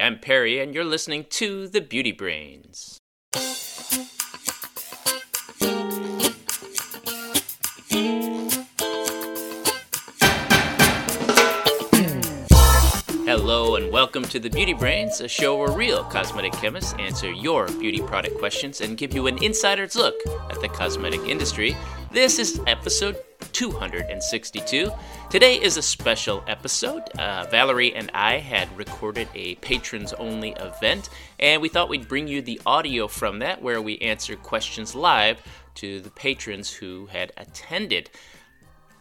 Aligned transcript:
I'm 0.00 0.18
Perry, 0.18 0.60
and 0.60 0.74
you're 0.74 0.84
listening 0.84 1.24
to 1.30 1.68
The 1.68 1.80
Beauty 1.80 2.12
Brains. 2.12 3.00
Hello, 13.24 13.76
and 13.76 13.90
welcome 13.90 14.24
to 14.24 14.38
The 14.38 14.50
Beauty 14.50 14.74
Brains, 14.74 15.20
a 15.20 15.28
show 15.28 15.56
where 15.56 15.70
real 15.70 16.04
cosmetic 16.04 16.52
chemists 16.52 16.94
answer 16.98 17.32
your 17.32 17.66
beauty 17.66 18.00
product 18.00 18.38
questions 18.38 18.82
and 18.82 18.98
give 18.98 19.14
you 19.14 19.26
an 19.26 19.42
insider's 19.42 19.96
look 19.96 20.14
at 20.50 20.60
the 20.60 20.68
cosmetic 20.68 21.20
industry. 21.22 21.76
This 22.10 22.38
is 22.38 22.60
episode 22.66 23.16
262. 23.56 24.92
Today 25.30 25.58
is 25.58 25.78
a 25.78 25.82
special 25.82 26.44
episode. 26.46 27.04
Uh, 27.18 27.46
Valerie 27.50 27.94
and 27.94 28.10
I 28.12 28.36
had 28.36 28.68
recorded 28.76 29.28
a 29.34 29.54
patrons 29.54 30.12
only 30.12 30.50
event, 30.60 31.08
and 31.38 31.62
we 31.62 31.70
thought 31.70 31.88
we'd 31.88 32.06
bring 32.06 32.28
you 32.28 32.42
the 32.42 32.60
audio 32.66 33.08
from 33.08 33.38
that 33.38 33.62
where 33.62 33.80
we 33.80 33.96
answer 34.00 34.36
questions 34.36 34.94
live 34.94 35.40
to 35.76 36.02
the 36.02 36.10
patrons 36.10 36.70
who 36.70 37.06
had 37.06 37.32
attended. 37.38 38.10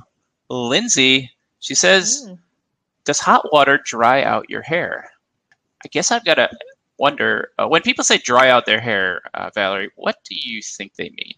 Lindsay. 0.50 1.30
She 1.60 1.76
says, 1.76 2.26
mm. 2.26 2.40
Does 3.04 3.20
hot 3.20 3.52
water 3.52 3.78
dry 3.84 4.24
out 4.24 4.50
your 4.50 4.62
hair? 4.62 5.12
I 5.84 5.90
guess 5.90 6.10
I've 6.10 6.24
got 6.24 6.36
to 6.36 6.50
wonder 7.00 7.50
uh, 7.60 7.68
when 7.68 7.82
people 7.82 8.06
say 8.06 8.18
dry 8.18 8.50
out 8.50 8.66
their 8.66 8.80
hair, 8.80 9.24
uh, 9.34 9.50
Valerie, 9.54 9.92
what 9.96 10.16
do 10.24 10.36
you 10.36 10.62
think 10.62 10.96
they 10.96 11.10
mean? 11.10 11.34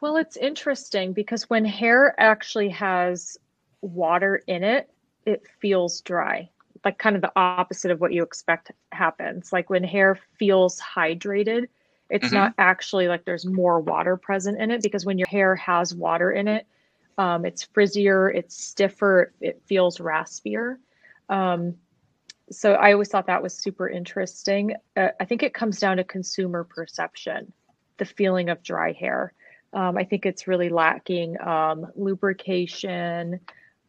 Well, 0.00 0.16
it's 0.16 0.38
interesting 0.38 1.12
because 1.12 1.50
when 1.50 1.66
hair 1.66 2.18
actually 2.18 2.70
has 2.70 3.36
water 3.82 4.42
in 4.46 4.64
it, 4.64 4.88
it 5.26 5.42
feels 5.60 6.00
dry 6.00 6.48
like 6.84 6.98
kind 6.98 7.16
of 7.16 7.22
the 7.22 7.32
opposite 7.36 7.90
of 7.90 8.00
what 8.00 8.12
you 8.12 8.22
expect 8.22 8.70
happens. 8.92 9.52
Like 9.52 9.70
when 9.70 9.84
hair 9.84 10.18
feels 10.38 10.80
hydrated, 10.80 11.66
it's 12.10 12.26
mm-hmm. 12.26 12.34
not 12.34 12.54
actually 12.58 13.08
like 13.08 13.24
there's 13.24 13.46
more 13.46 13.80
water 13.80 14.16
present 14.16 14.60
in 14.60 14.70
it 14.70 14.82
because 14.82 15.06
when 15.06 15.18
your 15.18 15.28
hair 15.28 15.56
has 15.56 15.94
water 15.94 16.30
in 16.30 16.48
it, 16.48 16.66
um, 17.16 17.44
it's 17.46 17.64
frizzier, 17.64 18.34
it's 18.34 18.62
stiffer, 18.62 19.32
it 19.40 19.62
feels 19.66 19.98
raspier. 19.98 20.76
Um, 21.28 21.74
so 22.50 22.74
I 22.74 22.92
always 22.92 23.08
thought 23.08 23.26
that 23.26 23.42
was 23.42 23.54
super 23.56 23.88
interesting. 23.88 24.74
Uh, 24.96 25.08
I 25.18 25.24
think 25.24 25.42
it 25.42 25.54
comes 25.54 25.78
down 25.78 25.96
to 25.96 26.04
consumer 26.04 26.64
perception, 26.64 27.52
the 27.96 28.04
feeling 28.04 28.50
of 28.50 28.62
dry 28.62 28.92
hair. 28.92 29.32
Um, 29.72 29.96
I 29.96 30.04
think 30.04 30.26
it's 30.26 30.46
really 30.46 30.68
lacking 30.68 31.40
um, 31.40 31.86
lubrication, 31.96 33.40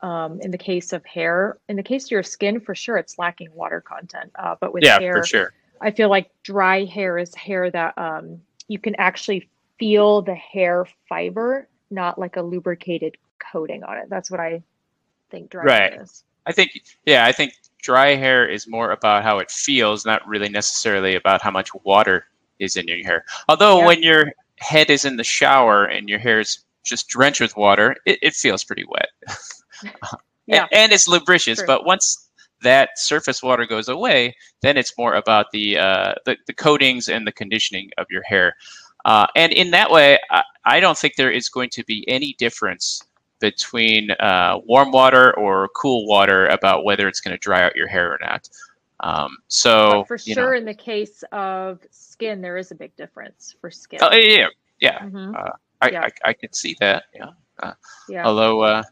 um, 0.02 0.40
in 0.42 0.52
the 0.52 0.58
case 0.58 0.94
of 0.94 1.06
hair. 1.06 1.58
In 1.70 1.76
the 1.76 1.84
case 1.84 2.06
of 2.06 2.12
your 2.12 2.24
skin, 2.24 2.60
for 2.60 2.76
sure, 2.76 2.98
it's 2.98 3.18
lacking 3.18 3.54
water 3.54 3.82
content. 3.82 4.32
Uh, 4.36 4.56
but 4.60 4.74
with 4.74 4.84
yeah, 4.84 5.00
hair, 5.00 5.14
for 5.14 5.26
sure. 5.26 5.54
I 5.82 5.92
feel 5.92 6.10
like 6.10 6.32
dry 6.44 6.86
hair 6.86 7.18
is 7.18 7.34
hair 7.36 7.70
that 7.72 7.98
um, 7.98 8.42
you 8.68 8.80
can 8.80 8.96
actually 8.96 9.50
feel 9.78 10.22
the 10.22 10.36
hair 10.36 10.88
fiber, 11.10 11.68
not 11.92 12.18
like 12.18 12.38
a 12.38 12.42
lubricated 12.42 13.18
coating 13.52 13.84
on 13.84 13.98
it. 13.98 14.10
That's 14.10 14.32
what 14.32 14.40
I 14.40 14.64
think 15.30 15.50
dry 15.50 15.64
right. 15.64 15.94
hair 15.94 16.04
is. 16.04 16.24
I 16.46 16.52
think, 16.52 16.82
yeah, 17.06 17.26
I 17.26 17.32
think 17.32 17.54
dry 17.82 18.16
hair 18.16 18.48
is 18.48 18.68
more 18.68 18.92
about 18.92 19.24
how 19.24 19.40
it 19.40 19.50
feels, 19.50 20.06
not 20.06 20.28
really 20.28 20.50
necessarily 20.50 21.16
about 21.16 21.42
how 21.42 21.52
much 21.52 21.70
water 21.84 22.26
is 22.60 22.78
in 22.78 22.88
your 22.88 23.04
hair. 23.04 23.26
Although 23.50 23.80
yeah. 23.80 23.86
when 23.86 24.04
your 24.04 24.32
head 24.58 24.90
is 24.90 25.06
in 25.06 25.18
the 25.18 25.24
shower 25.24 25.86
and 25.86 26.08
your 26.08 26.20
hair 26.20 26.40
is 26.40 26.64
just 26.84 27.08
drenched 27.08 27.42
with 27.42 27.58
water, 27.58 27.96
it, 28.06 28.20
it 28.22 28.34
feels 28.34 28.64
pretty 28.64 28.86
wet. 28.86 29.10
yeah. 30.48 30.68
and, 30.72 30.92
it's 30.92 31.08
lubricious. 31.08 31.60
True. 31.60 31.68
But 31.68 31.86
once 31.86 32.30
that 32.62 32.98
surface 32.98 33.44
water 33.44 33.66
goes 33.66 33.90
away, 33.90 34.36
then 34.62 34.78
it's 34.78 34.98
more 34.98 35.16
about 35.16 35.48
the, 35.52 35.78
uh, 35.78 36.14
the, 36.26 36.38
the 36.48 36.54
coatings 36.54 37.10
and 37.10 37.28
the 37.28 37.32
conditioning 37.32 37.90
of 37.98 38.08
your 38.10 38.24
hair. 38.24 38.56
Uh, 39.06 39.28
and 39.36 39.54
in 39.54 39.72
that 39.72 39.92
way, 39.92 40.18
I, 40.32 40.44
I, 40.66 40.80
don't 40.80 40.98
think 40.98 41.16
there 41.16 41.30
is 41.30 41.48
going 41.48 41.70
to 41.72 41.84
be 41.84 42.04
any 42.08 42.34
difference 42.40 43.04
between 43.40 44.10
uh, 44.12 44.58
warm 44.66 44.92
water 44.92 45.38
or 45.38 45.70
cool 45.76 46.08
water 46.08 46.48
about 46.48 46.84
whether 46.84 47.08
it's 47.08 47.22
going 47.22 47.34
to 47.36 47.38
dry 47.38 47.62
out 47.62 47.76
your 47.76 47.88
hair 47.88 48.12
or 48.12 48.18
not. 48.20 48.50
Um, 49.02 49.38
so 49.48 50.00
but 50.00 50.08
for 50.08 50.18
sure, 50.18 50.52
know. 50.52 50.58
in 50.58 50.66
the 50.66 50.74
case 50.74 51.24
of 51.32 51.80
skin, 51.92 52.42
there 52.42 52.58
is 52.58 52.72
a 52.72 52.76
big 52.76 52.96
difference 52.96 53.56
for 53.60 53.70
skin. 53.70 54.00
Oh 54.02 54.14
yeah, 54.16 54.48
yeah. 54.80 55.00
Mm-hmm. 55.00 55.36
Uh, 55.36 55.50
I, 55.82 55.90
yeah. 55.90 56.02
I, 56.02 56.30
I 56.30 56.34
could 56.34 56.56
see 56.56 56.76
that. 56.80 57.04
Yeah. 57.14 57.30
Uh, 57.62 57.74
yeah. 58.10 58.26
Although 58.26 58.62
uh, 58.62 58.84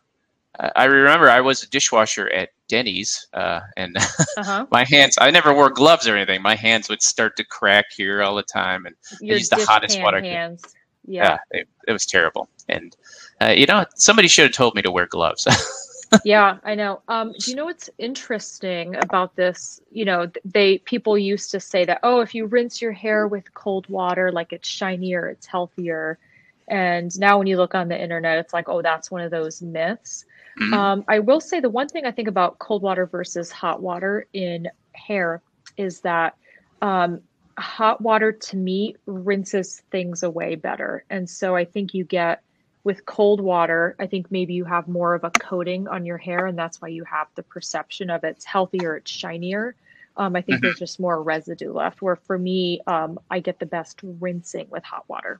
I 0.60 0.86
remember 0.86 1.30
I 1.30 1.42
was 1.42 1.64
a 1.64 1.70
dishwasher 1.70 2.30
at 2.30 2.50
Denny's, 2.68 3.28
uh, 3.34 3.62
and 3.76 3.98
uh-huh. 4.38 4.68
my 4.72 4.84
hands—I 4.84 5.32
never 5.32 5.54
wore 5.54 5.70
gloves 5.70 6.08
or 6.08 6.16
anything. 6.16 6.42
My 6.42 6.56
hands 6.56 6.90
would 6.90 7.02
start 7.02 7.36
to 7.38 7.44
crack 7.44 7.86
here 7.96 8.22
all 8.22 8.36
the 8.36 8.44
time, 8.44 8.86
and 8.86 8.96
Your 9.20 9.36
I 9.36 9.40
used 9.40 9.52
the 9.52 9.66
hottest 9.66 10.00
water. 10.02 10.22
Hands. 10.22 10.62
Yeah, 11.06 11.24
yeah 11.24 11.60
it, 11.60 11.68
it, 11.88 11.92
was 11.92 12.06
terrible. 12.06 12.48
And 12.70 12.96
uh, 13.42 13.50
you 13.50 13.66
know, 13.66 13.86
somebody 13.96 14.28
should 14.28 14.44
have 14.44 14.54
told 14.54 14.76
me 14.76 14.82
to 14.84 14.92
wear 14.92 15.08
gloves. 15.08 15.48
yeah, 16.24 16.58
I 16.64 16.76
know. 16.76 17.02
Um, 17.08 17.34
do 17.40 17.52
you 17.52 17.58
know 17.58 17.66
what's 17.66 17.90
interesting 17.98 18.96
about 18.98 19.36
this? 19.36 19.82
You 19.92 20.06
know, 20.06 20.32
they 20.46 20.78
people 20.80 21.18
used 21.18 21.50
to 21.52 21.60
say 21.60 21.84
that, 21.86 22.00
oh, 22.04 22.22
if 22.22 22.36
you 22.36 22.46
rinse 22.46 22.82
your 22.82 22.92
hair 22.92 23.28
with 23.28 23.54
cold 23.56 23.88
water, 23.90 24.32
like 24.32 24.54
it's 24.54 24.68
shinier, 24.68 25.28
it's 25.30 25.48
healthier. 25.48 26.20
And 26.68 27.18
now 27.20 27.38
when 27.38 27.48
you 27.48 27.58
look 27.58 27.76
on 27.76 27.88
the 27.88 28.02
internet, 28.02 28.38
it's 28.38 28.54
like, 28.54 28.70
oh, 28.70 28.82
that's 28.82 29.12
one 29.12 29.22
of 29.22 29.32
those 29.32 29.62
myths. 29.62 30.26
Mm-hmm. 30.60 30.74
Um, 30.74 31.06
I 31.08 31.20
will 31.20 31.42
say 31.42 31.60
the 31.60 31.70
one 31.70 31.88
thing 31.88 32.06
I 32.06 32.12
think 32.12 32.28
about 32.28 32.60
cold 32.60 32.82
water 32.82 33.06
versus 33.06 33.52
hot 33.52 33.82
water 33.82 34.28
in 34.34 34.70
hair 34.94 35.42
is 35.78 36.02
that 36.02 36.36
um, 36.82 37.22
hot 37.58 38.02
water 38.02 38.32
to 38.32 38.58
me 38.58 38.96
rinses 39.06 39.82
things 39.92 40.24
away 40.24 40.56
better. 40.56 41.04
And 41.10 41.30
so 41.30 41.56
I 41.56 41.66
think 41.66 41.94
you 41.94 42.04
get 42.04 42.42
with 42.84 43.06
cold 43.06 43.40
water, 43.40 43.96
I 43.98 44.08
think 44.08 44.30
maybe 44.30 44.54
you 44.54 44.66
have 44.66 44.88
more 44.88 45.14
of 45.14 45.24
a 45.24 45.32
coating 45.32 45.88
on 45.88 46.06
your 46.06 46.18
hair, 46.18 46.48
and 46.48 46.58
that's 46.58 46.82
why 46.82 46.90
you 46.90 47.06
have 47.06 47.28
the 47.36 47.44
perception 47.44 48.10
of 48.10 48.26
it's 48.26 48.44
healthier, 48.44 48.98
it's 48.98 49.10
shinier. 49.10 49.76
Um, 50.18 50.36
I 50.36 50.42
think 50.42 50.58
mm-hmm. 50.58 50.66
there's 50.66 50.80
just 50.80 51.00
more 51.00 51.24
residue 51.24 51.72
left. 51.72 52.02
Where 52.02 52.18
for 52.18 52.38
me, 52.38 52.82
um, 52.86 53.20
I 53.32 53.40
get 53.40 53.60
the 53.60 53.66
best 53.66 54.00
rinsing 54.04 54.68
with 54.70 54.84
hot 54.84 55.06
water. 55.08 55.40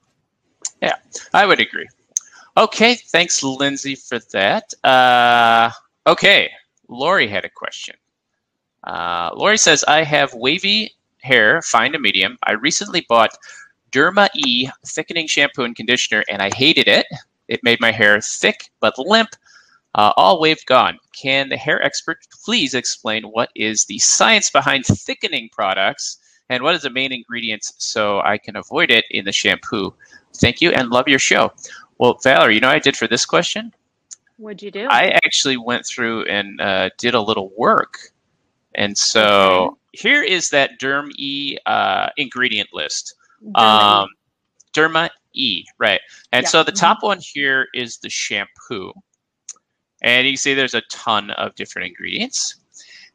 Yeah, 0.84 0.96
I 1.34 1.46
would 1.46 1.62
agree. 1.62 1.88
Okay, 2.58 2.96
thanks, 2.96 3.42
Lindsay, 3.42 3.96
for 3.96 4.20
that. 4.34 4.74
Uh, 4.84 5.72
okay, 6.06 6.52
Lori 6.90 7.26
had 7.26 7.46
a 7.46 7.50
question. 7.50 7.96
Uh, 8.84 9.30
Lori 9.34 9.58
says, 9.58 9.86
I 9.88 10.04
have 10.04 10.34
wavy 10.34 10.94
hair, 11.22 11.62
fine 11.62 11.94
to 11.94 12.00
medium. 12.00 12.38
I 12.44 12.52
recently 12.52 13.06
bought 13.08 13.32
Derma 13.94 14.28
E 14.36 14.68
thickening 14.86 15.26
shampoo 15.26 15.64
and 15.64 15.74
conditioner, 15.74 16.26
and 16.30 16.42
I 16.42 16.54
hated 16.54 16.90
it. 16.90 17.06
It 17.48 17.64
made 17.64 17.80
my 17.80 17.92
hair 17.92 18.20
thick 18.20 18.70
but 18.82 19.00
limp, 19.00 19.30
uh, 19.96 20.12
all 20.18 20.42
wave 20.42 20.66
gone. 20.66 21.00
Can 21.14 21.48
the 21.48 21.56
hair 21.56 21.82
expert 21.82 22.18
please 22.44 22.74
explain 22.74 23.24
what 23.24 23.52
is 23.56 23.86
the 23.86 24.00
science 24.00 24.50
behind 24.50 24.86
thickening 24.86 25.48
products 25.54 26.18
and 26.50 26.64
what 26.64 26.76
is 26.76 26.82
the 26.82 26.90
main 26.90 27.12
ingredients 27.12 27.74
so 27.78 28.20
I 28.22 28.38
can 28.38 28.56
avoid 28.56 28.92
it 28.92 29.06
in 29.12 29.26
the 29.26 29.32
shampoo? 29.32 29.94
Thank 30.36 30.62
you 30.62 30.72
and 30.72 30.90
love 30.90 31.08
your 31.08 31.20
show. 31.20 31.52
Well, 31.98 32.20
Valerie, 32.24 32.56
you 32.56 32.60
know 32.60 32.68
what 32.68 32.76
I 32.76 32.80
did 32.80 32.98
for 32.98 33.08
this 33.08 33.26
question? 33.26 33.74
What'd 34.38 34.62
you 34.62 34.72
do? 34.72 34.88
I 34.90 35.10
actually 35.24 35.58
went 35.58 35.86
through 35.86 36.26
and 36.26 36.60
uh, 36.60 36.90
did 36.98 37.14
a 37.14 37.22
little 37.22 37.52
work. 37.58 37.98
And 38.76 38.98
so 38.98 39.24
okay. 39.24 39.78
here 39.94 40.24
is 40.24 40.50
that 40.50 40.80
Derm 40.82 41.12
E 41.18 41.58
uh, 41.66 42.10
ingredient 42.18 42.70
list. 42.74 43.16
Derma, 43.56 44.04
um, 44.04 44.10
e. 44.10 44.80
Derma 44.80 45.10
E, 45.34 45.64
right. 45.78 46.02
And 46.32 46.44
yeah. 46.44 46.50
so 46.50 46.64
the 46.64 46.72
top 46.72 46.98
mm-hmm. 46.98 47.08
one 47.08 47.20
here 47.22 47.68
is 47.74 47.98
the 47.98 48.10
shampoo. 48.10 48.92
And 50.02 50.26
you 50.26 50.34
can 50.34 50.38
see 50.38 50.54
there's 50.54 50.74
a 50.74 50.82
ton 50.92 51.32
of 51.32 51.56
different 51.56 51.88
ingredients. 51.88 52.56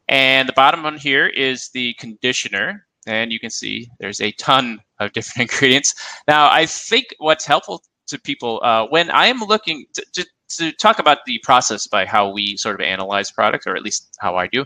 And 0.09 0.49
the 0.49 0.55
bottom 0.55 0.83
one 0.83 0.97
here 0.97 1.27
is 1.27 1.69
the 1.71 1.95
conditioner. 1.95 2.87
And 3.09 3.33
you 3.33 3.41
can 3.41 3.51
see 3.51 3.91
there's 3.99 4.21
a 4.21 4.33
ton 4.33 4.81
of 5.01 5.13
different 5.13 5.51
ingredients. 5.51 5.95
Now, 6.29 6.51
I 6.51 6.67
think 6.67 7.07
what's 7.19 7.47
helpful 7.47 7.83
to 8.09 8.19
people 8.21 8.61
uh, 8.63 8.87
when 8.87 9.11
I 9.11 9.27
am 9.27 9.41
looking 9.41 9.87
to, 9.95 10.07
to, 10.15 10.27
to, 10.57 10.73
talk 10.73 10.99
about 10.99 11.19
the 11.27 11.39
process 11.43 11.87
by 11.87 12.07
how 12.07 12.31
we 12.31 12.57
sort 12.57 12.75
of 12.75 12.81
analyze 12.81 13.31
products, 13.31 13.67
or 13.67 13.77
at 13.77 13.83
least 13.83 14.17
how 14.19 14.37
I 14.37 14.47
do. 14.47 14.65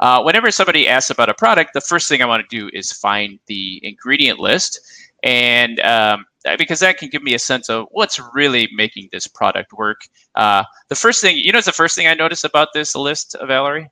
Uh, 0.00 0.22
whenever 0.22 0.50
somebody 0.50 0.88
asks 0.88 1.10
about 1.10 1.28
a 1.28 1.34
product, 1.34 1.72
the 1.74 1.80
first 1.80 2.08
thing 2.08 2.22
I 2.22 2.26
want 2.26 2.48
to 2.48 2.56
do 2.56 2.70
is 2.72 2.92
find 2.92 3.38
the 3.46 3.80
ingredient 3.82 4.38
list. 4.38 4.80
And 5.24 5.80
um, 5.80 6.26
because 6.58 6.80
that 6.80 6.98
can 6.98 7.08
give 7.08 7.22
me 7.22 7.34
a 7.34 7.38
sense 7.38 7.68
of 7.68 7.86
what's 7.90 8.20
really 8.34 8.68
making 8.74 9.08
this 9.10 9.26
product 9.26 9.72
work. 9.72 10.02
Uh, 10.34 10.64
the 10.88 10.94
first 10.94 11.20
thing, 11.20 11.38
you 11.38 11.50
know, 11.50 11.58
it's 11.58 11.66
the 11.66 11.72
first 11.72 11.96
thing 11.96 12.06
I 12.06 12.14
noticed 12.14 12.44
about 12.44 12.68
this 12.74 12.94
list, 12.94 13.34
Valerie? 13.46 13.90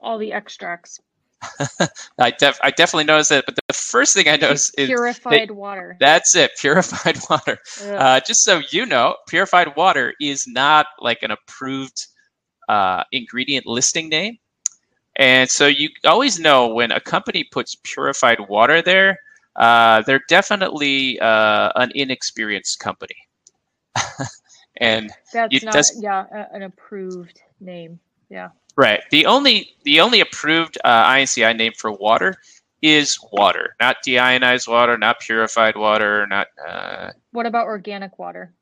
All 0.00 0.16
the 0.16 0.32
extracts. 0.32 1.00
I, 2.18 2.30
def- 2.30 2.58
I 2.62 2.70
definitely 2.70 3.04
noticed 3.04 3.30
that, 3.30 3.44
but 3.46 3.56
the 3.56 3.74
first 3.74 4.14
thing 4.14 4.28
I 4.28 4.36
noticed 4.36 4.74
is 4.78 4.88
purified 4.88 5.50
water. 5.50 5.96
That's 5.98 6.34
it, 6.36 6.52
purified 6.58 7.18
water. 7.30 7.58
Uh, 7.82 8.20
just 8.20 8.42
so 8.44 8.60
you 8.70 8.86
know, 8.86 9.16
purified 9.28 9.76
water 9.76 10.14
is 10.20 10.46
not 10.46 10.86
like 11.00 11.22
an 11.22 11.30
approved 11.30 12.06
uh, 12.68 13.04
ingredient 13.12 13.66
listing 13.66 14.08
name. 14.08 14.38
And 15.16 15.50
so 15.50 15.66
you 15.66 15.88
always 16.04 16.38
know 16.38 16.68
when 16.68 16.92
a 16.92 17.00
company 17.00 17.44
puts 17.50 17.76
purified 17.82 18.38
water 18.48 18.80
there, 18.82 19.18
uh, 19.56 20.02
they're 20.02 20.22
definitely 20.28 21.18
uh, 21.20 21.70
an 21.76 21.90
inexperienced 21.94 22.78
company. 22.80 23.16
and 24.76 25.10
that's 25.32 25.62
not, 25.62 25.86
yeah, 25.98 26.24
an 26.52 26.62
approved 26.62 27.42
name. 27.60 28.00
Yeah. 28.28 28.50
Right. 28.76 29.02
The 29.10 29.26
only 29.26 29.74
the 29.84 30.00
only 30.00 30.20
approved 30.20 30.78
uh, 30.84 31.04
INCI 31.06 31.56
name 31.56 31.72
for 31.76 31.92
water 31.92 32.36
is 32.82 33.18
water, 33.32 33.76
not 33.80 33.96
deionized 34.06 34.68
water, 34.68 34.96
not 34.96 35.20
purified 35.20 35.76
water, 35.76 36.26
not. 36.26 36.48
Uh, 36.66 37.10
what 37.32 37.46
about 37.46 37.66
organic 37.66 38.18
water? 38.18 38.54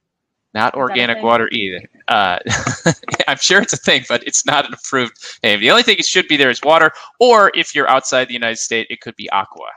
Not 0.54 0.74
is 0.74 0.78
organic 0.78 1.22
water 1.22 1.48
either. 1.52 1.82
Uh, 2.08 2.38
I'm 3.28 3.36
sure 3.36 3.60
it's 3.60 3.74
a 3.74 3.76
thing, 3.76 4.04
but 4.08 4.26
it's 4.26 4.46
not 4.46 4.66
an 4.66 4.72
approved 4.72 5.12
name. 5.42 5.60
The 5.60 5.70
only 5.70 5.82
thing 5.82 5.98
it 5.98 6.06
should 6.06 6.26
be 6.26 6.36
there 6.36 6.50
is 6.50 6.62
water, 6.62 6.90
or 7.20 7.52
if 7.54 7.74
you're 7.74 7.88
outside 7.88 8.28
the 8.28 8.34
United 8.34 8.58
States, 8.58 8.88
it 8.90 9.00
could 9.00 9.14
be 9.16 9.30
aqua. 9.30 9.68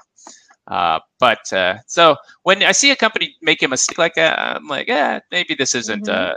Uh, 0.67 0.99
but 1.19 1.51
uh, 1.51 1.75
so 1.87 2.15
when 2.43 2.63
I 2.63 2.71
see 2.71 2.91
a 2.91 2.95
company 2.95 3.35
make 3.41 3.61
a 3.61 3.67
mistake 3.67 3.97
like 3.97 4.15
that, 4.15 4.39
I'm 4.39 4.67
like, 4.67 4.87
yeah, 4.87 5.19
maybe 5.29 5.55
this 5.55 5.75
isn't. 5.75 6.05
Mm-hmm. 6.05 6.31
Uh, 6.31 6.35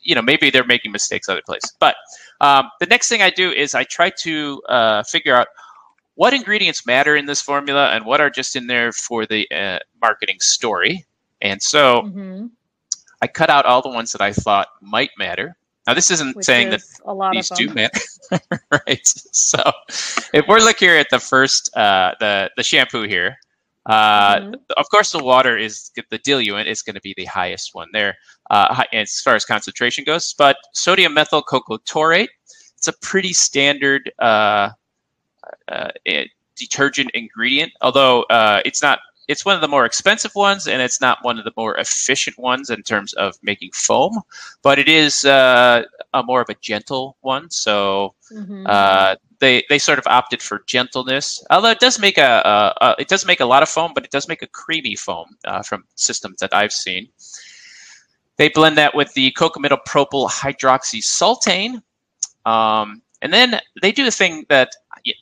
you 0.00 0.14
know, 0.14 0.22
maybe 0.22 0.50
they're 0.50 0.64
making 0.64 0.92
mistakes 0.92 1.28
other 1.28 1.42
places. 1.46 1.74
But 1.80 1.96
um, 2.40 2.70
the 2.80 2.86
next 2.86 3.08
thing 3.08 3.22
I 3.22 3.30
do 3.30 3.50
is 3.50 3.74
I 3.74 3.84
try 3.84 4.10
to 4.20 4.62
uh, 4.68 5.02
figure 5.04 5.34
out 5.34 5.48
what 6.14 6.32
ingredients 6.32 6.86
matter 6.86 7.16
in 7.16 7.26
this 7.26 7.40
formula 7.40 7.90
and 7.90 8.04
what 8.04 8.20
are 8.20 8.30
just 8.30 8.56
in 8.56 8.66
there 8.66 8.92
for 8.92 9.26
the 9.26 9.48
uh, 9.50 9.78
marketing 10.00 10.36
story. 10.40 11.04
And 11.42 11.62
so 11.62 12.02
mm-hmm. 12.02 12.46
I 13.20 13.26
cut 13.26 13.50
out 13.50 13.66
all 13.66 13.82
the 13.82 13.88
ones 13.88 14.12
that 14.12 14.20
I 14.20 14.32
thought 14.32 14.68
might 14.80 15.10
matter. 15.18 15.56
Now, 15.86 15.92
this 15.94 16.10
isn't 16.10 16.36
Which 16.36 16.46
saying 16.46 16.72
is 16.72 17.00
that 17.04 17.30
these 17.32 17.50
do 17.50 17.68
matter, 17.74 18.00
right? 18.70 19.06
So, 19.32 19.62
if 20.32 20.46
we're 20.48 20.60
looking 20.60 20.88
here 20.88 20.96
at 20.96 21.10
the 21.10 21.18
first, 21.18 21.76
uh, 21.76 22.14
the 22.20 22.50
the 22.56 22.62
shampoo 22.62 23.02
here, 23.02 23.36
uh, 23.86 24.40
mm-hmm. 24.40 24.54
Of 24.76 24.88
course, 24.90 25.12
the 25.12 25.22
water 25.22 25.56
is 25.56 25.90
the 26.10 26.18
diluent 26.18 26.68
is 26.68 26.82
going 26.82 26.94
to 26.94 27.00
be 27.00 27.14
the 27.16 27.26
highest 27.26 27.74
one 27.74 27.88
there 27.92 28.16
uh, 28.50 28.84
as 28.92 29.20
far 29.20 29.34
as 29.34 29.44
concentration 29.44 30.04
goes. 30.04 30.34
But 30.36 30.56
sodium 30.72 31.14
methyl 31.14 31.42
cocoa 31.42 31.78
it's 32.76 32.88
a 32.88 32.92
pretty 33.00 33.32
standard 33.32 34.12
uh, 34.18 34.70
uh 35.68 35.88
eh, 36.06 36.24
detergent 36.56 37.10
ingredient, 37.14 37.72
although 37.80 38.22
uh, 38.24 38.60
it's 38.64 38.82
not. 38.82 39.00
It's 39.26 39.42
one 39.42 39.54
of 39.54 39.62
the 39.62 39.68
more 39.68 39.86
expensive 39.86 40.34
ones, 40.34 40.68
and 40.68 40.82
it's 40.82 41.00
not 41.00 41.16
one 41.22 41.38
of 41.38 41.46
the 41.46 41.52
more 41.56 41.78
efficient 41.78 42.38
ones 42.38 42.68
in 42.68 42.82
terms 42.82 43.14
of 43.14 43.38
making 43.42 43.70
foam. 43.72 44.20
But 44.60 44.78
it 44.78 44.86
is 44.86 45.24
uh, 45.24 45.84
a 46.12 46.22
more 46.22 46.42
of 46.42 46.50
a 46.50 46.54
gentle 46.60 47.16
one, 47.22 47.50
so 47.50 48.14
mm-hmm 48.30 48.66
they 49.40 49.64
they 49.68 49.78
sort 49.78 49.98
of 49.98 50.06
opted 50.06 50.42
for 50.42 50.62
gentleness. 50.66 51.42
Although 51.50 51.70
it 51.70 51.80
does 51.80 51.98
make 51.98 52.18
a, 52.18 52.42
a, 52.44 52.84
a 52.84 52.94
it 52.98 53.08
does 53.08 53.26
make 53.26 53.40
a 53.40 53.46
lot 53.46 53.62
of 53.62 53.68
foam, 53.68 53.92
but 53.94 54.04
it 54.04 54.10
does 54.10 54.28
make 54.28 54.42
a 54.42 54.46
creamy 54.46 54.96
foam 54.96 55.36
uh, 55.44 55.62
from 55.62 55.84
systems 55.96 56.38
that 56.38 56.54
I've 56.54 56.72
seen. 56.72 57.08
They 58.36 58.48
blend 58.48 58.76
that 58.78 58.94
with 58.94 59.12
the 59.14 59.32
cocamidopropyl 59.32 60.28
hydroxysultaine, 60.30 61.82
um, 62.44 63.02
and 63.22 63.32
then 63.32 63.60
they 63.80 63.92
do 63.92 64.06
a 64.06 64.10
thing 64.10 64.44
that 64.48 64.72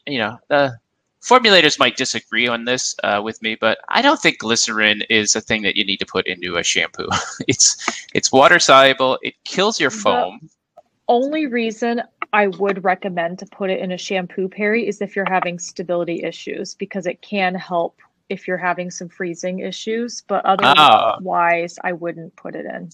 you 0.06 0.18
know 0.18 0.38
the 0.48 0.78
formulators 1.22 1.78
might 1.78 1.96
disagree 1.96 2.48
on 2.48 2.64
this 2.64 2.96
uh, 3.04 3.20
with 3.22 3.40
me, 3.42 3.54
but 3.54 3.78
I 3.88 4.02
don't 4.02 4.20
think 4.20 4.38
glycerin 4.38 5.02
is 5.08 5.36
a 5.36 5.40
thing 5.40 5.62
that 5.62 5.76
you 5.76 5.84
need 5.84 5.98
to 5.98 6.06
put 6.06 6.26
into 6.26 6.56
a 6.56 6.62
shampoo. 6.62 7.08
it's 7.48 7.76
it's 8.14 8.32
water 8.32 8.58
soluble. 8.58 9.18
It 9.22 9.34
kills 9.44 9.80
your 9.80 9.90
foam. 9.90 10.40
The 10.74 10.82
only 11.08 11.46
reason 11.46 12.02
I 12.32 12.46
would 12.46 12.82
recommend 12.82 13.38
to 13.40 13.46
put 13.46 13.70
it 13.70 13.80
in 13.80 13.92
a 13.92 13.98
shampoo 13.98 14.48
Perry 14.48 14.88
is 14.88 15.00
if 15.00 15.14
you're 15.14 15.28
having 15.28 15.58
stability 15.58 16.22
issues 16.22 16.74
because 16.74 17.06
it 17.06 17.20
can 17.20 17.54
help 17.54 17.98
if 18.28 18.48
you're 18.48 18.56
having 18.56 18.90
some 18.90 19.08
freezing 19.08 19.58
issues. 19.58 20.22
But 20.26 20.44
otherwise, 20.46 21.78
ah. 21.78 21.88
I 21.88 21.92
wouldn't 21.92 22.34
put 22.36 22.54
it 22.54 22.64
in. 22.64 22.90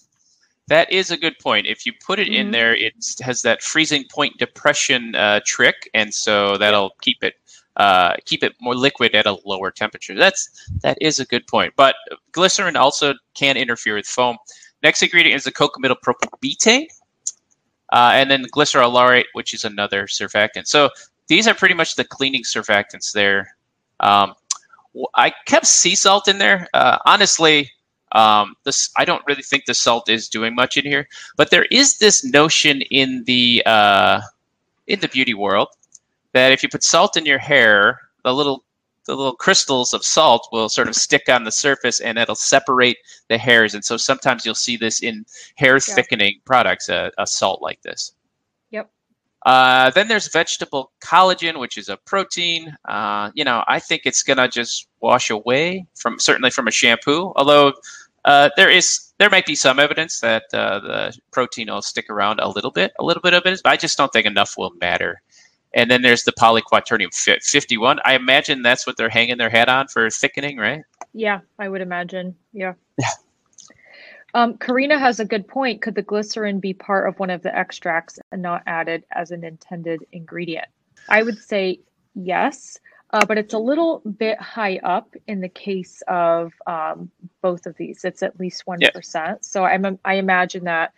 That 0.66 0.92
is 0.92 1.10
a 1.10 1.16
good 1.16 1.38
point. 1.38 1.66
If 1.66 1.86
you 1.86 1.92
put 2.04 2.18
it 2.18 2.26
mm-hmm. 2.26 2.34
in 2.34 2.50
there, 2.50 2.74
it 2.74 2.94
has 3.22 3.42
that 3.42 3.62
freezing 3.62 4.04
point 4.12 4.36
depression 4.38 5.14
uh, 5.14 5.40
trick, 5.46 5.88
and 5.94 6.12
so 6.12 6.58
that'll 6.58 6.90
keep 7.00 7.22
it 7.22 7.34
uh, 7.76 8.14
keep 8.24 8.42
it 8.42 8.54
more 8.60 8.74
liquid 8.74 9.14
at 9.14 9.24
a 9.24 9.38
lower 9.46 9.70
temperature. 9.70 10.14
That's 10.14 10.68
that 10.82 10.98
is 11.00 11.20
a 11.20 11.24
good 11.24 11.46
point. 11.46 11.72
But 11.76 11.94
glycerin 12.32 12.76
also 12.76 13.14
can 13.34 13.56
interfere 13.56 13.94
with 13.94 14.06
foam. 14.06 14.36
Next 14.82 15.02
ingredient 15.02 15.36
is 15.36 15.44
the 15.44 15.52
cocamidopropyl 15.52 16.28
betaine 16.42 16.88
uh, 17.90 18.12
and 18.14 18.30
then 18.30 18.44
glyceryl 18.54 18.92
laurate, 18.92 19.26
which 19.32 19.54
is 19.54 19.64
another 19.64 20.06
surfactant. 20.06 20.66
So 20.66 20.90
these 21.28 21.46
are 21.46 21.54
pretty 21.54 21.74
much 21.74 21.94
the 21.94 22.04
cleaning 22.04 22.42
surfactants 22.42 23.12
there. 23.12 23.56
Um, 24.00 24.34
I 25.14 25.32
kept 25.46 25.66
sea 25.66 25.94
salt 25.94 26.28
in 26.28 26.38
there. 26.38 26.68
Uh, 26.74 26.98
honestly, 27.04 27.70
um, 28.12 28.54
this 28.64 28.90
I 28.96 29.04
don't 29.04 29.22
really 29.26 29.42
think 29.42 29.66
the 29.66 29.74
salt 29.74 30.08
is 30.08 30.28
doing 30.28 30.54
much 30.54 30.76
in 30.76 30.84
here, 30.84 31.08
but 31.36 31.50
there 31.50 31.66
is 31.70 31.98
this 31.98 32.24
notion 32.24 32.80
in 32.90 33.24
the 33.24 33.62
uh, 33.66 34.20
in 34.86 35.00
the 35.00 35.08
beauty 35.08 35.34
world 35.34 35.68
that 36.32 36.52
if 36.52 36.62
you 36.62 36.68
put 36.68 36.82
salt 36.82 37.16
in 37.16 37.26
your 37.26 37.38
hair, 37.38 38.00
the 38.24 38.32
little 38.32 38.64
the 39.08 39.16
little 39.16 39.34
crystals 39.34 39.94
of 39.94 40.04
salt 40.04 40.46
will 40.52 40.68
sort 40.68 40.86
of 40.86 40.94
stick 40.94 41.30
on 41.30 41.44
the 41.44 41.50
surface 41.50 41.98
and 41.98 42.18
it'll 42.18 42.34
separate 42.34 42.98
the 43.28 43.38
hairs. 43.38 43.74
And 43.74 43.82
so 43.82 43.96
sometimes 43.96 44.44
you'll 44.44 44.54
see 44.54 44.76
this 44.76 45.02
in 45.02 45.24
hair 45.56 45.74
yeah. 45.74 45.94
thickening 45.94 46.40
products, 46.44 46.90
a, 46.90 47.10
a, 47.16 47.26
salt 47.26 47.62
like 47.62 47.80
this. 47.80 48.12
Yep. 48.70 48.90
Uh, 49.46 49.90
then 49.92 50.08
there's 50.08 50.28
vegetable 50.30 50.92
collagen, 51.00 51.58
which 51.58 51.78
is 51.78 51.88
a 51.88 51.96
protein. 51.96 52.76
Uh, 52.86 53.30
you 53.34 53.44
know, 53.44 53.64
I 53.66 53.78
think 53.78 54.02
it's 54.04 54.22
gonna 54.22 54.46
just 54.46 54.86
wash 55.00 55.30
away 55.30 55.86
from 55.96 56.18
certainly 56.18 56.50
from 56.50 56.68
a 56.68 56.70
shampoo. 56.70 57.32
Although 57.34 57.72
uh, 58.26 58.50
there 58.58 58.70
is 58.70 59.14
there 59.16 59.30
might 59.30 59.46
be 59.46 59.54
some 59.54 59.78
evidence 59.78 60.20
that 60.20 60.44
uh, 60.52 60.80
the 60.80 61.18
protein 61.30 61.68
will 61.68 61.80
stick 61.80 62.10
around 62.10 62.40
a 62.40 62.48
little 62.48 62.70
bit, 62.70 62.92
a 63.00 63.04
little 63.04 63.22
bit 63.22 63.32
of 63.32 63.46
it. 63.46 63.60
But 63.64 63.70
I 63.70 63.76
just 63.76 63.96
don't 63.96 64.12
think 64.12 64.26
enough 64.26 64.58
will 64.58 64.72
matter. 64.82 65.22
And 65.74 65.90
then 65.90 66.02
there's 66.02 66.24
the 66.24 66.32
polyquaternium 66.32 67.12
51. 67.14 68.00
I 68.04 68.14
imagine 68.14 68.62
that's 68.62 68.86
what 68.86 68.96
they're 68.96 69.08
hanging 69.08 69.36
their 69.36 69.50
hat 69.50 69.68
on 69.68 69.88
for 69.88 70.08
thickening, 70.08 70.56
right? 70.56 70.82
Yeah, 71.12 71.40
I 71.58 71.68
would 71.68 71.80
imagine. 71.80 72.34
Yeah. 72.52 72.74
Yeah. 72.98 73.08
Um, 74.34 74.58
Karina 74.58 74.98
has 74.98 75.20
a 75.20 75.24
good 75.24 75.48
point. 75.48 75.82
Could 75.82 75.94
the 75.94 76.02
glycerin 76.02 76.60
be 76.60 76.74
part 76.74 77.08
of 77.08 77.18
one 77.18 77.30
of 77.30 77.42
the 77.42 77.56
extracts 77.56 78.18
and 78.30 78.42
not 78.42 78.62
added 78.66 79.04
as 79.12 79.30
an 79.30 79.44
intended 79.44 80.04
ingredient? 80.12 80.66
I 81.08 81.22
would 81.22 81.38
say 81.38 81.80
yes, 82.14 82.78
uh, 83.12 83.24
but 83.24 83.38
it's 83.38 83.54
a 83.54 83.58
little 83.58 84.00
bit 84.18 84.38
high 84.38 84.78
up 84.84 85.14
in 85.26 85.40
the 85.40 85.48
case 85.48 86.02
of 86.08 86.52
um, 86.66 87.10
both 87.40 87.64
of 87.66 87.76
these. 87.76 88.04
It's 88.04 88.22
at 88.22 88.38
least 88.38 88.64
1%. 88.66 88.80
Yeah. 89.14 89.34
So 89.40 89.64
I'm, 89.64 89.98
I 90.04 90.14
imagine 90.14 90.64
that 90.64 90.92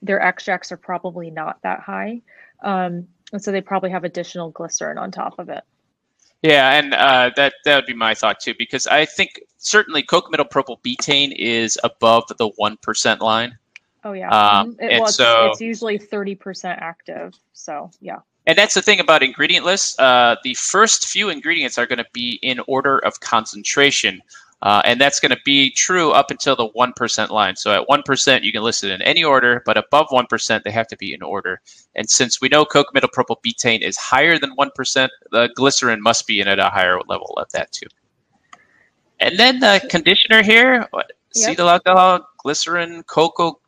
their 0.00 0.20
extracts 0.20 0.70
are 0.70 0.76
probably 0.76 1.30
not 1.30 1.60
that 1.62 1.80
high. 1.80 2.22
Um, 2.62 3.08
and 3.36 3.44
so 3.44 3.52
they 3.52 3.60
probably 3.60 3.90
have 3.90 4.02
additional 4.02 4.50
glycerin 4.50 4.96
on 4.96 5.10
top 5.10 5.38
of 5.38 5.50
it. 5.50 5.62
Yeah, 6.40 6.78
and 6.78 6.94
uh, 6.94 7.32
that 7.36 7.52
that 7.66 7.76
would 7.76 7.84
be 7.84 7.92
my 7.92 8.14
thought 8.14 8.40
too, 8.40 8.54
because 8.58 8.86
I 8.86 9.04
think 9.04 9.42
certainly 9.58 10.02
cocamidopropyl 10.02 10.80
betaine 10.80 11.34
is 11.36 11.78
above 11.84 12.24
the 12.38 12.48
one 12.56 12.78
percent 12.78 13.20
line. 13.20 13.58
Oh 14.04 14.14
yeah, 14.14 14.30
um, 14.30 14.72
mm-hmm. 14.72 14.80
it, 14.80 14.90
and 14.90 15.00
well, 15.00 15.08
it's, 15.08 15.16
so 15.16 15.50
it's 15.50 15.60
usually 15.60 15.98
thirty 15.98 16.34
percent 16.34 16.80
active. 16.80 17.34
So 17.52 17.90
yeah. 18.00 18.20
And 18.46 18.56
that's 18.56 18.72
the 18.72 18.80
thing 18.80 19.00
about 19.00 19.22
ingredient 19.22 19.66
lists. 19.66 19.98
Uh, 19.98 20.36
the 20.44 20.54
first 20.54 21.08
few 21.08 21.28
ingredients 21.28 21.76
are 21.76 21.86
going 21.86 21.98
to 21.98 22.06
be 22.14 22.38
in 22.42 22.60
order 22.66 22.98
of 23.00 23.20
concentration. 23.20 24.22
Uh, 24.62 24.80
and 24.84 25.00
that's 25.00 25.20
going 25.20 25.30
to 25.30 25.38
be 25.44 25.70
true 25.70 26.12
up 26.12 26.30
until 26.30 26.56
the 26.56 26.68
1% 26.70 27.30
line. 27.30 27.56
So 27.56 27.72
at 27.72 27.86
1%, 27.88 28.42
you 28.42 28.52
can 28.52 28.62
list 28.62 28.84
it 28.84 28.90
in 28.90 29.02
any 29.02 29.22
order, 29.22 29.62
but 29.66 29.76
above 29.76 30.08
1%, 30.08 30.62
they 30.62 30.70
have 30.70 30.88
to 30.88 30.96
be 30.96 31.12
in 31.12 31.22
order. 31.22 31.60
And 31.94 32.08
since 32.08 32.40
we 32.40 32.48
know 32.48 32.64
cocamidopropyl 32.64 33.36
betaine 33.46 33.82
is 33.82 33.96
higher 33.96 34.38
than 34.38 34.56
1%, 34.56 35.08
the 35.30 35.50
glycerin 35.54 36.02
must 36.02 36.26
be 36.26 36.40
in 36.40 36.48
at 36.48 36.58
a 36.58 36.70
higher 36.70 36.98
level 37.06 37.34
of 37.36 37.50
that 37.52 37.70
too. 37.72 37.86
And 39.20 39.38
then 39.38 39.60
the 39.60 39.86
conditioner 39.90 40.42
here, 40.42 40.88
yep. 40.94 41.10
cetyl 41.34 41.70
alcohol, 41.70 42.26
glycerin, 42.38 43.02
cocoa 43.02 43.60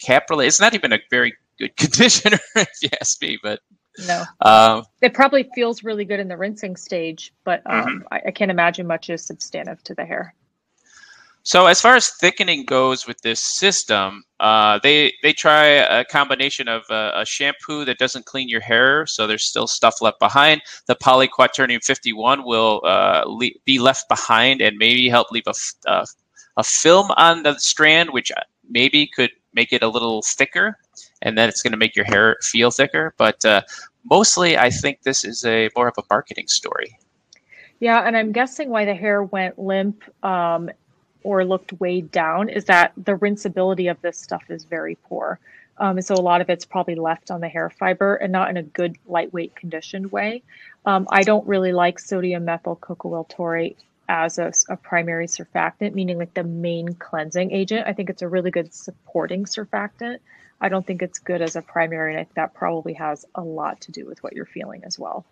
caprylate. 0.00 0.46
It's 0.46 0.60
not 0.60 0.74
even 0.74 0.92
a 0.92 0.98
very 1.10 1.34
good 1.58 1.76
conditioner, 1.76 2.38
if 2.56 2.68
you 2.82 2.88
ask 3.00 3.20
me, 3.20 3.38
but 3.42 3.60
no. 4.06 4.24
Um, 4.40 4.84
it 5.02 5.14
probably 5.14 5.48
feels 5.54 5.82
really 5.82 6.04
good 6.04 6.20
in 6.20 6.28
the 6.28 6.36
rinsing 6.36 6.76
stage, 6.76 7.32
but 7.44 7.62
um, 7.66 7.84
mm-hmm. 7.84 7.98
I, 8.10 8.22
I, 8.28 8.30
can't 8.30 8.50
imagine 8.50 8.86
much 8.86 9.10
is 9.10 9.24
substantive 9.24 9.82
to 9.84 9.94
the 9.94 10.04
hair. 10.04 10.34
So 11.42 11.66
as 11.66 11.80
far 11.80 11.96
as 11.96 12.10
thickening 12.10 12.66
goes 12.66 13.06
with 13.06 13.22
this 13.22 13.40
system, 13.40 14.24
uh, 14.40 14.78
they 14.82 15.14
they 15.22 15.32
try 15.32 15.64
a 15.64 16.04
combination 16.04 16.68
of 16.68 16.82
a, 16.90 17.12
a, 17.16 17.26
shampoo 17.26 17.84
that 17.86 17.98
doesn't 17.98 18.26
clean 18.26 18.48
your 18.48 18.60
hair, 18.60 19.06
so 19.06 19.26
there's 19.26 19.44
still 19.46 19.66
stuff 19.66 20.02
left 20.02 20.18
behind. 20.18 20.60
The 20.86 20.96
polyquaternium 20.96 21.82
51 21.82 22.44
will 22.44 22.82
uh, 22.84 23.24
le- 23.26 23.58
be 23.64 23.78
left 23.78 24.08
behind 24.08 24.60
and 24.60 24.76
maybe 24.76 25.08
help 25.08 25.30
leave 25.30 25.46
a, 25.46 25.54
uh, 25.90 26.04
a 26.58 26.62
film 26.62 27.10
on 27.12 27.42
the 27.42 27.58
strand, 27.58 28.10
which 28.10 28.30
maybe 28.68 29.06
could 29.06 29.30
make 29.54 29.72
it 29.72 29.82
a 29.82 29.88
little 29.88 30.22
thicker, 30.22 30.76
and 31.22 31.36
then 31.36 31.48
it's 31.48 31.62
going 31.62 31.72
to 31.72 31.78
make 31.78 31.96
your 31.96 32.04
hair 32.04 32.36
feel 32.42 32.70
thicker. 32.70 33.14
But 33.16 33.44
uh, 33.44 33.62
mostly, 34.08 34.56
I 34.56 34.70
think 34.70 35.02
this 35.02 35.24
is 35.24 35.44
a 35.44 35.70
more 35.76 35.88
of 35.88 35.94
a 35.98 36.02
marketing 36.10 36.48
story. 36.48 36.98
Yeah, 37.80 38.06
and 38.06 38.16
I'm 38.16 38.32
guessing 38.32 38.68
why 38.68 38.84
the 38.84 38.94
hair 38.94 39.22
went 39.22 39.58
limp 39.58 40.02
um, 40.24 40.70
or 41.22 41.44
looked 41.44 41.72
weighed 41.80 42.10
down 42.12 42.48
is 42.48 42.66
that 42.66 42.92
the 42.96 43.16
rinsability 43.16 43.90
of 43.90 44.00
this 44.02 44.18
stuff 44.18 44.44
is 44.50 44.64
very 44.64 44.96
poor. 45.08 45.38
Um, 45.78 45.96
and 45.96 46.04
so 46.04 46.14
a 46.14 46.20
lot 46.20 46.42
of 46.42 46.50
it's 46.50 46.66
probably 46.66 46.94
left 46.94 47.30
on 47.30 47.40
the 47.40 47.48
hair 47.48 47.70
fiber 47.70 48.16
and 48.16 48.30
not 48.30 48.50
in 48.50 48.58
a 48.58 48.62
good 48.62 48.96
lightweight 49.06 49.56
conditioned 49.56 50.12
way. 50.12 50.42
Um, 50.84 51.08
I 51.10 51.22
don't 51.22 51.46
really 51.46 51.72
like 51.72 51.98
sodium 51.98 52.44
methyl 52.44 52.76
cocoyl 52.76 53.26
taurate 53.28 53.78
as 54.08 54.38
a, 54.38 54.52
a, 54.68 54.76
primary 54.76 55.26
surfactant, 55.26 55.94
meaning 55.94 56.18
like 56.18 56.34
the 56.34 56.42
main 56.42 56.94
cleansing 56.94 57.52
agent. 57.52 57.86
I 57.86 57.92
think 57.92 58.10
it's 58.10 58.22
a 58.22 58.28
really 58.28 58.50
good 58.50 58.74
supporting 58.74 59.44
surfactant. 59.44 60.18
I 60.60 60.68
don't 60.68 60.86
think 60.86 61.02
it's 61.02 61.18
good 61.18 61.42
as 61.42 61.56
a 61.56 61.62
primary, 61.62 62.12
and 62.12 62.20
I 62.20 62.24
think 62.24 62.34
that 62.34 62.54
probably 62.54 62.92
has 62.94 63.24
a 63.34 63.42
lot 63.42 63.80
to 63.82 63.92
do 63.92 64.06
with 64.06 64.22
what 64.22 64.34
you're 64.34 64.46
feeling 64.46 64.82
as 64.84 64.98
well. 64.98 65.24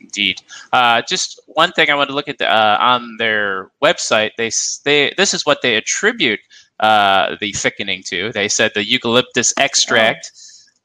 Indeed. 0.00 0.42
Uh, 0.72 1.02
just 1.02 1.40
one 1.46 1.72
thing 1.72 1.90
I 1.90 1.94
want 1.94 2.08
to 2.08 2.14
look 2.14 2.28
at 2.28 2.38
the, 2.38 2.50
uh, 2.50 2.78
on 2.80 3.16
their 3.18 3.70
website. 3.82 4.30
They 4.36 4.50
they 4.84 5.12
this 5.16 5.34
is 5.34 5.44
what 5.44 5.60
they 5.62 5.76
attribute 5.76 6.40
uh, 6.80 7.36
the 7.40 7.52
thickening 7.52 8.02
to. 8.04 8.32
They 8.32 8.48
said 8.48 8.72
the 8.74 8.84
eucalyptus 8.84 9.52
extract. 9.58 10.32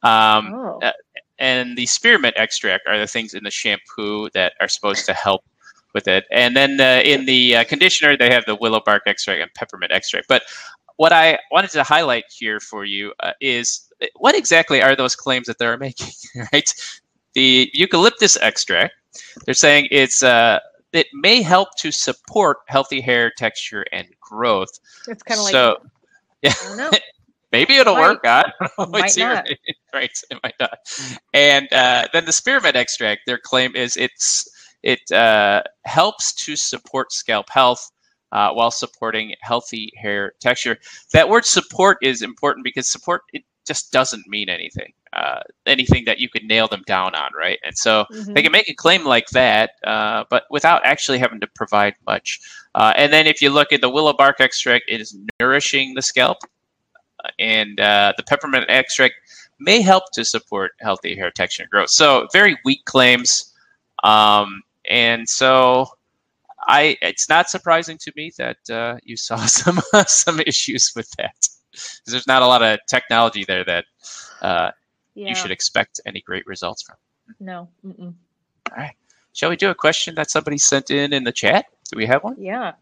Oh. 0.02 0.10
Um, 0.10 0.52
oh. 0.54 0.78
Uh, 0.82 0.92
and 1.38 1.78
the 1.78 1.86
spearmint 1.86 2.34
extract 2.36 2.86
are 2.88 2.98
the 2.98 3.06
things 3.06 3.32
in 3.32 3.44
the 3.44 3.50
shampoo 3.50 4.28
that 4.34 4.54
are 4.60 4.68
supposed 4.68 5.06
to 5.06 5.14
help 5.14 5.44
with 5.94 6.08
it. 6.08 6.24
And 6.30 6.56
then 6.56 6.80
uh, 6.80 7.00
in 7.04 7.26
the 7.26 7.56
uh, 7.56 7.64
conditioner, 7.64 8.16
they 8.16 8.30
have 8.30 8.44
the 8.44 8.56
willow 8.56 8.80
bark 8.84 9.04
extract 9.06 9.40
and 9.40 9.52
peppermint 9.54 9.92
extract. 9.92 10.28
But 10.28 10.42
what 10.98 11.12
I 11.12 11.38
wanted 11.50 11.70
to 11.70 11.84
highlight 11.84 12.24
here 12.28 12.60
for 12.60 12.84
you 12.84 13.14
uh, 13.20 13.32
is 13.40 13.88
what 14.16 14.34
exactly 14.34 14.82
are 14.82 14.94
those 14.94 15.16
claims 15.16 15.46
that 15.46 15.58
they're 15.58 15.78
making, 15.88 16.12
right? 16.52 16.70
The 17.34 17.70
eucalyptus 17.72 18.36
extract, 18.36 18.94
they're 19.46 19.54
saying 19.54 19.88
it's 19.90 20.22
uh, 20.22 20.58
it 20.92 21.06
may 21.14 21.40
help 21.40 21.68
to 21.78 21.92
support 21.92 22.58
healthy 22.66 23.00
hair 23.00 23.30
texture 23.36 23.86
and 23.92 24.08
growth. 24.20 24.70
It's 25.06 25.22
kind 25.22 25.38
of 25.38 25.44
like, 25.44 25.52
so, 25.52 25.76
like 26.42 26.56
yeah. 26.76 26.90
Maybe 27.52 27.76
it'll 27.76 27.94
work. 27.94 28.20
I 28.24 28.44
don't 28.60 28.78
know. 28.78 28.86
Might 28.98 29.16
not. 29.16 29.48
right, 29.94 30.10
it 30.30 30.38
might 30.42 30.54
not. 30.60 30.78
And 31.32 31.72
uh, 31.72 32.06
then 32.12 32.26
the 32.26 32.32
spearmint 32.32 32.76
extract, 32.76 33.22
their 33.24 33.38
claim 33.38 33.74
is 33.74 33.96
it's 33.96 34.46
it 34.82 35.10
uh, 35.10 35.62
helps 35.86 36.34
to 36.44 36.56
support 36.56 37.10
scalp 37.10 37.48
health 37.48 37.90
uh, 38.32 38.52
while 38.52 38.70
supporting 38.70 39.34
healthy 39.40 39.92
hair 39.96 40.32
texture. 40.40 40.78
That 41.12 41.28
word 41.28 41.44
support 41.44 41.98
is 42.02 42.22
important 42.22 42.64
because 42.64 42.88
support 42.88 43.22
it 43.32 43.42
just 43.66 43.92
doesn't 43.92 44.26
mean 44.26 44.48
anything, 44.48 44.92
uh, 45.12 45.40
anything 45.66 46.04
that 46.06 46.18
you 46.18 46.28
could 46.28 46.44
nail 46.44 46.68
them 46.68 46.82
down 46.86 47.14
on, 47.14 47.30
right? 47.38 47.58
And 47.62 47.76
so 47.76 48.06
mm-hmm. 48.10 48.32
they 48.32 48.42
can 48.42 48.50
make 48.50 48.68
a 48.68 48.74
claim 48.74 49.04
like 49.04 49.28
that, 49.28 49.72
uh, 49.86 50.24
but 50.30 50.44
without 50.50 50.84
actually 50.84 51.18
having 51.18 51.40
to 51.40 51.46
provide 51.54 51.94
much. 52.06 52.40
Uh, 52.74 52.94
and 52.96 53.12
then 53.12 53.26
if 53.26 53.42
you 53.42 53.50
look 53.50 53.72
at 53.72 53.80
the 53.82 53.90
willow 53.90 54.14
bark 54.14 54.40
extract, 54.40 54.86
it 54.88 55.00
is 55.00 55.16
nourishing 55.38 55.94
the 55.94 56.02
scalp, 56.02 56.38
and 57.38 57.78
uh, 57.78 58.12
the 58.16 58.22
peppermint 58.22 58.64
extract 58.68 59.14
may 59.60 59.82
help 59.82 60.04
to 60.12 60.24
support 60.24 60.72
healthy 60.80 61.14
hair 61.14 61.30
texture 61.30 61.64
and 61.64 61.70
growth. 61.70 61.90
So 61.90 62.26
very 62.32 62.58
weak 62.64 62.84
claims. 62.84 63.52
Um, 64.04 64.62
and 64.88 65.28
so 65.28 65.88
I 66.66 66.96
it's 67.02 67.28
not 67.28 67.48
surprising 67.48 67.98
to 67.98 68.12
me 68.16 68.32
that 68.38 68.70
uh, 68.70 68.96
you 69.02 69.16
saw 69.16 69.36
some 69.46 69.80
some 70.06 70.40
issues 70.40 70.92
with 70.96 71.10
that. 71.18 71.48
There's 72.06 72.26
not 72.26 72.42
a 72.42 72.46
lot 72.46 72.62
of 72.62 72.80
technology 72.88 73.44
there 73.44 73.64
that 73.64 73.84
uh, 74.42 74.70
yeah. 75.14 75.28
you 75.28 75.34
should 75.34 75.50
expect 75.50 76.00
any 76.06 76.20
great 76.20 76.46
results 76.46 76.82
from. 76.82 76.96
No. 77.40 77.68
Mm-mm. 77.84 78.14
All 78.70 78.76
right. 78.76 78.94
Shall 79.32 79.50
we 79.50 79.56
do 79.56 79.70
a 79.70 79.74
question 79.74 80.14
that 80.16 80.30
somebody 80.30 80.58
sent 80.58 80.90
in 80.90 81.12
in 81.12 81.24
the 81.24 81.32
chat? 81.32 81.66
Do 81.92 81.96
we 81.96 82.06
have 82.06 82.24
one? 82.24 82.36
Yeah. 82.38 82.72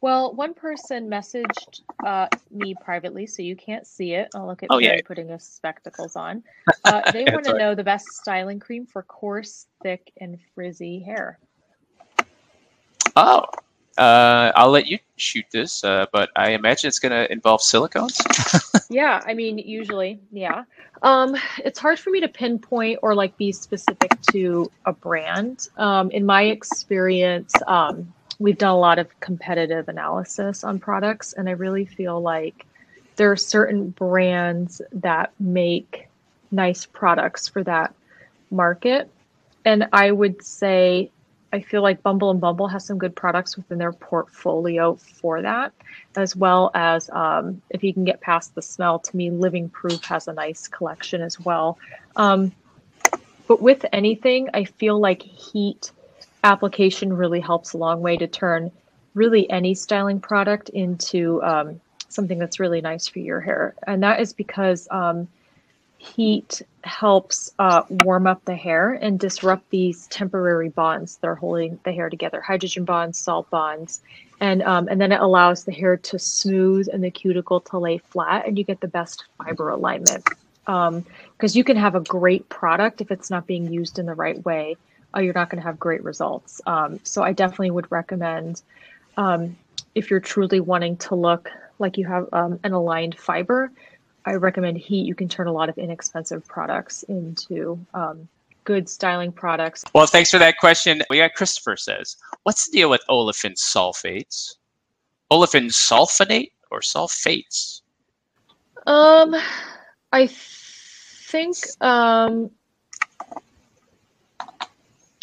Well, 0.00 0.34
one 0.34 0.52
person 0.52 1.08
messaged 1.08 1.80
uh, 2.04 2.28
me 2.50 2.74
privately, 2.80 3.26
so 3.26 3.42
you 3.42 3.56
can't 3.56 3.86
see 3.86 4.12
it. 4.12 4.28
I'll 4.34 4.46
look 4.46 4.62
at 4.62 4.68
oh, 4.70 4.78
yeah. 4.78 5.00
putting 5.04 5.28
his 5.28 5.42
spectacles 5.44 6.16
on. 6.16 6.42
Uh, 6.84 7.10
they 7.10 7.24
want 7.24 7.44
to 7.44 7.58
know 7.58 7.74
the 7.74 7.82
best 7.82 8.06
styling 8.06 8.60
cream 8.60 8.86
for 8.86 9.02
coarse, 9.02 9.66
thick, 9.82 10.12
and 10.20 10.38
frizzy 10.54 11.00
hair. 11.00 11.36
Oh, 13.16 13.44
uh, 13.96 14.52
I'll 14.54 14.70
let 14.70 14.86
you 14.86 14.98
shoot 15.16 15.46
this, 15.50 15.82
uh, 15.82 16.06
but 16.12 16.28
I 16.36 16.50
imagine 16.50 16.88
it's 16.88 16.98
going 16.98 17.12
to 17.12 17.30
involve 17.32 17.62
silicones. 17.62 18.20
yeah, 18.90 19.22
I 19.26 19.32
mean, 19.32 19.56
usually, 19.58 20.20
yeah. 20.30 20.64
Um, 21.02 21.34
it's 21.64 21.78
hard 21.78 21.98
for 21.98 22.10
me 22.10 22.20
to 22.20 22.28
pinpoint 22.28 23.00
or 23.02 23.14
like 23.14 23.36
be 23.38 23.52
specific 23.52 24.20
to 24.32 24.70
a 24.84 24.92
brand. 24.92 25.68
Um, 25.78 26.10
in 26.10 26.26
my 26.26 26.42
experience, 26.42 27.54
um, 27.66 28.12
we've 28.38 28.58
done 28.58 28.70
a 28.70 28.78
lot 28.78 28.98
of 28.98 29.18
competitive 29.20 29.88
analysis 29.88 30.62
on 30.62 30.78
products, 30.78 31.32
and 31.32 31.48
I 31.48 31.52
really 31.52 31.86
feel 31.86 32.20
like 32.20 32.66
there 33.16 33.32
are 33.32 33.36
certain 33.36 33.90
brands 33.90 34.82
that 34.92 35.32
make 35.40 36.08
nice 36.50 36.84
products 36.84 37.48
for 37.48 37.64
that 37.64 37.94
market. 38.50 39.10
And 39.64 39.88
I 39.92 40.10
would 40.10 40.44
say 40.44 41.10
I 41.52 41.60
feel 41.60 41.82
like 41.82 42.02
Bumble 42.02 42.30
and 42.30 42.40
Bumble 42.40 42.68
has 42.68 42.84
some 42.84 42.98
good 42.98 43.14
products 43.14 43.56
within 43.56 43.78
their 43.78 43.92
portfolio 43.92 44.96
for 44.96 45.42
that, 45.42 45.72
as 46.16 46.34
well 46.34 46.70
as 46.74 47.08
um, 47.10 47.62
if 47.70 47.84
you 47.84 47.94
can 47.94 48.04
get 48.04 48.20
past 48.20 48.54
the 48.54 48.62
smell. 48.62 48.98
To 48.98 49.16
me, 49.16 49.30
Living 49.30 49.68
Proof 49.68 50.04
has 50.04 50.28
a 50.28 50.32
nice 50.32 50.66
collection 50.68 51.22
as 51.22 51.38
well. 51.40 51.78
Um, 52.16 52.52
but 53.46 53.62
with 53.62 53.84
anything, 53.92 54.48
I 54.54 54.64
feel 54.64 54.98
like 54.98 55.22
heat 55.22 55.92
application 56.42 57.12
really 57.12 57.40
helps 57.40 57.72
a 57.72 57.78
long 57.78 58.00
way 58.00 58.16
to 58.16 58.26
turn 58.26 58.70
really 59.14 59.48
any 59.50 59.74
styling 59.74 60.20
product 60.20 60.68
into 60.70 61.42
um, 61.42 61.80
something 62.08 62.38
that's 62.38 62.60
really 62.60 62.80
nice 62.80 63.06
for 63.06 63.20
your 63.20 63.40
hair. 63.40 63.74
And 63.86 64.02
that 64.02 64.20
is 64.20 64.32
because 64.32 64.88
um, 64.90 65.28
heat 66.06 66.62
helps 66.84 67.52
uh, 67.58 67.82
warm 67.88 68.26
up 68.26 68.44
the 68.44 68.54
hair 68.54 68.92
and 68.92 69.18
disrupt 69.18 69.68
these 69.70 70.06
temporary 70.08 70.68
bonds 70.68 71.16
that 71.16 71.28
are 71.28 71.34
holding 71.34 71.78
the 71.84 71.92
hair 71.92 72.08
together 72.08 72.40
hydrogen 72.40 72.84
bonds, 72.84 73.18
salt 73.18 73.48
bonds. 73.50 74.00
And, 74.40 74.62
um, 74.62 74.88
and 74.88 75.00
then 75.00 75.12
it 75.12 75.20
allows 75.20 75.64
the 75.64 75.72
hair 75.72 75.96
to 75.96 76.18
smooth 76.18 76.88
and 76.92 77.02
the 77.02 77.10
cuticle 77.10 77.60
to 77.60 77.78
lay 77.78 77.98
flat, 77.98 78.46
and 78.46 78.58
you 78.58 78.64
get 78.64 78.80
the 78.80 78.88
best 78.88 79.24
fiber 79.38 79.70
alignment. 79.70 80.24
Because 80.64 80.86
um, 80.88 81.04
you 81.40 81.64
can 81.64 81.76
have 81.76 81.94
a 81.94 82.00
great 82.00 82.48
product 82.48 83.00
if 83.00 83.10
it's 83.10 83.30
not 83.30 83.46
being 83.46 83.72
used 83.72 83.98
in 83.98 84.06
the 84.06 84.14
right 84.14 84.44
way 84.44 84.76
uh, 85.16 85.20
you're 85.20 85.34
not 85.34 85.50
going 85.50 85.60
to 85.60 85.66
have 85.66 85.78
great 85.78 86.04
results. 86.04 86.60
Um, 86.66 87.00
so 87.02 87.22
I 87.22 87.32
definitely 87.32 87.70
would 87.70 87.90
recommend 87.90 88.62
um, 89.16 89.56
if 89.94 90.10
you're 90.10 90.20
truly 90.20 90.60
wanting 90.60 90.96
to 90.98 91.14
look 91.14 91.50
like 91.78 91.96
you 91.96 92.06
have 92.06 92.28
um, 92.32 92.60
an 92.64 92.72
aligned 92.72 93.18
fiber, 93.18 93.70
I 94.26 94.34
recommend 94.34 94.76
heat. 94.76 95.06
You 95.06 95.14
can 95.14 95.28
turn 95.28 95.46
a 95.46 95.52
lot 95.52 95.68
of 95.68 95.78
inexpensive 95.78 96.44
products 96.46 97.04
into 97.04 97.78
um, 97.94 98.28
good 98.64 98.88
styling 98.88 99.30
products. 99.30 99.84
Well, 99.94 100.06
thanks 100.06 100.32
for 100.32 100.38
that 100.38 100.58
question. 100.58 101.00
We 101.08 101.18
got 101.18 101.34
Christopher 101.34 101.76
says, 101.76 102.16
"What's 102.42 102.66
the 102.68 102.76
deal 102.76 102.90
with 102.90 103.02
olefin 103.08 103.54
sulfates? 103.54 104.56
Olefin 105.30 105.70
sulfonate 105.70 106.50
or 106.72 106.80
sulfates?" 106.80 107.82
Um, 108.86 109.36
I 110.12 110.26
think 110.26 111.56
um, 111.80 112.50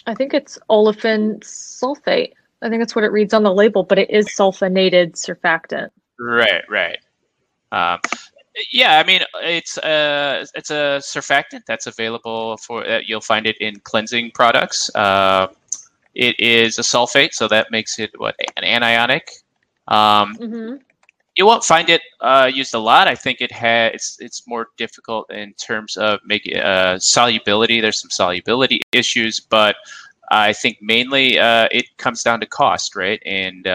I 0.08 0.16
think 0.16 0.34
it's 0.34 0.58
olefin 0.70 1.40
sulfate. 1.42 2.34
I 2.62 2.70
think 2.70 2.82
that's 2.82 2.96
what 2.96 3.04
it 3.04 3.12
reads 3.12 3.34
on 3.34 3.44
the 3.44 3.54
label, 3.54 3.84
but 3.84 4.00
it 4.00 4.10
is 4.10 4.28
sulfonated 4.28 5.14
surfactant. 5.14 5.90
Right, 6.18 6.64
right. 6.70 7.00
Um, 7.74 8.00
yeah, 8.72 9.00
I 9.00 9.04
mean 9.06 9.22
it's 9.42 9.78
a 9.78 10.42
uh, 10.42 10.46
it's 10.56 10.70
a 10.70 11.00
surfactant 11.02 11.66
that's 11.66 11.88
available 11.88 12.58
for 12.58 12.88
uh, 12.88 13.00
you'll 13.06 13.22
find 13.22 13.48
it 13.48 13.58
in 13.58 13.80
cleansing 13.80 14.32
products. 14.32 14.90
Uh, 14.96 15.48
it 16.14 16.40
is 16.40 16.78
a 16.78 16.84
sulfate, 16.84 17.34
so 17.34 17.48
that 17.48 17.72
makes 17.72 17.98
it 18.00 18.12
what 18.18 18.36
an 18.58 18.64
anionic. 18.64 19.30
Um, 19.88 20.38
mm-hmm. 20.38 20.76
You 21.36 21.48
won't 21.48 21.64
find 21.64 21.90
it 21.90 22.02
uh, 22.22 22.52
used 22.54 22.76
a 22.76 22.80
lot. 22.80 23.08
I 23.08 23.16
think 23.16 23.42
it 23.42 23.52
has 23.52 23.92
it's 23.94 24.18
it's 24.20 24.48
more 24.48 24.68
difficult 24.78 25.32
in 25.32 25.54
terms 25.54 25.98
of 25.98 26.20
making 26.26 26.58
uh, 26.58 27.00
solubility. 27.00 27.82
There's 27.82 28.00
some 28.00 28.12
solubility 28.12 28.82
issues, 28.92 29.40
but 29.40 29.76
I 30.30 30.54
think 30.54 30.78
mainly 30.80 31.40
uh, 31.40 31.70
it 31.72 31.86
comes 31.98 32.22
down 32.22 32.40
to 32.42 32.46
cost, 32.46 32.96
right? 32.96 33.22
And 33.26 33.68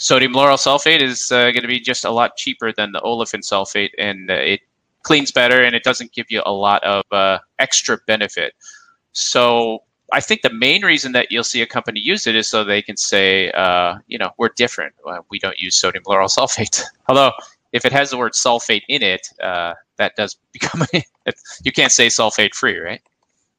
sodium 0.00 0.32
lauryl 0.32 0.56
sulfate 0.56 1.02
is 1.02 1.30
uh, 1.30 1.52
going 1.52 1.62
to 1.62 1.68
be 1.68 1.78
just 1.78 2.04
a 2.04 2.10
lot 2.10 2.36
cheaper 2.36 2.72
than 2.72 2.92
the 2.92 3.00
olefin 3.00 3.42
sulfate, 3.42 3.90
and 3.98 4.30
uh, 4.30 4.34
it 4.34 4.60
cleans 5.02 5.30
better 5.30 5.62
and 5.62 5.74
it 5.74 5.84
doesn't 5.84 6.12
give 6.12 6.26
you 6.30 6.42
a 6.44 6.52
lot 6.52 6.82
of 6.84 7.04
uh, 7.12 7.38
extra 7.58 7.98
benefit. 8.06 8.54
So 9.12 9.84
I 10.12 10.20
think 10.20 10.42
the 10.42 10.52
main 10.52 10.84
reason 10.84 11.12
that 11.12 11.30
you'll 11.30 11.44
see 11.44 11.62
a 11.62 11.66
company 11.66 12.00
use 12.00 12.26
it 12.26 12.34
is 12.34 12.48
so 12.48 12.64
they 12.64 12.82
can 12.82 12.96
say, 12.96 13.50
uh, 13.52 13.96
you 14.08 14.18
know, 14.18 14.30
we're 14.36 14.50
different. 14.56 14.94
we 15.30 15.38
don't 15.38 15.58
use 15.58 15.76
sodium 15.76 16.04
lauryl 16.04 16.28
sulfate. 16.36 16.82
Although 17.08 17.32
if 17.72 17.84
it 17.84 17.92
has 17.92 18.10
the 18.10 18.18
word 18.18 18.32
sulfate 18.32 18.82
in 18.88 19.02
it, 19.02 19.28
uh, 19.42 19.74
that 19.96 20.16
does 20.16 20.36
become 20.52 20.82
you 21.64 21.72
can't 21.72 21.92
say 21.92 22.08
sulfate 22.08 22.54
free, 22.54 22.78
right? 22.78 23.02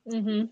Mm-hmm 0.08 0.46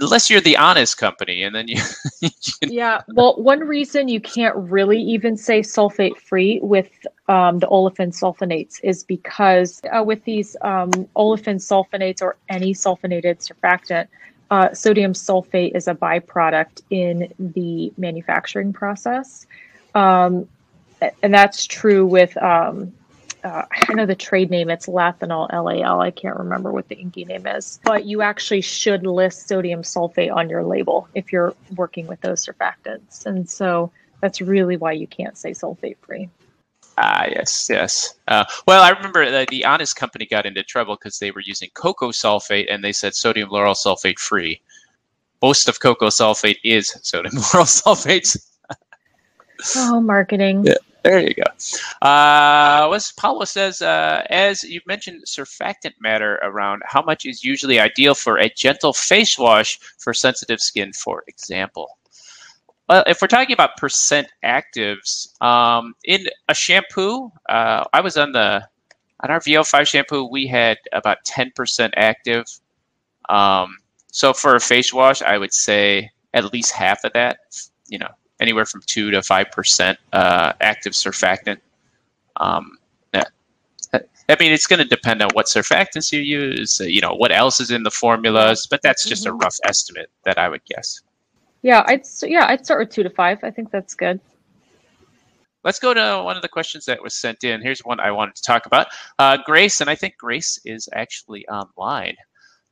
unless 0.00 0.28
you're 0.28 0.40
the 0.40 0.56
honest 0.56 0.98
company 0.98 1.42
and 1.42 1.54
then 1.54 1.68
you, 1.68 1.80
you 2.20 2.30
yeah 2.62 3.02
well 3.14 3.34
one 3.36 3.60
reason 3.60 4.08
you 4.08 4.20
can't 4.20 4.56
really 4.56 5.00
even 5.00 5.36
say 5.36 5.60
sulfate 5.60 6.16
free 6.16 6.58
with 6.62 6.90
um, 7.28 7.58
the 7.60 7.66
olefin 7.68 8.08
sulfonates 8.08 8.80
is 8.82 9.04
because 9.04 9.80
uh, 9.96 10.02
with 10.02 10.22
these 10.24 10.56
um, 10.62 10.90
olefin 11.16 11.56
sulfonates 11.56 12.20
or 12.20 12.36
any 12.48 12.74
sulfonated 12.74 13.38
surfactant 13.38 14.08
uh, 14.50 14.72
sodium 14.72 15.12
sulfate 15.12 15.74
is 15.74 15.88
a 15.88 15.94
byproduct 15.94 16.82
in 16.90 17.32
the 17.38 17.92
manufacturing 17.96 18.72
process. 18.72 19.46
Um, 19.94 20.48
and 21.22 21.34
that's 21.34 21.66
true 21.66 22.06
with 22.06 22.36
um, 22.42 22.92
uh, 23.44 23.66
I 23.70 23.92
know 23.92 24.06
the 24.06 24.14
trade 24.14 24.50
name, 24.50 24.70
it's 24.70 24.86
Lathanol, 24.86 25.48
L-A-L. 25.52 26.00
I 26.00 26.10
can't 26.10 26.38
remember 26.38 26.72
what 26.72 26.88
the 26.88 26.96
INCI 26.96 27.26
name 27.26 27.46
is, 27.46 27.78
but 27.84 28.06
you 28.06 28.22
actually 28.22 28.62
should 28.62 29.06
list 29.06 29.48
sodium 29.48 29.82
sulfate 29.82 30.34
on 30.34 30.48
your 30.48 30.64
label 30.64 31.08
if 31.14 31.30
you're 31.30 31.54
working 31.76 32.06
with 32.06 32.20
those 32.22 32.44
surfactants. 32.44 33.26
And 33.26 33.48
so 33.48 33.92
that's 34.20 34.40
really 34.40 34.78
why 34.78 34.92
you 34.92 35.06
can't 35.06 35.36
say 35.36 35.50
sulfate 35.50 35.98
free. 35.98 36.30
Ah, 36.96 37.26
yes, 37.26 37.68
yes. 37.68 38.14
Uh, 38.28 38.44
well, 38.66 38.82
I 38.82 38.90
remember 38.90 39.30
that 39.30 39.48
the 39.48 39.64
Honest 39.64 39.96
Company 39.96 40.26
got 40.26 40.46
into 40.46 40.62
trouble 40.62 40.96
because 40.96 41.18
they 41.18 41.30
were 41.30 41.42
using 41.42 41.68
coco 41.74 42.12
sulfate 42.12 42.72
and 42.72 42.82
they 42.82 42.92
said 42.92 43.14
sodium 43.14 43.50
lauryl 43.50 43.74
sulfate 43.74 44.18
free. 44.18 44.60
Most 45.42 45.68
of 45.68 45.80
coco 45.80 46.06
sulfate 46.06 46.58
is 46.64 46.96
sodium 47.02 47.34
lauryl 47.36 47.66
sulfate. 47.66 48.38
oh, 49.76 50.00
marketing. 50.00 50.64
Yeah. 50.64 50.74
There 51.04 51.20
you 51.20 51.34
go. 51.34 51.42
Uh, 52.00 52.86
what 52.86 53.12
Paulo 53.18 53.44
says, 53.44 53.82
uh, 53.82 54.26
as 54.30 54.64
you 54.64 54.80
mentioned 54.86 55.24
surfactant 55.26 55.92
matter 56.00 56.36
around 56.42 56.82
how 56.86 57.02
much 57.02 57.26
is 57.26 57.44
usually 57.44 57.78
ideal 57.78 58.14
for 58.14 58.38
a 58.38 58.48
gentle 58.48 58.94
face 58.94 59.38
wash 59.38 59.78
for 59.98 60.14
sensitive 60.14 60.60
skin, 60.60 60.94
for 60.94 61.22
example. 61.28 61.98
Well, 62.88 63.04
if 63.06 63.20
we're 63.20 63.28
talking 63.28 63.52
about 63.52 63.76
percent 63.76 64.28
actives, 64.42 65.40
um, 65.42 65.94
in 66.04 66.26
a 66.48 66.54
shampoo, 66.54 67.30
uh, 67.50 67.84
I 67.92 68.00
was 68.00 68.16
on 68.16 68.32
the 68.32 68.66
on 69.20 69.30
our 69.30 69.40
VO5 69.40 69.86
shampoo, 69.86 70.24
we 70.24 70.46
had 70.46 70.78
about 70.92 71.18
10% 71.24 71.92
active. 71.96 72.44
Um, 73.28 73.76
so 74.10 74.32
for 74.32 74.54
a 74.54 74.60
face 74.60 74.92
wash, 74.92 75.20
I 75.20 75.36
would 75.36 75.52
say 75.52 76.10
at 76.32 76.50
least 76.52 76.72
half 76.72 77.04
of 77.04 77.12
that, 77.12 77.38
you 77.88 77.98
know, 77.98 78.10
anywhere 78.40 78.66
from 78.66 78.82
two 78.86 79.10
to 79.10 79.22
five 79.22 79.50
percent 79.50 79.98
uh, 80.12 80.52
active 80.60 80.92
surfactant. 80.92 81.58
Um, 82.36 82.78
I 84.28 84.36
mean, 84.40 84.52
it's 84.52 84.66
going 84.66 84.78
to 84.78 84.86
depend 84.86 85.22
on 85.22 85.28
what 85.34 85.46
surfactants 85.46 86.10
you 86.10 86.20
use, 86.20 86.80
you 86.80 87.00
know, 87.00 87.12
what 87.12 87.30
else 87.30 87.60
is 87.60 87.70
in 87.70 87.82
the 87.82 87.90
formulas, 87.90 88.66
but 88.70 88.80
that's 88.82 89.06
just 89.06 89.24
mm-hmm. 89.24 89.34
a 89.34 89.36
rough 89.36 89.56
estimate 89.64 90.10
that 90.24 90.38
I 90.38 90.48
would 90.48 90.64
guess. 90.64 91.00
Yeah, 91.62 91.82
I'd 91.86 92.02
yeah, 92.22 92.46
I'd 92.48 92.64
start 92.64 92.80
with 92.80 92.90
two 92.90 93.02
to 93.02 93.10
five. 93.10 93.38
I 93.42 93.50
think 93.50 93.70
that's 93.70 93.94
good. 93.94 94.20
Let's 95.62 95.78
go 95.78 95.94
to 95.94 96.22
one 96.22 96.36
of 96.36 96.42
the 96.42 96.48
questions 96.48 96.84
that 96.86 97.02
was 97.02 97.14
sent 97.14 97.42
in. 97.42 97.62
Here's 97.62 97.80
one 97.80 98.00
I 98.00 98.10
wanted 98.10 98.34
to 98.36 98.42
talk 98.42 98.66
about. 98.66 98.88
Uh, 99.18 99.38
Grace, 99.44 99.80
and 99.80 99.88
I 99.88 99.94
think 99.94 100.16
Grace 100.18 100.58
is 100.64 100.88
actually 100.92 101.46
online. 101.48 102.16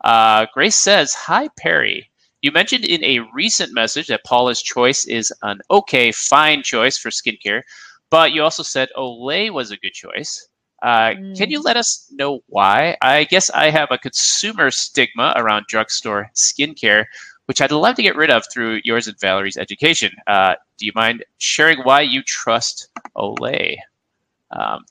Uh, 0.04 0.46
Grace 0.52 0.76
says, 0.76 1.14
"Hi 1.14 1.48
Perry, 1.58 2.10
you 2.42 2.50
mentioned 2.50 2.84
in 2.84 3.02
a 3.04 3.20
recent 3.32 3.72
message 3.72 4.08
that 4.08 4.24
Paula's 4.24 4.60
choice 4.60 5.06
is 5.06 5.32
an 5.42 5.60
okay, 5.70 6.10
fine 6.12 6.62
choice 6.62 6.98
for 6.98 7.08
skincare, 7.08 7.62
but 8.10 8.32
you 8.32 8.42
also 8.42 8.64
said 8.64 8.88
Olay 8.96 9.50
was 9.50 9.70
a 9.70 9.76
good 9.76 9.92
choice. 9.92 10.48
Uh, 10.82 11.12
mm. 11.14 11.38
Can 11.38 11.50
you 11.50 11.62
let 11.62 11.76
us 11.76 12.08
know 12.10 12.40
why? 12.48 12.96
I 13.00 13.24
guess 13.24 13.48
I 13.50 13.70
have 13.70 13.92
a 13.92 13.98
consumer 13.98 14.72
stigma 14.72 15.32
around 15.36 15.66
drugstore 15.68 16.30
skincare, 16.34 17.04
which 17.46 17.60
I'd 17.60 17.70
love 17.70 17.94
to 17.94 18.02
get 18.02 18.16
rid 18.16 18.30
of 18.30 18.44
through 18.52 18.80
yours 18.82 19.06
and 19.06 19.18
Valerie's 19.20 19.56
education. 19.56 20.10
Uh, 20.26 20.54
do 20.78 20.86
you 20.86 20.92
mind 20.96 21.24
sharing 21.38 21.78
why 21.80 22.00
you 22.00 22.22
trust 22.24 22.88
Olay? 23.16 23.76
Um, 24.50 24.84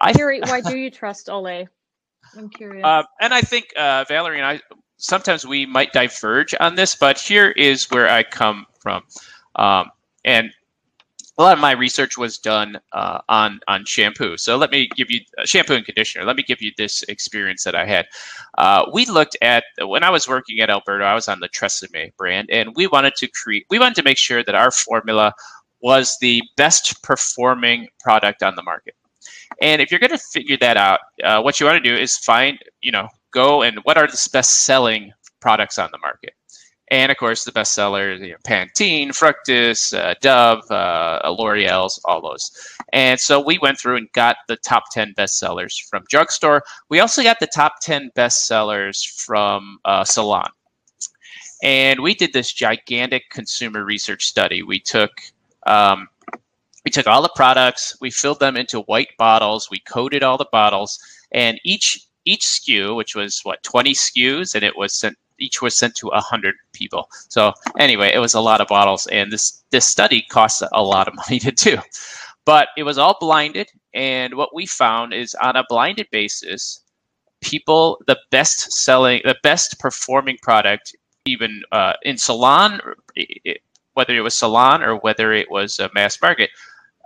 I, 0.00 0.12
Gary, 0.12 0.40
why 0.46 0.60
do 0.60 0.76
you 0.76 0.90
trust 0.90 1.26
Olay? 1.26 1.66
I'm 2.36 2.48
curious. 2.56 2.84
Uh, 2.84 3.02
and 3.20 3.34
I 3.34 3.40
think 3.40 3.72
uh, 3.76 4.04
Valerie 4.06 4.38
and 4.38 4.46
I 4.46 4.60
sometimes 5.02 5.44
we 5.44 5.66
might 5.66 5.92
diverge 5.92 6.54
on 6.60 6.76
this, 6.76 6.94
but 6.94 7.18
here 7.18 7.50
is 7.50 7.90
where 7.90 8.08
I 8.08 8.22
come 8.22 8.66
from. 8.80 9.02
Um, 9.56 9.90
and 10.24 10.50
a 11.38 11.42
lot 11.42 11.54
of 11.54 11.60
my 11.60 11.72
research 11.72 12.16
was 12.16 12.38
done 12.38 12.78
uh, 12.92 13.18
on 13.28 13.60
on 13.66 13.84
shampoo. 13.84 14.36
So 14.36 14.56
let 14.56 14.70
me 14.70 14.88
give 14.94 15.10
you 15.10 15.20
uh, 15.38 15.44
shampoo 15.44 15.74
and 15.74 15.84
conditioner. 15.84 16.24
Let 16.24 16.36
me 16.36 16.42
give 16.42 16.62
you 16.62 16.72
this 16.76 17.02
experience 17.04 17.64
that 17.64 17.74
I 17.74 17.86
had. 17.86 18.06
Uh, 18.58 18.84
we 18.92 19.06
looked 19.06 19.36
at 19.42 19.64
when 19.80 20.04
I 20.04 20.10
was 20.10 20.28
working 20.28 20.60
at 20.60 20.70
Alberto. 20.70 21.04
I 21.04 21.14
was 21.14 21.28
on 21.28 21.40
the 21.40 21.48
Tresemme 21.48 22.14
brand, 22.16 22.50
and 22.50 22.76
we 22.76 22.86
wanted 22.86 23.14
to 23.16 23.28
create. 23.28 23.66
We 23.70 23.78
wanted 23.78 23.96
to 23.96 24.02
make 24.02 24.18
sure 24.18 24.44
that 24.44 24.54
our 24.54 24.70
formula 24.70 25.32
was 25.80 26.16
the 26.20 26.42
best 26.56 27.02
performing 27.02 27.88
product 28.00 28.42
on 28.42 28.54
the 28.54 28.62
market. 28.62 28.94
And 29.62 29.80
if 29.80 29.90
you're 29.90 30.00
going 30.00 30.10
to 30.10 30.18
figure 30.18 30.56
that 30.58 30.76
out, 30.76 30.98
uh, 31.22 31.40
what 31.40 31.60
you 31.60 31.66
want 31.66 31.82
to 31.82 31.88
do 31.88 31.96
is 31.96 32.16
find, 32.16 32.58
you 32.80 32.90
know, 32.90 33.06
go 33.30 33.62
and 33.62 33.78
what 33.84 33.96
are 33.96 34.08
the 34.08 34.28
best 34.32 34.64
selling 34.64 35.12
products 35.40 35.78
on 35.78 35.88
the 35.92 35.98
market. 35.98 36.34
And 36.90 37.12
of 37.12 37.16
course, 37.16 37.44
the 37.44 37.52
best 37.52 37.72
sellers, 37.72 38.20
you 38.20 38.32
know, 38.32 38.36
Pantene, 38.44 39.10
Fructis, 39.10 39.96
uh, 39.96 40.14
Dove, 40.20 40.68
uh, 40.70 41.20
L'Oreal's, 41.30 41.98
all 42.04 42.20
those. 42.20 42.50
And 42.92 43.18
so 43.18 43.40
we 43.40 43.58
went 43.62 43.78
through 43.78 43.96
and 43.96 44.12
got 44.12 44.36
the 44.48 44.56
top 44.56 44.82
10 44.90 45.12
best 45.16 45.38
sellers 45.38 45.78
from 45.78 46.02
drugstore. 46.10 46.64
We 46.90 46.98
also 46.98 47.22
got 47.22 47.38
the 47.38 47.46
top 47.46 47.74
10 47.82 48.10
best 48.16 48.46
sellers 48.46 49.04
from 49.04 49.78
uh, 49.84 50.04
Salon. 50.04 50.50
And 51.62 52.00
we 52.00 52.16
did 52.16 52.32
this 52.32 52.52
gigantic 52.52 53.30
consumer 53.30 53.84
research 53.84 54.26
study. 54.26 54.64
We 54.64 54.80
took 54.80 55.12
um, 55.66 56.08
we 56.84 56.90
took 56.90 57.06
all 57.06 57.22
the 57.22 57.30
products, 57.34 57.96
we 58.00 58.10
filled 58.10 58.40
them 58.40 58.56
into 58.56 58.80
white 58.80 59.16
bottles, 59.18 59.68
we 59.70 59.78
coated 59.80 60.22
all 60.22 60.38
the 60.38 60.48
bottles, 60.50 60.98
and 61.32 61.60
each 61.64 62.06
each 62.24 62.44
SKU, 62.44 62.94
which 62.94 63.16
was 63.16 63.40
what 63.42 63.62
20 63.64 63.94
SKUs, 63.94 64.54
and 64.54 64.62
it 64.62 64.76
was 64.76 64.94
sent 64.94 65.16
each 65.38 65.60
was 65.60 65.74
sent 65.74 65.94
to 65.96 66.06
100 66.06 66.54
people. 66.72 67.08
So 67.28 67.52
anyway, 67.78 68.12
it 68.14 68.18
was 68.18 68.34
a 68.34 68.40
lot 68.40 68.60
of 68.60 68.68
bottles, 68.68 69.06
and 69.08 69.32
this 69.32 69.62
this 69.70 69.86
study 69.86 70.22
cost 70.30 70.62
a 70.72 70.82
lot 70.82 71.08
of 71.08 71.14
money 71.28 71.38
to 71.40 71.50
do. 71.50 71.78
But 72.44 72.68
it 72.76 72.82
was 72.82 72.98
all 72.98 73.16
blinded, 73.20 73.70
and 73.94 74.34
what 74.34 74.54
we 74.54 74.66
found 74.66 75.14
is 75.14 75.34
on 75.36 75.56
a 75.56 75.64
blinded 75.68 76.08
basis, 76.10 76.82
people 77.40 78.02
the 78.06 78.18
best 78.30 78.72
selling, 78.72 79.20
the 79.24 79.36
best 79.42 79.78
performing 79.78 80.38
product, 80.42 80.94
even 81.26 81.62
uh, 81.70 81.94
in 82.02 82.16
salon, 82.18 82.80
whether 83.94 84.14
it 84.14 84.22
was 84.22 84.34
salon 84.34 84.82
or 84.82 84.96
whether 84.96 85.32
it 85.32 85.50
was 85.50 85.78
a 85.78 85.90
mass 85.94 86.20
market, 86.20 86.50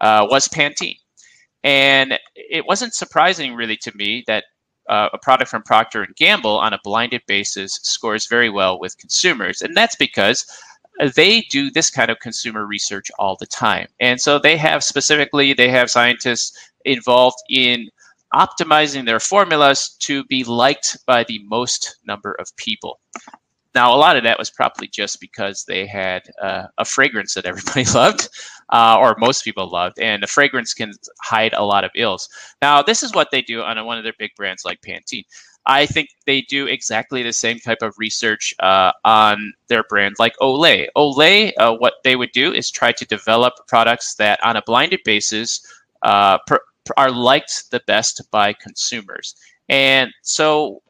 uh, 0.01 0.27
was 0.31 0.49
Pantene. 0.49 0.99
And 1.65 2.19
it 2.35 2.67
wasn't 2.67 2.95
surprising 2.95 3.55
really 3.55 3.77
to 3.79 3.97
me 3.97 4.25
that 4.27 4.45
uh, 4.89 5.09
a 5.13 5.19
product 5.19 5.51
from 5.51 5.63
Procter 5.63 6.03
and 6.03 6.15
Gamble 6.15 6.59
on 6.59 6.73
a 6.73 6.81
blinded 6.85 7.23
basis 7.27 7.81
scores 7.83 8.29
very 8.29 8.49
well 8.49 8.79
with 8.79 8.97
consumers, 8.99 9.63
and 9.63 9.77
that's 9.77 9.97
because 9.97 10.47
they 11.15 11.43
do 11.43 11.71
this 11.71 11.91
kind 11.91 12.11
of 12.11 12.21
consumer 12.21 12.67
research 12.67 13.11
all 13.19 13.37
the 13.39 13.47
time. 13.47 13.89
And 14.01 14.21
so 14.21 14.39
they 14.39 14.57
have 14.57 14.83
specifically 14.83 15.53
they 15.53 15.69
have 15.71 15.91
scientists 15.91 16.57
involved 16.85 17.39
in 17.51 17.89
optimizing 18.35 19.05
their 19.05 19.21
formulas 19.21 19.97
to 20.01 20.25
be 20.25 20.45
liked 20.45 20.97
by 21.07 21.25
the 21.25 21.41
most 21.45 21.97
number 22.07 22.35
of 22.39 22.55
people. 22.57 23.01
Now, 23.77 23.95
a 23.95 23.99
lot 23.99 24.17
of 24.17 24.25
that 24.25 24.39
was 24.39 24.49
probably 24.49 24.89
just 24.89 25.21
because 25.21 25.67
they 25.69 25.87
had 25.87 26.23
uh, 26.41 26.65
a 26.79 26.85
fragrance 26.87 27.35
that 27.35 27.45
everybody 27.45 27.85
loved, 27.95 28.31
uh, 28.73 28.97
or 28.99 29.15
most 29.19 29.45
people 29.45 29.69
loved, 29.69 29.99
and 30.01 30.25
a 30.25 30.27
fragrance 30.27 30.73
can 30.73 30.93
hide 31.21 31.53
a 31.53 31.62
lot 31.62 31.85
of 31.85 31.91
ills. 31.95 32.27
Now, 32.62 32.81
this 32.81 33.03
is 33.03 33.12
what 33.12 33.29
they 33.31 33.43
do 33.43 33.61
on 33.61 33.85
one 33.85 33.99
of 33.99 34.05
their 34.05 34.15
big 34.19 34.31
brands 34.35 34.65
like 34.65 34.81
Pantene. 34.81 35.27
I 35.67 35.85
think 35.85 36.09
they 36.25 36.41
do 36.41 36.67
exactly 36.67 37.23
the 37.23 37.35
same 37.35 37.59
type 37.59 37.83
of 37.83 37.93
research 37.99 38.55
uh, 38.61 38.93
on 39.05 39.53
their 39.69 39.83
brand, 39.91 40.15
like 40.19 40.35
Olay. 40.41 40.87
Olay, 40.97 41.53
uh, 41.59 41.77
what 41.77 41.97
they 42.03 42.17
would 42.17 42.33
do 42.33 42.55
is 42.55 42.71
try 42.71 42.93
to 42.93 43.05
develop 43.05 43.53
products 43.69 44.15
that, 44.15 44.43
on 44.43 44.57
a 44.57 44.62
blinded 44.62 45.01
basis, 45.05 45.61
uh, 46.01 46.39
are 46.97 47.11
liked 47.11 47.71
the 47.71 47.83
best 47.87 48.23
by 48.31 48.55
consumers. 48.55 49.37
And 49.69 50.11
so, 50.23 50.83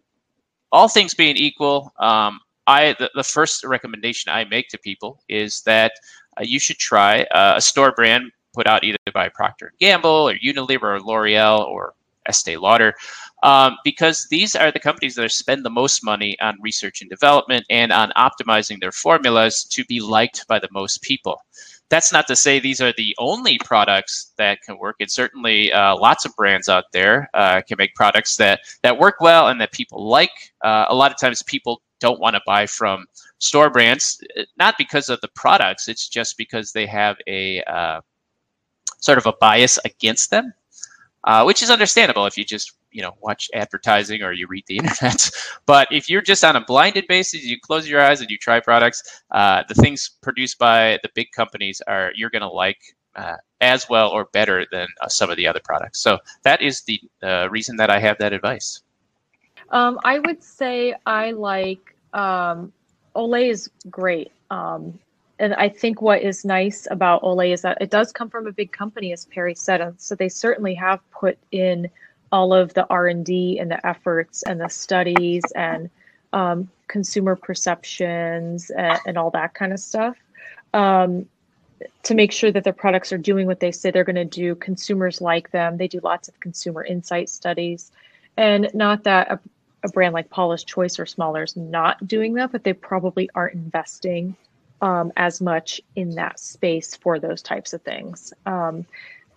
all 0.70 0.88
things 0.88 1.14
being 1.14 1.36
equal, 1.36 1.92
um, 1.98 2.38
I 2.66 2.94
the, 2.98 3.10
the, 3.14 3.22
first 3.22 3.64
recommendation 3.64 4.32
I 4.32 4.44
make 4.44 4.68
to 4.68 4.78
people 4.78 5.20
is 5.28 5.62
that 5.62 5.92
uh, 6.38 6.42
you 6.42 6.58
should 6.58 6.78
try 6.78 7.22
uh, 7.24 7.54
a 7.56 7.60
store 7.60 7.92
brand 7.92 8.32
put 8.54 8.66
out 8.66 8.84
either 8.84 8.98
by 9.12 9.28
Procter 9.28 9.72
& 9.76 9.80
Gamble 9.80 10.10
or 10.10 10.34
Unilever 10.34 10.82
or 10.82 11.00
L'Oreal 11.00 11.60
or 11.66 11.94
Estee 12.28 12.56
Lauder, 12.56 12.94
um, 13.42 13.76
because 13.84 14.26
these 14.28 14.56
are 14.56 14.72
the 14.72 14.80
companies 14.80 15.14
that 15.14 15.30
spend 15.30 15.64
the 15.64 15.70
most 15.70 16.04
money 16.04 16.36
on 16.40 16.56
research 16.60 17.00
and 17.00 17.10
development 17.10 17.64
and 17.70 17.92
on 17.92 18.12
optimizing 18.16 18.80
their 18.80 18.92
formulas 18.92 19.64
to 19.64 19.84
be 19.84 20.00
liked 20.00 20.46
by 20.48 20.58
the 20.58 20.68
most 20.72 21.02
people. 21.02 21.40
That's 21.88 22.12
not 22.12 22.26
to 22.26 22.34
say 22.34 22.58
these 22.58 22.80
are 22.80 22.92
the 22.96 23.14
only 23.18 23.58
products 23.58 24.32
that 24.38 24.60
can 24.62 24.76
work. 24.76 24.96
It's 24.98 25.14
certainly 25.14 25.72
uh, 25.72 25.96
lots 25.96 26.24
of 26.24 26.34
brands 26.34 26.68
out 26.68 26.84
there 26.92 27.30
uh, 27.32 27.60
can 27.60 27.76
make 27.78 27.94
products 27.94 28.36
that 28.36 28.60
that 28.82 28.98
work 28.98 29.20
well 29.20 29.48
and 29.48 29.60
that 29.60 29.70
people 29.70 30.08
like. 30.08 30.52
Uh, 30.62 30.86
a 30.88 30.94
lot 30.94 31.12
of 31.12 31.18
times, 31.18 31.44
people 31.44 31.80
don't 32.00 32.20
want 32.20 32.34
to 32.34 32.42
buy 32.46 32.66
from 32.66 33.06
store 33.38 33.70
brands, 33.70 34.22
not 34.58 34.76
because 34.78 35.08
of 35.08 35.20
the 35.20 35.28
products. 35.28 35.88
It's 35.88 36.08
just 36.08 36.36
because 36.36 36.72
they 36.72 36.86
have 36.86 37.16
a 37.26 37.62
uh, 37.62 38.00
sort 38.98 39.18
of 39.18 39.26
a 39.26 39.32
bias 39.40 39.78
against 39.84 40.30
them, 40.30 40.52
uh, 41.24 41.44
which 41.44 41.62
is 41.62 41.70
understandable 41.70 42.26
if 42.26 42.36
you 42.36 42.44
just 42.44 42.72
you 42.90 43.02
know 43.02 43.14
watch 43.20 43.50
advertising 43.54 44.22
or 44.22 44.32
you 44.32 44.46
read 44.46 44.64
the 44.66 44.78
internet. 44.82 45.30
but 45.66 45.88
if 45.90 46.08
you're 46.08 46.22
just 46.22 46.44
on 46.44 46.56
a 46.56 46.64
blinded 46.64 47.06
basis, 47.08 47.44
you 47.44 47.58
close 47.60 47.88
your 47.88 48.00
eyes 48.00 48.20
and 48.20 48.30
you 48.30 48.38
try 48.38 48.60
products. 48.60 49.22
Uh, 49.30 49.62
the 49.68 49.74
things 49.74 50.10
produced 50.22 50.58
by 50.58 50.98
the 51.02 51.10
big 51.14 51.30
companies 51.32 51.82
are 51.86 52.12
you're 52.14 52.30
going 52.30 52.42
to 52.42 52.48
like 52.48 52.80
uh, 53.16 53.36
as 53.60 53.88
well 53.88 54.10
or 54.10 54.26
better 54.32 54.66
than 54.70 54.86
uh, 55.00 55.08
some 55.08 55.30
of 55.30 55.36
the 55.36 55.46
other 55.46 55.60
products. 55.64 56.00
So 56.00 56.18
that 56.42 56.62
is 56.62 56.82
the 56.82 57.00
uh, 57.22 57.48
reason 57.50 57.76
that 57.76 57.90
I 57.90 57.98
have 57.98 58.18
that 58.18 58.32
advice. 58.32 58.82
Um, 59.70 59.98
I 60.04 60.18
would 60.20 60.42
say 60.42 60.94
I 61.06 61.32
like 61.32 61.96
um, 62.12 62.72
Olay 63.14 63.50
is 63.50 63.70
great. 63.90 64.32
Um, 64.50 64.98
and 65.38 65.54
I 65.54 65.68
think 65.68 66.00
what 66.00 66.22
is 66.22 66.44
nice 66.44 66.86
about 66.90 67.22
Olay 67.22 67.52
is 67.52 67.62
that 67.62 67.78
it 67.80 67.90
does 67.90 68.12
come 68.12 68.30
from 68.30 68.46
a 68.46 68.52
big 68.52 68.72
company, 68.72 69.12
as 69.12 69.26
Perry 69.26 69.54
said, 69.54 69.94
so 69.98 70.14
they 70.14 70.28
certainly 70.28 70.74
have 70.74 71.00
put 71.10 71.38
in 71.52 71.90
all 72.32 72.54
of 72.54 72.72
the 72.74 72.86
R 72.88 73.06
and 73.06 73.24
D 73.24 73.58
and 73.58 73.70
the 73.70 73.84
efforts 73.86 74.42
and 74.44 74.60
the 74.60 74.68
studies 74.68 75.42
and 75.54 75.90
um, 76.32 76.68
consumer 76.88 77.36
perceptions 77.36 78.70
and, 78.70 78.98
and, 79.06 79.18
all 79.18 79.30
that 79.30 79.54
kind 79.54 79.72
of 79.72 79.78
stuff 79.78 80.16
um, 80.74 81.26
to 82.02 82.14
make 82.14 82.32
sure 82.32 82.50
that 82.50 82.64
their 82.64 82.72
products 82.72 83.12
are 83.12 83.18
doing 83.18 83.46
what 83.46 83.60
they 83.60 83.70
say 83.70 83.90
they're 83.90 84.04
going 84.04 84.16
to 84.16 84.24
do. 84.24 84.54
Consumers 84.56 85.20
like 85.20 85.50
them. 85.50 85.76
They 85.76 85.88
do 85.88 86.00
lots 86.02 86.28
of 86.28 86.38
consumer 86.40 86.84
insight 86.84 87.28
studies, 87.28 87.92
and 88.36 88.68
not 88.74 89.04
that 89.04 89.30
a, 89.30 89.40
a 89.82 89.88
brand 89.88 90.14
like 90.14 90.30
Paula's 90.30 90.64
Choice 90.64 90.98
or 90.98 91.06
smaller 91.06 91.42
is 91.42 91.56
not 91.56 92.06
doing 92.06 92.34
that, 92.34 92.52
but 92.52 92.64
they 92.64 92.72
probably 92.72 93.30
aren't 93.34 93.54
investing 93.54 94.36
um, 94.80 95.12
as 95.16 95.40
much 95.40 95.80
in 95.94 96.16
that 96.16 96.38
space 96.38 96.96
for 96.96 97.18
those 97.18 97.42
types 97.42 97.72
of 97.72 97.82
things. 97.82 98.32
Um, 98.44 98.86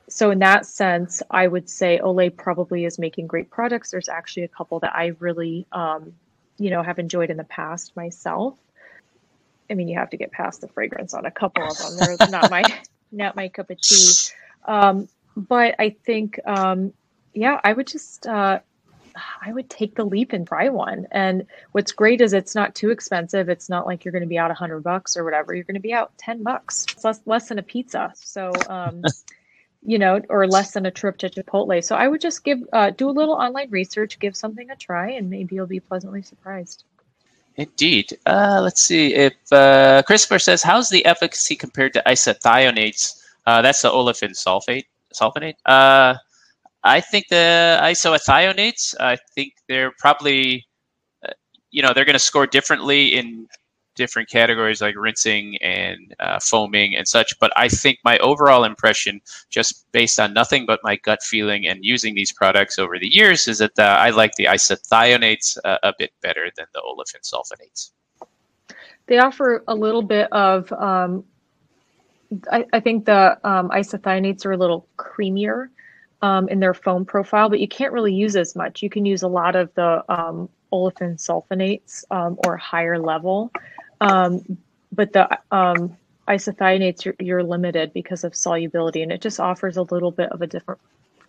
so 0.09 0.31
in 0.31 0.39
that 0.39 0.65
sense, 0.65 1.21
I 1.29 1.47
would 1.47 1.69
say 1.69 1.99
Olay 2.03 2.35
probably 2.35 2.85
is 2.85 2.97
making 2.97 3.27
great 3.27 3.49
products. 3.51 3.91
There's 3.91 4.09
actually 4.09 4.43
a 4.43 4.47
couple 4.47 4.79
that 4.79 4.95
I 4.95 5.13
really, 5.19 5.67
um, 5.71 6.13
you 6.57 6.71
know, 6.71 6.81
have 6.81 6.99
enjoyed 6.99 7.29
in 7.29 7.37
the 7.37 7.43
past 7.43 7.95
myself. 7.95 8.55
I 9.69 9.75
mean, 9.75 9.87
you 9.87 9.99
have 9.99 10.09
to 10.09 10.17
get 10.17 10.31
past 10.31 10.61
the 10.61 10.67
fragrance 10.67 11.13
on 11.13 11.25
a 11.25 11.31
couple 11.31 11.63
of 11.63 11.77
them. 11.77 12.17
They're 12.17 12.29
not 12.29 12.49
my 12.49 12.63
not 13.11 13.35
my 13.35 13.49
cup 13.49 13.69
of 13.69 13.79
tea. 13.79 14.11
Um, 14.65 15.07
but 15.35 15.75
I 15.79 15.91
think, 15.91 16.39
um, 16.45 16.91
yeah, 17.33 17.59
I 17.63 17.73
would 17.73 17.87
just 17.87 18.25
uh, 18.25 18.59
I 19.41 19.51
would 19.51 19.69
take 19.69 19.95
the 19.95 20.03
leap 20.03 20.33
and 20.33 20.47
try 20.47 20.69
one. 20.69 21.07
And 21.11 21.45
what's 21.71 21.91
great 21.91 22.21
is 22.21 22.33
it's 22.33 22.55
not 22.55 22.75
too 22.75 22.89
expensive. 22.89 23.49
It's 23.49 23.69
not 23.69 23.85
like 23.85 24.03
you're 24.03 24.11
going 24.11 24.21
to 24.23 24.27
be 24.27 24.37
out 24.37 24.51
a 24.51 24.55
hundred 24.55 24.81
bucks 24.81 25.17
or 25.17 25.23
whatever. 25.23 25.53
You're 25.53 25.63
going 25.63 25.75
to 25.75 25.81
be 25.81 25.93
out 25.93 26.17
ten 26.17 26.43
bucks. 26.43 26.85
It's 26.91 27.03
less 27.03 27.21
less 27.25 27.49
than 27.49 27.59
a 27.59 27.63
pizza. 27.63 28.11
So. 28.15 28.51
Um, 28.67 29.03
you 29.81 29.97
know, 29.97 30.21
or 30.29 30.45
less 30.45 30.71
than 30.71 30.85
a 30.85 30.91
trip 30.91 31.17
to 31.17 31.29
Chipotle. 31.29 31.81
So 31.83 31.95
I 31.95 32.07
would 32.07 32.19
just 32.19 32.43
give, 32.43 32.59
uh, 32.73 32.89
do 32.89 33.09
a 33.09 33.11
little 33.11 33.35
online 33.35 33.69
research, 33.69 34.19
give 34.19 34.35
something 34.35 34.69
a 34.69 34.75
try, 34.75 35.11
and 35.11 35.29
maybe 35.29 35.55
you'll 35.55 35.67
be 35.67 35.79
pleasantly 35.79 36.21
surprised. 36.21 36.83
Indeed. 37.55 38.17
Uh, 38.25 38.59
let's 38.61 38.81
see 38.81 39.13
if 39.13 39.33
uh, 39.51 40.01
Christopher 40.03 40.39
says, 40.39 40.63
"How's 40.63 40.89
the 40.89 41.05
efficacy 41.05 41.55
compared 41.55 41.93
to 41.93 42.03
isethionates?" 42.05 43.21
Uh, 43.45 43.61
that's 43.61 43.81
the 43.81 43.89
olefin 43.89 44.31
sulfate. 44.31 44.85
Sulfonate. 45.13 45.55
I 46.83 47.01
think 47.01 47.27
the 47.29 47.79
isethionates. 47.81 48.95
I 48.99 49.17
think 49.35 49.53
they're 49.67 49.91
probably, 49.99 50.65
uh, 51.27 51.31
you 51.71 51.81
know, 51.81 51.93
they're 51.93 52.05
going 52.05 52.13
to 52.13 52.19
score 52.19 52.47
differently 52.47 53.15
in 53.15 53.47
different 53.99 54.29
categories 54.29 54.81
like 54.81 54.95
rinsing 54.97 55.57
and 55.57 56.15
uh, 56.21 56.39
foaming 56.41 56.95
and 56.95 57.05
such. 57.05 57.37
But 57.39 57.51
I 57.57 57.67
think 57.67 57.99
my 58.05 58.17
overall 58.19 58.63
impression, 58.63 59.19
just 59.49 59.85
based 59.91 60.21
on 60.21 60.33
nothing 60.33 60.65
but 60.65 60.79
my 60.83 60.95
gut 60.95 61.21
feeling 61.21 61.67
and 61.67 61.83
using 61.83 62.15
these 62.15 62.31
products 62.31 62.79
over 62.79 62.97
the 62.97 63.13
years, 63.13 63.47
is 63.49 63.57
that 63.57 63.77
uh, 63.77 63.97
I 63.99 64.11
like 64.11 64.31
the 64.35 64.45
isethionates 64.45 65.57
uh, 65.65 65.77
a 65.83 65.93
bit 65.99 66.11
better 66.21 66.49
than 66.55 66.67
the 66.73 66.81
olefin 66.81 67.21
sulfonates. 67.29 67.91
They 69.07 69.17
offer 69.17 69.65
a 69.67 69.75
little 69.75 70.03
bit 70.03 70.31
of, 70.31 70.71
um, 70.71 71.25
I, 72.51 72.65
I, 72.71 72.79
think 72.79 73.05
the 73.05 73.37
um, 73.43 73.69
isethionates 73.69 74.45
are 74.45 74.51
a 74.51 74.57
little 74.57 74.87
creamier. 74.97 75.69
Um, 76.21 76.49
in 76.49 76.59
their 76.59 76.73
foam 76.73 77.05
profile, 77.05 77.47
but 77.47 77.61
you 77.61 77.67
can't 77.69 77.93
really 77.93 78.13
use 78.13 78.35
as 78.35 78.53
much. 78.53 78.83
You 78.83 78.89
can 78.89 79.05
use 79.05 79.23
a 79.23 79.29
lot 79.29 79.55
of 79.55 79.73
the 79.75 80.03
um, 80.09 80.49
olefin 80.73 81.15
sulfonates 81.17 82.03
um, 82.11 82.37
or 82.45 82.57
higher 82.57 82.99
level. 82.99 83.51
Um, 84.01 84.57
but 84.91 85.13
the 85.13 85.29
um, 85.51 85.95
isethionates, 86.27 87.05
you're, 87.05 87.15
you're 87.19 87.43
limited 87.43 87.93
because 87.93 88.23
of 88.23 88.35
solubility, 88.35 89.01
and 89.01 89.11
it 89.11 89.21
just 89.21 89.39
offers 89.39 89.77
a 89.77 89.83
little 89.83 90.11
bit 90.11 90.31
of 90.31 90.41
a 90.41 90.47
different 90.47 90.81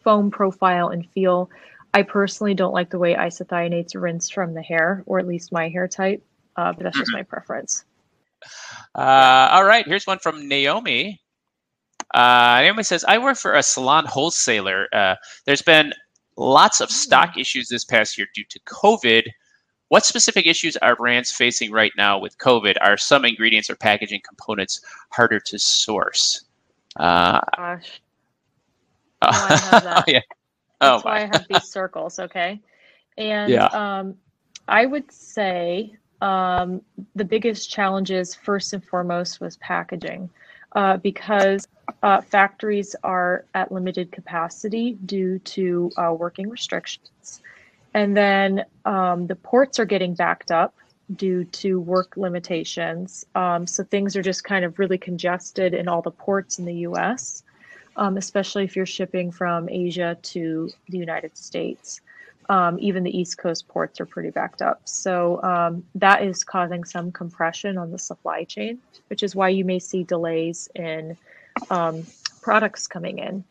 foam 0.02 0.30
profile 0.30 0.88
and 0.88 1.08
feel. 1.10 1.50
I 1.92 2.02
personally 2.02 2.54
don't 2.54 2.72
like 2.72 2.90
the 2.90 2.98
way 2.98 3.14
isethionates 3.14 4.00
rinse 4.00 4.30
from 4.30 4.54
the 4.54 4.62
hair, 4.62 5.02
or 5.06 5.18
at 5.18 5.26
least 5.26 5.52
my 5.52 5.68
hair 5.68 5.88
type, 5.88 6.22
uh, 6.56 6.72
but 6.72 6.84
that's 6.84 6.98
just 6.98 7.12
my 7.12 7.22
preference. 7.22 7.84
Uh, 8.94 9.48
all 9.52 9.64
right, 9.64 9.86
here's 9.86 10.06
one 10.06 10.18
from 10.18 10.48
Naomi. 10.48 11.20
Uh, 12.14 12.60
Naomi 12.62 12.82
says, 12.82 13.04
I 13.04 13.18
work 13.18 13.36
for 13.36 13.54
a 13.54 13.62
salon 13.62 14.04
wholesaler. 14.04 14.88
Uh, 14.92 15.14
there's 15.44 15.62
been 15.62 15.92
lots 16.36 16.80
of 16.80 16.90
stock 16.90 17.34
mm. 17.34 17.40
issues 17.40 17.68
this 17.68 17.84
past 17.84 18.18
year 18.18 18.26
due 18.34 18.44
to 18.48 18.60
COVID. 18.60 19.24
What 19.88 20.04
specific 20.04 20.46
issues 20.46 20.76
are 20.78 20.96
brands 20.96 21.32
facing 21.32 21.72
right 21.72 21.92
now 21.96 22.18
with 22.18 22.38
COVID? 22.38 22.76
Are 22.80 22.96
some 22.96 23.24
ingredients 23.24 23.68
or 23.68 23.76
packaging 23.76 24.20
components 24.26 24.80
harder 25.10 25.40
to 25.40 25.58
source? 25.58 26.44
Uh, 26.96 27.40
Gosh. 27.56 28.00
Oh, 29.22 29.28
I 29.28 29.56
have 29.56 29.84
that. 29.84 30.04
yeah. 30.08 30.20
Oh, 30.80 30.92
That's 30.92 31.04
my. 31.04 31.10
why 31.10 31.16
I 31.18 31.20
have 31.26 31.46
these 31.50 31.64
circles. 31.70 32.18
Okay. 32.18 32.58
And 33.18 33.52
yeah. 33.52 33.66
um, 33.66 34.14
I 34.66 34.86
would 34.86 35.12
say 35.12 35.94
um, 36.22 36.80
the 37.14 37.24
biggest 37.24 37.70
challenges, 37.70 38.34
first 38.34 38.72
and 38.72 38.82
foremost, 38.82 39.42
was 39.42 39.58
packaging 39.58 40.30
uh, 40.74 40.96
because 40.96 41.68
uh, 42.02 42.20
factories 42.20 42.96
are 43.02 43.44
at 43.54 43.72
limited 43.72 44.12
capacity 44.12 44.94
due 45.06 45.38
to 45.40 45.90
uh, 45.96 46.12
working 46.12 46.48
restrictions. 46.48 47.42
And 47.94 48.16
then 48.16 48.64
um, 48.84 49.26
the 49.26 49.36
ports 49.36 49.78
are 49.78 49.84
getting 49.84 50.14
backed 50.14 50.50
up 50.50 50.74
due 51.16 51.44
to 51.44 51.80
work 51.80 52.16
limitations. 52.16 53.24
Um, 53.34 53.66
so 53.66 53.82
things 53.82 54.16
are 54.16 54.22
just 54.22 54.44
kind 54.44 54.64
of 54.64 54.78
really 54.78 54.98
congested 54.98 55.74
in 55.74 55.88
all 55.88 56.02
the 56.02 56.10
ports 56.10 56.58
in 56.58 56.64
the 56.64 56.74
US, 56.86 57.42
um, 57.96 58.16
especially 58.16 58.64
if 58.64 58.76
you're 58.76 58.86
shipping 58.86 59.32
from 59.32 59.68
Asia 59.68 60.16
to 60.22 60.70
the 60.88 60.98
United 60.98 61.36
States. 61.36 62.00
Um, 62.48 62.78
even 62.80 63.04
the 63.04 63.16
East 63.16 63.38
Coast 63.38 63.68
ports 63.68 64.00
are 64.00 64.06
pretty 64.06 64.30
backed 64.30 64.60
up. 64.60 64.80
So 64.84 65.40
um, 65.42 65.84
that 65.94 66.22
is 66.22 66.42
causing 66.42 66.82
some 66.84 67.12
compression 67.12 67.78
on 67.78 67.92
the 67.92 67.98
supply 67.98 68.42
chain, 68.42 68.78
which 69.08 69.22
is 69.22 69.36
why 69.36 69.50
you 69.50 69.64
may 69.64 69.78
see 69.78 70.02
delays 70.02 70.68
in 70.74 71.16
um, 71.70 72.06
products 72.42 72.86
coming 72.86 73.18
in. 73.18 73.44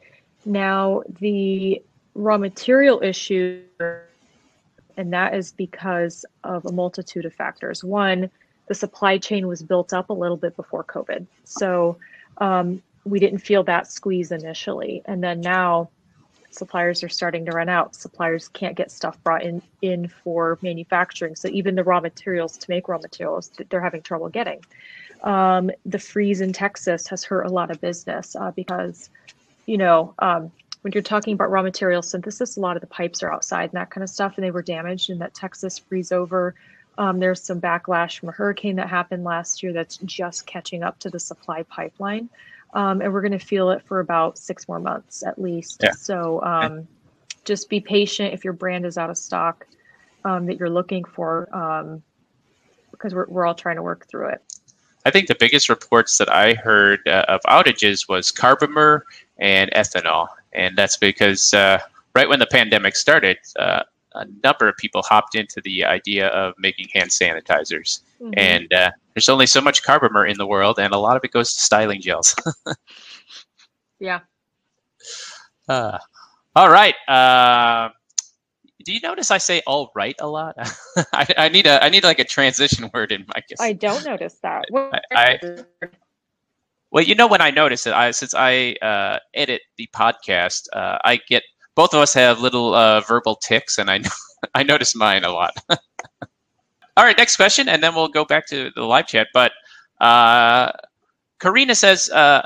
Now, 0.46 1.04
the 1.20 1.84
raw 2.16 2.38
material 2.38 3.02
issue 3.04 3.62
and 5.00 5.14
that 5.14 5.34
is 5.34 5.54
because 5.54 6.26
of 6.44 6.66
a 6.66 6.74
multitude 6.74 7.24
of 7.24 7.34
factors. 7.34 7.86
One, 7.86 8.30
the 8.68 8.76
supply 8.76 9.18
chain 9.18 9.48
was 9.48 9.64
built 9.64 9.94
up 9.94 10.10
a 10.10 10.14
little 10.14 10.36
bit 10.36 10.58
before 10.58 10.84
COVID. 10.84 11.26
So 11.46 11.98
um, 12.40 12.84
we 13.06 13.18
didn't 13.18 13.40
feel 13.40 13.64
that 13.64 13.90
squeeze 13.90 14.34
initially. 14.34 15.02
And 15.06 15.24
then 15.24 15.40
now 15.40 15.90
suppliers 16.52 17.02
are 17.02 17.08
starting 17.08 17.46
to 17.46 17.52
run 17.54 17.70
out. 17.70 17.96
Suppliers 17.96 18.50
can't 18.50 18.76
get 18.76 18.92
stuff 18.92 19.18
brought 19.24 19.44
in, 19.44 19.62
in 19.82 20.10
for 20.10 20.60
manufacturing. 20.62 21.38
So 21.38 21.48
even 21.48 21.76
the 21.76 21.84
raw 21.86 22.02
materials 22.02 22.58
to 22.58 22.70
make 22.70 22.90
raw 22.90 22.98
materials, 22.98 23.52
they're 23.70 23.80
having 23.80 24.02
trouble 24.02 24.28
getting. 24.28 24.60
Um, 25.24 25.72
the 25.86 26.00
freeze 26.00 26.42
in 26.42 26.54
Texas 26.54 27.08
has 27.08 27.24
hurt 27.24 27.44
a 27.44 27.50
lot 27.50 27.72
of 27.72 27.82
business 27.82 28.36
uh, 28.36 28.52
because, 28.52 29.10
you 29.66 29.78
know, 29.78 30.14
um, 30.20 30.52
when 30.82 30.94
you're 30.94 31.04
talking 31.04 31.34
about 31.34 31.52
raw 31.52 31.62
material 31.62 32.02
synthesis, 32.02 32.56
a 32.56 32.60
lot 32.60 32.78
of 32.78 32.82
the 32.82 32.88
pipes 32.88 33.22
are 33.22 33.32
outside 33.32 33.66
and 33.66 33.74
that 33.74 33.90
kind 33.90 34.04
of 34.04 34.10
stuff, 34.10 34.38
and 34.38 34.46
they 34.46 34.52
were 34.52 34.62
damaged 34.62 35.10
in 35.10 35.20
that 35.20 35.34
Texas 35.34 35.78
freeze 35.78 36.12
over. 36.12 36.56
Um, 36.98 37.20
there's 37.20 37.42
some 37.42 37.62
backlash 37.62 38.20
from 38.20 38.30
a 38.30 38.32
hurricane 38.32 38.78
that 38.78 38.90
happened 38.90 39.24
last 39.24 39.64
year 39.64 39.74
that's 39.74 39.98
just 39.98 40.46
catching 40.46 40.84
up 40.84 41.00
to 41.00 41.10
the 41.10 41.20
supply 41.20 41.64
pipeline. 41.64 42.30
Um, 42.74 43.02
and 43.02 43.12
we're 43.14 43.22
going 43.22 43.32
to 43.32 43.40
feel 43.40 43.72
it 43.72 43.84
for 43.86 44.00
about 44.00 44.38
six 44.38 44.68
more 44.68 44.80
months 44.80 45.24
at 45.24 45.42
least. 45.42 45.82
Yeah. 45.84 45.92
So 45.94 46.42
um, 46.44 46.88
just 47.46 47.70
be 47.70 47.80
patient 47.80 48.34
if 48.34 48.44
your 48.44 48.54
brand 48.54 48.86
is 48.86 48.98
out 48.98 49.10
of 49.10 49.18
stock 49.18 49.66
um, 50.24 50.46
that 50.46 50.60
you're 50.60 50.70
looking 50.70 51.04
for 51.04 51.54
um, 51.56 52.04
because 52.92 53.14
we're, 53.14 53.26
we're 53.28 53.46
all 53.46 53.56
trying 53.56 53.78
to 53.78 53.82
work 53.82 54.08
through 54.08 54.30
it. 54.30 54.44
I 55.10 55.12
think 55.12 55.26
the 55.26 55.34
biggest 55.34 55.70
reports 55.70 56.20
that 56.20 56.32
I 56.32 56.54
heard 56.54 57.00
uh, 57.08 57.26
of 57.28 57.42
outages 57.48 58.08
was 58.08 58.32
carbomer 58.32 59.02
and 59.40 59.72
ethanol. 59.72 60.28
And 60.54 60.78
that's 60.78 60.98
because 60.98 61.52
uh, 61.52 61.80
right 62.14 62.30
when 62.30 62.38
the 62.38 62.46
pandemic 62.46 62.96
started, 62.96 63.40
uh, 63.58 63.82
a 64.14 64.28
number 64.44 64.70
of 64.70 64.78
people 64.78 65.02
hopped 65.02 65.34
into 65.34 65.62
the 65.62 65.84
idea 65.84 66.28
of 66.28 66.54
making 66.60 66.90
hand 66.94 67.10
sanitizers. 67.10 68.02
Mm-hmm. 68.22 68.34
And 68.38 68.72
uh, 68.72 68.92
there's 69.16 69.30
only 69.30 69.48
so 69.48 69.62
much 69.62 69.82
carbomer 69.82 70.30
in 70.30 70.38
the 70.38 70.46
world, 70.46 70.78
and 70.78 70.94
a 70.94 71.00
lot 71.00 71.18
of 71.18 71.24
it 71.24 71.32
goes 71.32 71.56
to 71.56 71.60
styling 71.60 72.02
gels. 72.02 72.36
yeah. 74.00 74.20
Uh, 75.68 75.98
all 76.56 76.70
right. 76.70 76.94
Do 78.90 78.96
you 78.96 79.02
notice 79.02 79.30
I 79.30 79.38
say 79.38 79.62
"all 79.68 79.92
right" 79.94 80.16
a 80.20 80.28
lot? 80.28 80.56
I, 81.14 81.28
I, 81.38 81.50
need 81.50 81.68
a 81.68 81.84
I 81.84 81.90
need 81.90 82.04
like 82.04 82.18
a 82.18 82.24
transition 82.24 82.90
word 82.94 83.12
in 83.12 83.24
my. 83.28 83.44
I 83.60 83.72
don't 83.88 84.04
notice 84.04 84.40
that. 84.42 84.66
I, 84.76 85.00
I, 85.12 85.40
well, 86.90 87.04
you 87.04 87.14
know 87.14 87.28
when 87.28 87.40
I 87.40 87.52
notice 87.52 87.86
it, 87.86 87.94
I 87.94 88.10
since 88.10 88.34
I 88.34 88.78
uh, 88.82 89.20
edit 89.36 89.62
the 89.78 89.88
podcast, 89.94 90.64
uh, 90.74 90.98
I 91.06 91.20
get 91.30 91.44
both 91.76 91.94
of 91.94 92.00
us 92.00 92.16
have 92.16 92.40
little 92.40 92.74
uh, 92.74 93.02
verbal 93.02 93.36
ticks, 93.36 93.78
and 93.78 93.92
I 93.92 94.02
I 94.56 94.64
notice 94.64 94.96
mine 94.96 95.24
a 95.24 95.30
lot. 95.30 95.54
All 96.98 97.06
right, 97.06 97.16
next 97.16 97.36
question, 97.36 97.70
and 97.70 97.84
then 97.84 97.94
we'll 97.94 98.08
go 98.08 98.26
back 98.26 98.48
to 98.48 98.72
the 98.76 98.86
live 98.86 99.06
chat. 99.06 99.28
But 99.36 99.52
uh, 100.02 100.72
Karina 101.38 101.76
says 101.76 102.10
uh, 102.10 102.42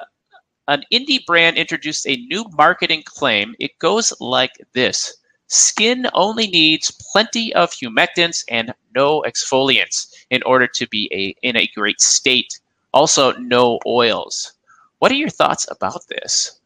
an 0.68 0.84
indie 0.92 1.26
brand 1.26 1.56
introduced 1.56 2.06
a 2.06 2.18
new 2.18 2.44
marketing 2.58 3.04
claim. 3.06 3.56
It 3.60 3.80
goes 3.80 4.12
like 4.20 4.52
this: 4.74 5.23
Skin 5.54 6.08
only 6.14 6.48
needs 6.48 6.90
plenty 7.12 7.54
of 7.54 7.72
humectants 7.72 8.44
and 8.50 8.74
no 8.96 9.22
exfoliants 9.22 10.12
in 10.32 10.42
order 10.44 10.68
to 10.68 10.88
be 10.88 11.10
a 11.14 11.36
in 11.48 11.56
a 11.56 11.70
great 11.76 12.02
state. 12.02 12.60
Also, 12.92 13.34
no 13.34 13.80
oils. 13.86 14.54
What 15.00 15.12
are 15.12 15.16
your 15.16 15.30
thoughts 15.30 15.68
about 15.70 16.08
this? 16.08 16.60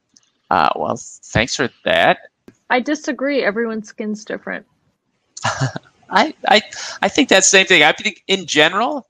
Uh, 0.50 0.70
well, 0.76 0.96
thanks 0.98 1.56
for 1.56 1.70
that. 1.84 2.20
I 2.70 2.80
disagree. 2.80 3.44
Everyone's 3.44 3.90
skin's 3.90 4.24
different. 4.24 4.66
I, 6.10 6.34
I 6.48 6.62
I 7.02 7.10
think 7.10 7.30
that 7.30 7.44
same 7.44 7.66
thing. 7.66 7.84
I 7.84 7.92
think 7.92 8.24
in 8.28 8.46
general, 8.46 9.08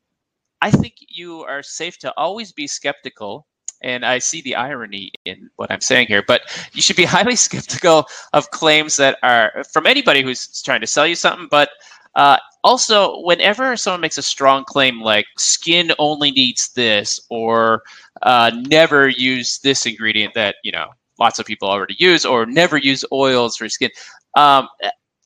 I 0.61 0.71
think 0.71 0.95
you 1.07 1.43
are 1.43 1.61
safe 1.61 1.99
to 1.99 2.13
always 2.17 2.51
be 2.51 2.65
skeptical. 2.67 3.45
And 3.81 4.05
I 4.05 4.19
see 4.19 4.41
the 4.41 4.55
irony 4.55 5.11
in 5.25 5.49
what 5.55 5.71
I'm 5.71 5.81
saying 5.81 6.07
here, 6.07 6.23
but 6.25 6.41
you 6.73 6.81
should 6.81 6.95
be 6.95 7.05
highly 7.17 7.35
skeptical 7.35 8.07
of 8.33 8.49
claims 8.51 8.95
that 8.97 9.17
are 9.23 9.63
from 9.71 9.85
anybody 9.85 10.21
who's 10.23 10.61
trying 10.61 10.81
to 10.81 10.87
sell 10.87 11.07
you 11.07 11.15
something. 11.15 11.47
But 11.49 11.69
uh, 12.15 12.37
also, 12.63 13.21
whenever 13.21 13.77
someone 13.77 14.01
makes 14.01 14.17
a 14.17 14.23
strong 14.23 14.65
claim 14.65 15.01
like 15.01 15.27
skin 15.37 15.91
only 15.99 16.31
needs 16.31 16.69
this 16.73 17.21
or 17.29 17.83
uh, 18.23 18.51
never 18.67 19.07
use 19.07 19.59
this 19.59 19.85
ingredient 19.85 20.33
that 20.33 20.55
you 20.63 20.71
know 20.71 20.87
lots 21.19 21.39
of 21.39 21.45
people 21.45 21.69
already 21.69 21.95
use 21.97 22.25
or 22.25 22.45
never 22.45 22.77
use 22.77 23.05
oils 23.11 23.57
for 23.57 23.69
skin, 23.69 23.91
um, 24.35 24.67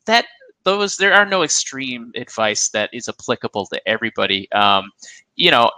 that 0.05 0.25
those 0.63 0.97
there 0.97 1.13
are 1.13 1.25
no 1.25 1.43
extreme 1.43 2.11
advice 2.15 2.69
that 2.69 2.89
is 2.93 3.09
applicable 3.09 3.65
to 3.67 3.81
everybody. 3.87 4.51
Um, 4.51 4.91
you 5.35 5.51
know, 5.51 5.71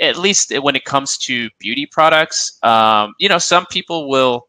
at 0.00 0.16
least 0.16 0.52
when 0.62 0.76
it 0.76 0.84
comes 0.84 1.18
to 1.18 1.50
beauty 1.58 1.86
products, 1.86 2.58
um, 2.62 3.14
you 3.18 3.28
know, 3.28 3.38
some 3.38 3.66
people 3.66 4.08
will 4.08 4.48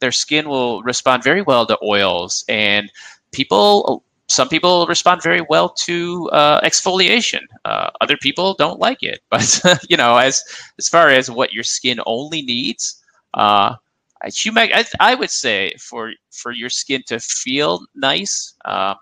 their 0.00 0.12
skin 0.12 0.48
will 0.48 0.82
respond 0.82 1.22
very 1.22 1.42
well 1.42 1.66
to 1.66 1.78
oils, 1.82 2.44
and 2.48 2.90
people 3.32 4.04
some 4.28 4.48
people 4.48 4.86
respond 4.86 5.22
very 5.22 5.42
well 5.48 5.68
to 5.68 6.28
uh, 6.32 6.60
exfoliation. 6.62 7.40
Uh, 7.64 7.90
other 8.00 8.16
people 8.16 8.54
don't 8.54 8.80
like 8.80 9.02
it, 9.02 9.20
but 9.30 9.62
you 9.88 9.96
know, 9.96 10.16
as 10.16 10.42
as 10.78 10.88
far 10.88 11.08
as 11.08 11.30
what 11.30 11.52
your 11.52 11.64
skin 11.64 12.00
only 12.06 12.42
needs, 12.42 13.02
uh, 13.34 13.74
I, 14.22 14.84
I 15.00 15.14
would 15.14 15.30
say 15.30 15.74
for 15.78 16.12
for 16.30 16.52
your 16.52 16.70
skin 16.70 17.02
to 17.06 17.20
feel 17.20 17.84
nice, 17.94 18.54
uh, 18.64 18.94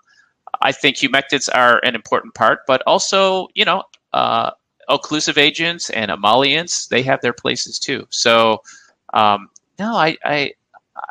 I 0.61 0.71
think 0.71 0.97
humectants 0.97 1.49
are 1.53 1.79
an 1.83 1.95
important 1.95 2.33
part, 2.35 2.59
but 2.67 2.81
also, 2.85 3.47
you 3.53 3.65
know, 3.65 3.83
uh, 4.13 4.51
occlusive 4.89 5.37
agents 5.37 5.89
and 5.89 6.11
emollients, 6.11 6.87
they 6.87 7.01
have 7.03 7.21
their 7.21 7.33
places 7.33 7.79
too. 7.79 8.07
So, 8.09 8.61
um, 9.13 9.49
no, 9.79 9.95
I, 9.95 10.17
I, 10.23 10.53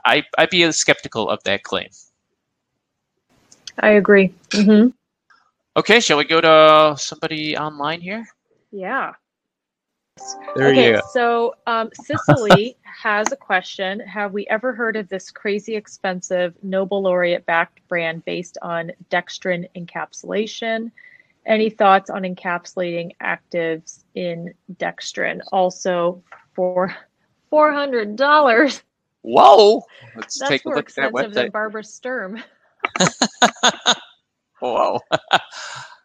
I, 0.05 0.25
I'd 0.39 0.51
be 0.51 0.71
skeptical 0.73 1.29
of 1.29 1.43
that 1.45 1.63
claim. 1.63 1.89
I 3.79 3.91
agree. 3.91 4.33
Mm-hmm. 4.51 4.89
Okay, 5.77 6.01
shall 6.01 6.19
we 6.19 6.25
go 6.25 6.41
to 6.41 6.97
somebody 6.99 7.57
online 7.57 8.01
here? 8.01 8.27
Yeah. 8.71 9.15
There 10.55 10.69
okay, 10.69 10.89
you 10.89 10.93
go. 10.95 11.01
So 11.13 11.55
um, 11.67 11.91
Cicely 11.95 12.77
has 12.83 13.33
a 13.33 13.37
question. 13.37 14.01
Have 14.01 14.33
we 14.33 14.47
ever 14.49 14.73
heard 14.73 14.97
of 14.97 15.09
this 15.09 15.31
crazy 15.31 15.77
expensive 15.77 16.55
Nobel 16.63 17.03
laureate 17.03 17.47
backed 17.47 17.87
brand 17.89 18.25
based 18.25 18.59
on 18.63 18.93
dextrin 19.11 19.69
encapsulation? 19.77 20.91
Any 21.47 21.71
thoughts 21.71 22.11
on 22.11 22.23
encapsulating 22.23 23.13
actives 23.23 24.05
in 24.15 24.53
dextrin? 24.77 25.41
Also 25.53 26.23
for 26.53 26.95
four 27.49 27.73
hundred 27.73 28.17
dollars. 28.17 28.83
Whoa! 29.23 29.83
Let's 30.17 30.39
That's 30.39 30.49
take 30.49 30.65
a 30.65 30.71
look 30.71 30.91
at 30.91 30.97
that 30.97 31.11
expensive 31.11 31.31
website. 31.31 31.35
than 31.35 31.51
Barbara 31.51 31.85
Sturm. 31.85 32.43
Whoa. 34.61 35.01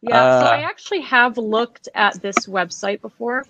Yeah, 0.01 0.39
so 0.39 0.45
Uh, 0.45 0.49
I 0.49 0.61
actually 0.61 1.01
have 1.01 1.37
looked 1.37 1.89
at 1.95 2.21
this 2.21 2.47
website 2.47 3.01
before. 3.01 3.45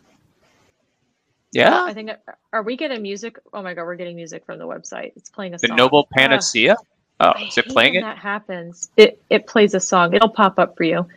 Yeah, 1.56 1.84
I 1.84 1.94
think 1.94 2.12
are 2.52 2.64
we 2.64 2.76
getting 2.76 3.02
music? 3.02 3.40
Oh 3.54 3.62
my 3.62 3.74
god, 3.74 3.86
we're 3.86 3.96
getting 3.96 4.16
music 4.16 4.46
from 4.46 4.60
the 4.60 4.66
website. 4.66 5.14
It's 5.16 5.30
playing 5.30 5.54
a 5.54 5.58
the 5.58 5.68
song. 5.68 5.78
Noble 5.78 6.08
Panacea. 6.12 6.76
Oh, 7.20 7.30
I 7.30 7.44
is 7.44 7.58
it 7.58 7.68
playing 7.68 7.96
it? 7.96 8.02
That 8.02 8.18
happens. 8.18 8.90
It 8.98 9.22
it 9.30 9.48
plays 9.48 9.74
a 9.74 9.80
song. 9.80 10.14
It'll 10.14 10.30
pop 10.30 10.60
up 10.60 10.76
for 10.76 10.84
you. 10.84 11.08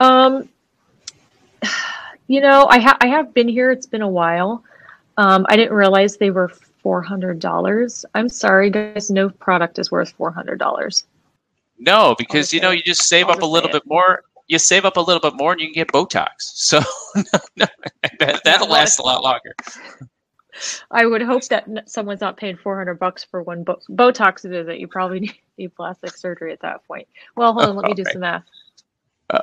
Um, 0.00 0.48
you 2.26 2.40
know, 2.40 2.66
I 2.68 2.78
have 2.78 2.98
I 3.00 3.06
have 3.06 3.32
been 3.32 3.48
here. 3.48 3.70
It's 3.70 3.86
been 3.86 4.02
a 4.02 4.08
while. 4.08 4.62
Um, 5.16 5.46
I 5.48 5.56
didn't 5.56 5.74
realize 5.74 6.16
they 6.16 6.30
were 6.30 6.48
four 6.82 7.00
hundred 7.00 7.40
dollars. 7.40 8.04
I'm 8.14 8.28
sorry, 8.28 8.70
guys. 8.70 9.10
No 9.10 9.30
product 9.30 9.78
is 9.78 9.90
worth 9.90 10.10
four 10.10 10.30
hundred 10.30 10.58
dollars. 10.58 11.04
No, 11.78 12.14
because 12.18 12.52
you 12.52 12.60
know 12.60 12.70
you 12.70 12.82
just 12.82 13.08
save 13.08 13.26
I'll 13.26 13.32
up 13.32 13.42
a 13.42 13.46
little 13.46 13.70
bit 13.70 13.86
more. 13.86 14.24
You 14.48 14.58
save 14.58 14.84
up 14.84 14.96
a 14.96 15.00
little 15.00 15.20
bit 15.20 15.34
more, 15.34 15.52
and 15.52 15.60
you 15.60 15.66
can 15.68 15.74
get 15.74 15.88
Botox. 15.88 16.28
So 16.38 16.80
no, 17.56 17.66
that, 18.20 18.40
that'll 18.44 18.68
last 18.68 18.98
a 18.98 19.02
lot 19.02 19.22
longer. 19.22 19.54
I 20.90 21.04
would 21.04 21.20
hope 21.22 21.44
that 21.48 21.66
someone's 21.86 22.20
not 22.20 22.36
paying 22.36 22.56
four 22.56 22.76
hundred 22.78 22.98
bucks 22.98 23.24
for 23.24 23.42
one 23.42 23.62
bo- 23.64 23.80
Botox 23.90 24.48
visit. 24.48 24.78
You 24.78 24.88
probably 24.88 25.32
need, 25.58 25.74
plastic 25.76 26.16
surgery 26.16 26.52
at 26.52 26.60
that 26.60 26.86
point. 26.86 27.08
Well, 27.34 27.52
hold 27.52 27.66
on. 27.70 27.76
Let 27.76 27.86
me 27.86 27.94
do 27.94 28.02
Okay. 28.02 28.12
some 28.12 28.20
math. 28.22 28.44
Uh, 29.28 29.40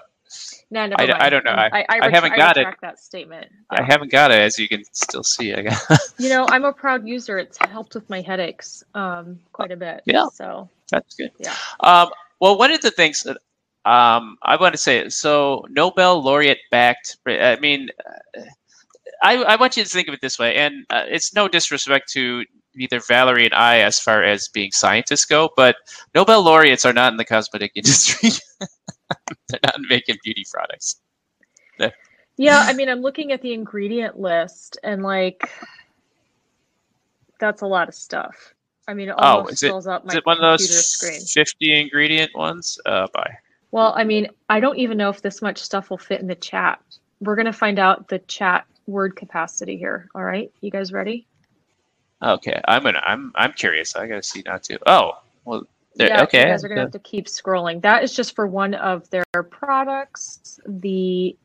no, 0.71 0.87
never 0.87 1.01
I 1.01 1.05
mind. 1.07 1.21
I 1.23 1.29
don't 1.29 1.45
know. 1.45 1.51
I, 1.51 1.67
I, 1.67 1.85
I 1.89 1.97
ret- 1.99 2.13
haven't 2.13 2.31
I 2.31 2.37
got 2.37 2.57
it. 2.57 2.67
that 2.81 2.99
statement. 2.99 3.51
I 3.69 3.83
haven't 3.83 4.11
got 4.11 4.31
it, 4.31 4.39
as 4.39 4.57
you 4.57 4.67
can 4.67 4.83
still 4.93 5.23
see. 5.23 5.53
I 5.53 5.61
got. 5.63 5.79
You 6.17 6.29
know, 6.29 6.47
I'm 6.49 6.63
a 6.65 6.71
proud 6.73 7.05
user. 7.07 7.37
It's 7.37 7.57
helped 7.59 7.93
with 7.95 8.09
my 8.09 8.21
headaches 8.21 8.83
um, 8.95 9.39
quite 9.51 9.71
a 9.71 9.75
bit. 9.75 10.01
Yeah. 10.05 10.27
So 10.33 10.69
That's 10.89 11.13
good. 11.15 11.31
Yeah. 11.39 11.53
Um, 11.81 12.09
well, 12.39 12.57
one 12.57 12.71
of 12.71 12.81
the 12.81 12.91
things 12.91 13.23
that 13.23 13.37
um, 13.85 14.37
I 14.43 14.55
want 14.57 14.73
to 14.73 14.77
say, 14.77 15.09
so 15.09 15.65
Nobel 15.69 16.21
laureate 16.23 16.59
backed. 16.71 17.17
I 17.27 17.57
mean, 17.59 17.89
I, 19.23 19.37
I 19.43 19.55
want 19.55 19.77
you 19.77 19.83
to 19.83 19.89
think 19.89 20.07
of 20.07 20.13
it 20.13 20.21
this 20.21 20.39
way, 20.39 20.55
and 20.55 20.85
uh, 20.89 21.03
it's 21.07 21.33
no 21.33 21.47
disrespect 21.47 22.11
to 22.13 22.43
either 22.75 22.99
Valerie 22.99 23.45
and 23.45 23.53
I 23.53 23.79
as 23.79 23.99
far 23.99 24.23
as 24.23 24.47
being 24.49 24.71
scientists 24.71 25.25
go, 25.25 25.49
but 25.55 25.75
Nobel 26.15 26.41
laureates 26.43 26.85
are 26.85 26.93
not 26.93 27.13
in 27.13 27.17
the 27.17 27.25
cosmetic 27.25 27.71
industry. 27.75 28.29
They're 29.49 29.59
not 29.63 29.75
making 29.89 30.17
beauty 30.23 30.43
products. 30.51 31.01
Yeah, 32.37 32.63
I 32.65 32.73
mean, 32.73 32.89
I'm 32.89 33.01
looking 33.01 33.31
at 33.31 33.41
the 33.41 33.53
ingredient 33.53 34.19
list 34.19 34.77
and 34.83 35.03
like 35.03 35.49
that's 37.39 37.61
a 37.61 37.67
lot 37.67 37.87
of 37.89 37.95
stuff. 37.95 38.53
I 38.87 38.93
mean, 38.93 39.09
it 39.09 39.15
Oh, 39.17 39.23
almost 39.37 39.53
is 39.53 39.63
it 39.63 39.67
fills 39.67 39.87
up 39.87 40.05
my 40.05 40.13
Is 40.13 40.17
it 40.17 40.25
one 40.25 40.37
of 40.37 40.59
computer 40.59 40.73
those 40.73 40.85
screen. 40.91 41.21
50 41.21 41.81
ingredient 41.81 42.31
ones? 42.35 42.79
Uh, 42.85 43.07
bye. 43.13 43.37
Well, 43.73 43.91
I 43.97 44.03
mean, 44.03 44.27
I 44.49 44.59
don't 44.59 44.77
even 44.77 44.99
know 44.99 45.09
if 45.09 45.23
this 45.23 45.41
much 45.41 45.57
stuff 45.57 45.89
will 45.89 45.97
fit 45.97 46.21
in 46.21 46.27
the 46.27 46.35
chat. 46.35 46.79
We're 47.19 47.33
going 47.33 47.47
to 47.47 47.53
find 47.53 47.79
out 47.79 48.07
the 48.07 48.19
chat 48.19 48.67
word 48.85 49.15
capacity 49.15 49.77
here. 49.77 50.09
All 50.13 50.23
right. 50.23 50.51
You 50.61 50.69
guys 50.69 50.93
ready? 50.93 51.25
Okay, 52.21 52.61
I'm 52.65 52.83
gonna. 52.83 53.01
I'm. 53.03 53.33
I'm 53.35 53.51
curious. 53.51 53.95
I 53.95 54.07
gotta 54.07 54.23
see 54.23 54.43
now 54.45 54.57
too. 54.57 54.77
Oh, 54.85 55.13
well. 55.43 55.63
There, 55.95 56.07
yeah, 56.07 56.23
okay. 56.23 56.41
you 56.41 56.45
guys 56.45 56.63
are 56.63 56.67
going 56.67 56.77
to 56.77 56.83
have 56.83 56.91
to 56.91 56.99
keep 56.99 57.25
scrolling. 57.25 57.81
That 57.81 58.03
is 58.03 58.15
just 58.15 58.35
for 58.35 58.47
one 58.47 58.75
of 58.75 59.09
their 59.09 59.25
products. 59.49 60.59
The 60.67 61.35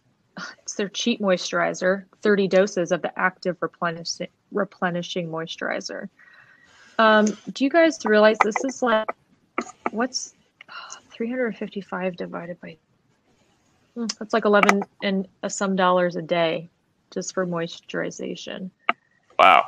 it's 0.62 0.74
their 0.74 0.88
cheap 0.88 1.20
moisturizer, 1.20 2.04
30 2.22 2.48
doses 2.48 2.92
of 2.92 3.02
the 3.02 3.18
active 3.18 3.56
replenishing 3.60 4.28
replenishing 4.52 5.28
moisturizer. 5.28 6.08
Um, 6.98 7.26
do 7.52 7.64
you 7.64 7.70
guys 7.70 7.98
realize 8.04 8.36
this 8.44 8.62
is 8.64 8.82
like 8.82 9.08
what's 9.90 10.34
355 11.18 12.16
divided 12.16 12.60
by 12.60 12.76
Hmm, 13.98 14.06
that's 14.18 14.32
like 14.32 14.44
11 14.44 14.82
and 15.02 15.26
some 15.48 15.74
dollars 15.74 16.14
a 16.14 16.22
day 16.22 16.68
just 17.10 17.34
for 17.34 17.44
moisturization. 17.44 18.70
Wow. 19.40 19.64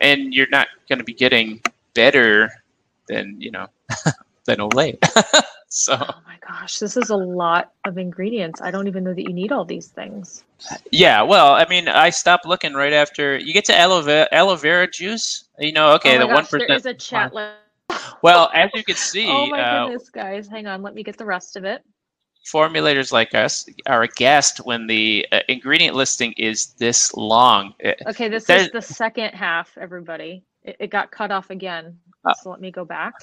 And 0.00 0.34
you're 0.34 0.50
not 0.50 0.68
gonna 0.90 1.04
be 1.04 1.14
getting 1.14 1.62
better 1.94 2.50
than 3.08 3.40
you 3.40 3.50
know 3.50 3.66
than 4.44 4.58
Olay. 4.58 4.98
so 5.68 5.96
Oh 5.98 6.20
my 6.26 6.36
gosh, 6.46 6.78
this 6.78 6.98
is 6.98 7.08
a 7.08 7.16
lot 7.16 7.72
of 7.86 7.96
ingredients. 7.96 8.60
I 8.60 8.70
don't 8.70 8.86
even 8.88 9.04
know 9.04 9.14
that 9.14 9.22
you 9.22 9.32
need 9.32 9.52
all 9.52 9.64
these 9.64 9.88
things. 9.88 10.44
yeah. 10.90 11.22
Well, 11.22 11.54
I 11.54 11.66
mean, 11.66 11.88
I 11.88 12.10
stopped 12.10 12.44
looking 12.44 12.74
right 12.74 12.92
after 12.92 13.38
you 13.38 13.54
get 13.54 13.64
to 13.66 13.78
aloe 13.78 14.02
vera, 14.02 14.28
aloe 14.32 14.56
vera 14.56 14.86
juice. 14.90 15.44
You 15.58 15.72
know, 15.72 15.94
okay, 15.94 16.16
oh 16.16 16.20
the 16.20 16.26
my 16.26 16.34
one 16.34 16.42
gosh, 16.42 16.50
there 16.50 16.72
is 16.72 16.84
a 16.84 16.92
chat 16.92 17.32
list. 17.32 17.54
Well, 18.22 18.50
as 18.54 18.70
you 18.74 18.82
can 18.82 18.96
see, 18.96 19.28
Oh 19.28 19.46
my 19.46 19.60
uh, 19.60 19.86
goodness, 19.86 20.10
guys. 20.10 20.48
Hang 20.48 20.66
on. 20.66 20.82
Let 20.82 20.94
me 20.94 21.02
get 21.02 21.16
the 21.18 21.24
rest 21.24 21.56
of 21.56 21.64
it. 21.64 21.84
formulators 22.46 23.12
like 23.12 23.34
us 23.34 23.68
are 23.86 24.02
aghast 24.02 24.58
when 24.58 24.86
the 24.86 25.26
uh, 25.32 25.40
ingredient 25.48 25.94
listing 25.96 26.32
is 26.32 26.66
this 26.78 27.12
long. 27.14 27.74
Uh, 27.84 27.92
Okay, 28.06 28.28
this 28.28 28.44
There's- 28.44 28.66
is 28.66 28.72
the 28.72 28.82
second 28.82 29.30
half, 29.34 29.76
everybody. 29.78 30.42
It, 30.62 30.76
it 30.80 30.90
got 30.90 31.10
cut 31.10 31.30
off 31.30 31.50
again. 31.50 31.98
Oh. 32.24 32.32
So 32.42 32.50
let 32.50 32.60
me 32.60 32.70
go 32.70 32.84
back. 32.84 33.14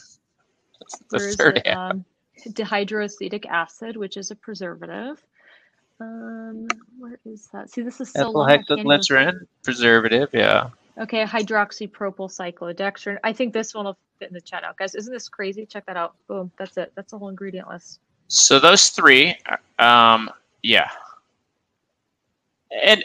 the 1.09 1.19
third 1.37 1.57
it? 1.57 1.67
half. 1.67 1.91
Um, 1.91 2.05
dehydroacetic 2.49 3.45
acid, 3.45 3.95
which 3.97 4.17
is 4.17 4.31
a 4.31 4.35
preservative. 4.35 5.21
Um, 5.99 6.67
where 6.97 7.19
is 7.25 7.47
that? 7.53 7.69
See, 7.69 7.81
this 7.81 8.01
is 8.01 8.11
so 8.11 8.21
Ethyl 8.21 8.33
long. 8.33 8.49
I 8.49 8.57
can't 8.57 8.67
hexaglycerin, 8.69 9.33
preservative, 9.63 10.29
yeah. 10.33 10.69
Okay, 10.97 11.23
hydroxypropyl 11.25 12.29
cyclodextrin. 12.29 13.17
I 13.23 13.31
think 13.33 13.53
this 13.53 13.73
one 13.73 13.85
will 13.85 13.97
fit 14.19 14.29
in 14.29 14.33
the 14.33 14.41
chat 14.41 14.63
out, 14.63 14.77
guys. 14.77 14.95
Isn't 14.95 15.13
this 15.13 15.29
crazy? 15.29 15.65
Check 15.65 15.85
that 15.85 15.97
out. 15.97 16.15
Boom. 16.27 16.51
That's 16.57 16.77
it. 16.77 16.91
That's 16.95 17.11
the 17.11 17.17
whole 17.17 17.29
ingredient 17.29 17.67
list. 17.67 17.99
So 18.27 18.59
those 18.59 18.89
three, 18.89 19.35
um, 19.79 20.29
yeah. 20.63 20.89
And 22.83 23.03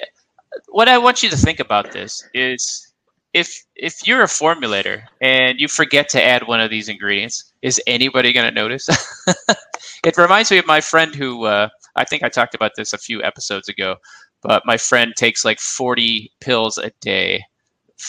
what 0.69 0.89
I 0.89 0.99
want 0.99 1.23
you 1.23 1.29
to 1.31 1.37
think 1.37 1.61
about 1.61 1.93
this 1.93 2.27
is 2.35 2.93
if 3.35 3.65
if 3.77 4.07
you're 4.07 4.23
a 4.23 4.27
formulator 4.27 5.03
and 5.21 5.61
you 5.61 5.69
forget 5.69 6.09
to 6.11 6.25
add 6.25 6.47
one 6.47 6.61
of 6.61 6.71
these 6.71 6.89
ingredients, 6.89 7.53
is 7.63 7.81
anybody 7.87 8.33
going 8.33 8.49
to 8.49 8.55
notice? 8.55 8.89
it 10.05 10.17
reminds 10.17 10.51
me 10.51 10.59
of 10.59 10.67
my 10.67 10.81
friend 10.81 11.15
who 11.15 11.45
uh, 11.45 11.69
I 11.97 12.05
think 12.05 12.23
I 12.23 12.29
talked 12.29 12.55
about 12.55 12.73
this 12.77 12.93
a 12.93 12.99
few 12.99 13.23
episodes 13.23 13.69
ago, 13.69 13.97
but 14.43 14.63
my 14.65 14.77
friend 14.77 15.13
takes 15.17 15.45
like 15.45 15.61
40 15.61 16.33
pills 16.41 16.79
a 16.79 16.91
day. 17.01 17.45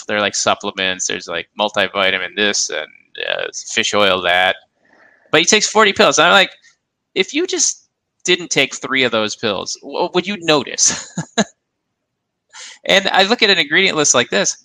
They're 0.08 0.22
like 0.22 0.36
supplements. 0.36 1.08
There's 1.08 1.28
like 1.28 1.50
multivitamin 1.60 2.36
this 2.36 2.70
and 2.70 2.88
uh, 3.28 3.48
fish 3.72 3.94
oil 3.94 4.22
that. 4.22 4.56
But 5.32 5.42
he 5.42 5.46
takes 5.46 5.68
40 5.68 5.94
pills. 5.94 6.18
And 6.18 6.28
I'm 6.28 6.34
like, 6.34 6.52
if 7.16 7.34
you 7.34 7.48
just 7.48 7.90
didn't 8.24 8.50
take 8.50 8.76
three 8.76 9.04
of 9.04 9.12
those 9.12 9.36
pills, 9.36 9.78
would 9.84 10.28
you 10.28 10.38
notice? 10.42 11.14
and 12.86 13.08
I 13.10 13.24
look 13.24 13.42
at 13.42 13.50
an 13.50 13.58
ingredient 13.58 13.98
list 13.98 14.14
like 14.14 14.30
this. 14.30 14.64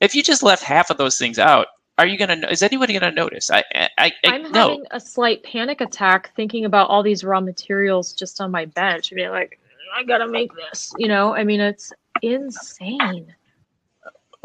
If 0.00 0.14
you 0.14 0.22
just 0.22 0.42
left 0.42 0.62
half 0.62 0.90
of 0.90 0.98
those 0.98 1.18
things 1.18 1.38
out, 1.38 1.66
are 1.96 2.06
you 2.06 2.18
gonna? 2.18 2.46
Is 2.50 2.62
anybody 2.62 2.92
gonna 2.92 3.12
notice? 3.12 3.50
I, 3.50 3.62
I, 3.72 3.88
I 3.98 4.12
I'm 4.24 4.50
no. 4.50 4.68
having 4.70 4.84
a 4.90 4.98
slight 4.98 5.44
panic 5.44 5.80
attack 5.80 6.34
thinking 6.34 6.64
about 6.64 6.90
all 6.90 7.04
these 7.04 7.22
raw 7.22 7.40
materials 7.40 8.12
just 8.12 8.40
on 8.40 8.50
my 8.50 8.64
bench. 8.64 9.12
Mean, 9.12 9.30
like, 9.30 9.60
I 9.94 10.02
gotta 10.02 10.26
make 10.26 10.50
this. 10.56 10.92
You 10.98 11.06
know, 11.06 11.34
I 11.34 11.44
mean, 11.44 11.60
it's 11.60 11.92
insane. 12.22 13.32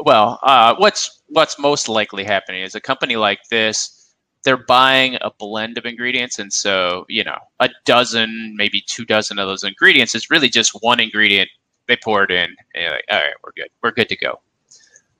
Well, 0.04 0.38
uh, 0.42 0.74
what's 0.78 1.22
what's 1.28 1.58
most 1.58 1.88
likely 1.88 2.24
happening 2.24 2.62
is 2.62 2.74
a 2.74 2.80
company 2.80 3.16
like 3.16 3.40
this. 3.50 4.14
They're 4.44 4.64
buying 4.66 5.16
a 5.20 5.30
blend 5.38 5.76
of 5.76 5.84
ingredients, 5.84 6.38
and 6.38 6.52
so 6.52 7.04
you 7.08 7.24
know, 7.24 7.36
a 7.60 7.68
dozen, 7.84 8.54
maybe 8.56 8.82
two 8.88 9.04
dozen 9.04 9.38
of 9.38 9.46
those 9.48 9.64
ingredients 9.64 10.14
is 10.14 10.30
really 10.30 10.48
just 10.48 10.72
one 10.80 11.00
ingredient. 11.00 11.50
They 11.86 11.96
pour 12.02 12.24
it 12.24 12.30
in, 12.30 12.56
and 12.74 12.82
you're 12.82 12.90
like, 12.92 13.04
all 13.10 13.18
right, 13.18 13.34
we're 13.44 13.52
good, 13.52 13.68
we're 13.82 13.90
good 13.90 14.08
to 14.08 14.16
go. 14.16 14.40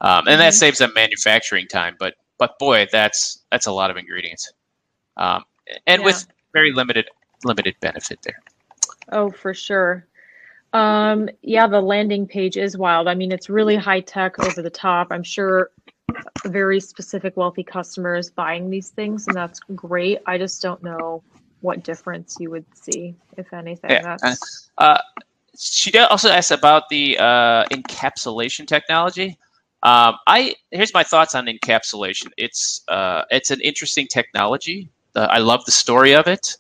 Um, 0.01 0.27
and 0.29 0.41
that 0.41 0.55
Mhm. 0.55 0.59
saves 0.59 0.79
them 0.79 0.93
manufacturing 0.95 1.67
time. 1.67 1.97
But 1.99 2.15
but 2.39 2.59
boy, 2.59 2.87
that's 2.91 3.45
that's 3.53 3.67
a 3.67 3.73
lot 3.73 3.91
of 3.91 3.99
ingredients, 3.99 4.53
um, 5.19 5.45
and 5.87 6.03
Yeah. 6.03 6.05
with 6.05 6.27
very 6.55 6.73
limited 6.73 7.09
limited 7.45 7.77
benefit 7.81 8.21
there. 8.23 8.43
Oh, 9.13 9.31
for 9.31 9.53
sure. 9.55 10.07
Um, 10.73 11.29
yeah, 11.43 11.67
the 11.67 11.81
landing 11.81 12.27
page 12.27 12.57
is 12.57 12.77
wild. 12.77 13.09
I 13.09 13.15
mean, 13.15 13.33
it's 13.33 13.51
really 13.51 13.77
high 13.77 14.01
tech, 14.01 14.39
over 14.39 14.63
the 14.63 14.71
top. 14.71 15.09
I'm 15.11 15.23
sure 15.23 15.71
very 16.47 16.81
specific 16.81 17.37
wealthy 17.37 17.63
customers 17.63 18.31
buying 18.31 18.71
these 18.71 18.91
things, 18.91 19.27
and 19.27 19.37
that's 19.37 19.61
great. 19.75 20.19
I 20.27 20.39
just 20.39 20.63
don't 20.63 20.83
know 20.83 21.23
what 21.61 21.83
difference 21.83 22.37
you 22.41 22.51
would 22.51 22.65
see, 22.75 23.15
if 23.37 23.53
anything. 23.53 23.91
Yeah, 23.91 24.17
That's 24.21 24.71
Uh, 24.79 24.99
she 25.59 25.91
did 25.91 26.03
also 26.03 26.31
asked 26.31 26.53
about 26.53 26.89
the 26.89 27.19
uh, 27.19 27.65
encapsulation 27.67 28.67
technology. 28.67 29.37
Um, 29.83 30.17
I 30.27 30.55
here's 30.71 30.95
my 30.95 31.03
thoughts 31.03 31.35
on 31.35 31.47
encapsulation. 31.47 32.31
It's 32.37 32.83
uh, 32.89 33.23
it's 33.31 33.51
an 33.51 33.61
interesting 33.61 34.07
technology. 34.07 34.91
Uh, 35.15 35.27
I 35.31 35.39
love 35.39 35.65
the 35.65 35.73
story 35.73 36.15
of 36.15 36.27
it, 36.29 36.57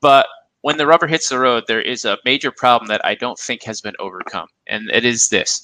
but 0.00 0.26
when 0.66 0.78
the 0.78 0.86
rubber 0.86 1.06
hits 1.06 1.28
the 1.28 1.38
road, 1.38 1.62
there 1.68 1.80
is 1.80 2.04
a 2.04 2.18
major 2.24 2.50
problem 2.50 2.88
that 2.88 3.00
I 3.04 3.14
don't 3.14 3.38
think 3.38 3.62
has 3.62 3.80
been 3.80 3.94
overcome, 4.00 4.48
and 4.66 4.90
it 4.90 5.04
is 5.04 5.28
this: 5.28 5.62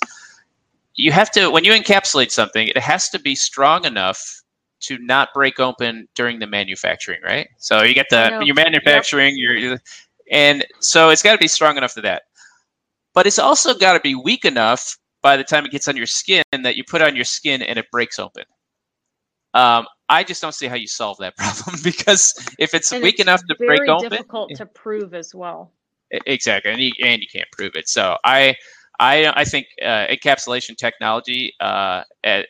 you 0.94 1.10
have 1.10 1.28
to 1.32 1.50
when 1.50 1.64
you 1.64 1.72
encapsulate 1.72 2.30
something, 2.30 2.68
it 2.68 2.78
has 2.78 3.08
to 3.08 3.18
be 3.18 3.34
strong 3.34 3.84
enough 3.84 4.24
to 4.82 4.98
not 4.98 5.30
break 5.34 5.58
open 5.58 6.06
during 6.14 6.38
the 6.38 6.46
manufacturing, 6.46 7.20
right? 7.24 7.48
So 7.58 7.82
you 7.82 7.94
get 7.94 8.06
the 8.10 8.42
you're 8.44 8.54
manufacturing, 8.54 9.34
you're 9.36 9.76
and 10.30 10.64
so 10.78 11.10
it's 11.10 11.20
got 11.20 11.32
to 11.32 11.38
be 11.38 11.48
strong 11.48 11.76
enough 11.76 11.94
for 11.94 12.02
that. 12.02 12.22
But 13.12 13.26
it's 13.26 13.40
also 13.40 13.74
got 13.74 13.94
to 13.94 14.00
be 14.00 14.14
weak 14.14 14.44
enough 14.44 14.96
by 15.20 15.36
the 15.36 15.42
time 15.42 15.66
it 15.66 15.72
gets 15.72 15.88
on 15.88 15.96
your 15.96 16.06
skin 16.06 16.44
that 16.52 16.76
you 16.76 16.84
put 16.84 17.02
on 17.02 17.16
your 17.16 17.24
skin 17.24 17.60
and 17.60 17.76
it 17.76 17.90
breaks 17.90 18.20
open. 18.20 18.44
Um, 19.52 19.84
I 20.12 20.22
just 20.22 20.42
don't 20.42 20.54
see 20.54 20.66
how 20.66 20.74
you 20.76 20.86
solve 20.86 21.16
that 21.18 21.36
problem 21.38 21.80
because 21.82 22.34
if 22.58 22.74
it's 22.74 22.92
and 22.92 23.02
weak 23.02 23.14
it's 23.14 23.22
enough 23.22 23.40
to 23.48 23.56
break 23.56 23.88
open, 23.88 24.10
very 24.10 24.10
difficult 24.10 24.54
to 24.56 24.66
prove 24.66 25.14
as 25.14 25.34
well. 25.34 25.72
Exactly, 26.10 26.70
and 26.70 26.80
you, 26.80 26.92
and 27.02 27.22
you 27.22 27.26
can't 27.32 27.50
prove 27.50 27.72
it. 27.74 27.88
So 27.88 28.18
I, 28.22 28.54
I, 29.00 29.32
I 29.34 29.44
think 29.44 29.68
uh, 29.80 30.06
encapsulation 30.08 30.76
technology, 30.76 31.54
uh, 31.60 32.02
uh, 32.24 32.42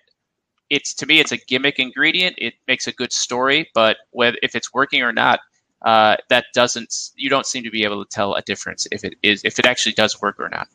it's 0.70 0.92
to 0.94 1.06
me, 1.06 1.20
it's 1.20 1.30
a 1.30 1.36
gimmick 1.36 1.78
ingredient. 1.78 2.34
It 2.38 2.54
makes 2.66 2.88
a 2.88 2.92
good 2.92 3.12
story, 3.12 3.70
but 3.74 3.98
whether 4.10 4.36
if 4.42 4.56
it's 4.56 4.74
working 4.74 5.02
or 5.02 5.12
not, 5.12 5.38
uh, 5.82 6.16
that 6.30 6.46
doesn't. 6.54 6.92
You 7.14 7.30
don't 7.30 7.46
seem 7.46 7.62
to 7.62 7.70
be 7.70 7.84
able 7.84 8.04
to 8.04 8.08
tell 8.10 8.34
a 8.34 8.42
difference 8.42 8.88
if 8.90 9.04
it 9.04 9.14
is 9.22 9.42
if 9.44 9.60
it 9.60 9.66
actually 9.66 9.92
does 9.92 10.20
work 10.20 10.40
or 10.40 10.48
not. 10.48 10.68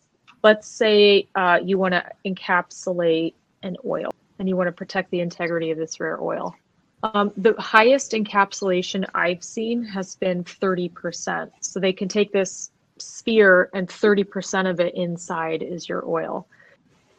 Let's 0.44 0.68
say 0.68 1.28
uh, 1.36 1.60
you 1.62 1.78
want 1.78 1.94
to 1.96 2.06
encapsulate 2.26 3.34
an 3.64 3.76
oil 3.86 4.12
and 4.40 4.48
you 4.48 4.56
want 4.56 4.68
to 4.68 4.72
protect 4.72 5.12
the 5.12 5.20
integrity 5.20 5.72
of 5.72 5.78
this 5.78 6.00
rare 6.00 6.22
oil. 6.22 6.56
Um, 7.04 7.32
the 7.38 7.54
highest 7.60 8.14
encapsulation 8.14 9.06
I've 9.14 9.44
seen 9.44 9.84
has 9.84 10.16
been 10.16 10.44
30%. 10.44 11.52
So 11.62 11.80
they 11.80 11.94
can 11.94 12.08
take 12.08 12.32
this 12.32 12.72
sphere 12.98 13.70
and 13.74 13.88
30% 13.88 14.70
of 14.70 14.80
it 14.80 14.96
inside 14.96 15.62
is 15.62 15.88
your 15.88 16.08
oil. 16.08 16.48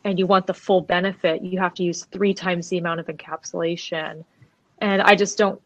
And 0.04 0.18
you 0.18 0.26
want 0.26 0.46
the 0.46 0.54
full 0.54 0.80
benefit, 0.80 1.42
you 1.42 1.58
have 1.58 1.74
to 1.74 1.82
use 1.82 2.04
three 2.06 2.34
times 2.34 2.68
the 2.68 2.78
amount 2.78 3.00
of 3.00 3.06
encapsulation. 3.06 4.24
And 4.78 5.02
I 5.02 5.14
just 5.14 5.38
don't, 5.38 5.60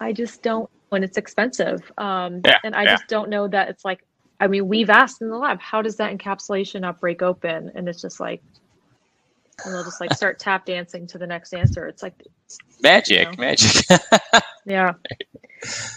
I 0.00 0.12
just 0.12 0.42
don't, 0.42 0.70
when 0.90 1.02
it's 1.02 1.18
expensive. 1.18 1.90
Um, 1.98 2.40
Yeah, 2.44 2.58
and 2.64 2.74
I 2.74 2.84
yeah. 2.84 2.92
just 2.92 3.08
don't 3.08 3.28
know 3.28 3.48
that 3.48 3.68
it's 3.68 3.84
like, 3.84 4.04
I 4.40 4.46
mean, 4.46 4.68
we've 4.68 4.90
asked 4.90 5.20
in 5.20 5.28
the 5.28 5.36
lab, 5.36 5.60
how 5.60 5.82
does 5.82 5.96
that 5.96 6.16
encapsulation 6.16 6.82
not 6.82 7.00
break 7.00 7.22
open? 7.22 7.72
And 7.74 7.88
it's 7.88 8.00
just 8.02 8.20
like, 8.20 8.42
and 9.64 9.74
they'll 9.74 9.84
just 9.84 10.00
like 10.00 10.12
start 10.14 10.38
tap 10.38 10.66
dancing 10.66 11.06
to 11.08 11.18
the 11.18 11.26
next 11.26 11.52
answer. 11.54 11.86
It's 11.86 12.02
like, 12.02 12.22
Magic, 12.82 13.30
know. 13.32 13.44
magic. 13.44 13.86
yeah. 14.66 14.92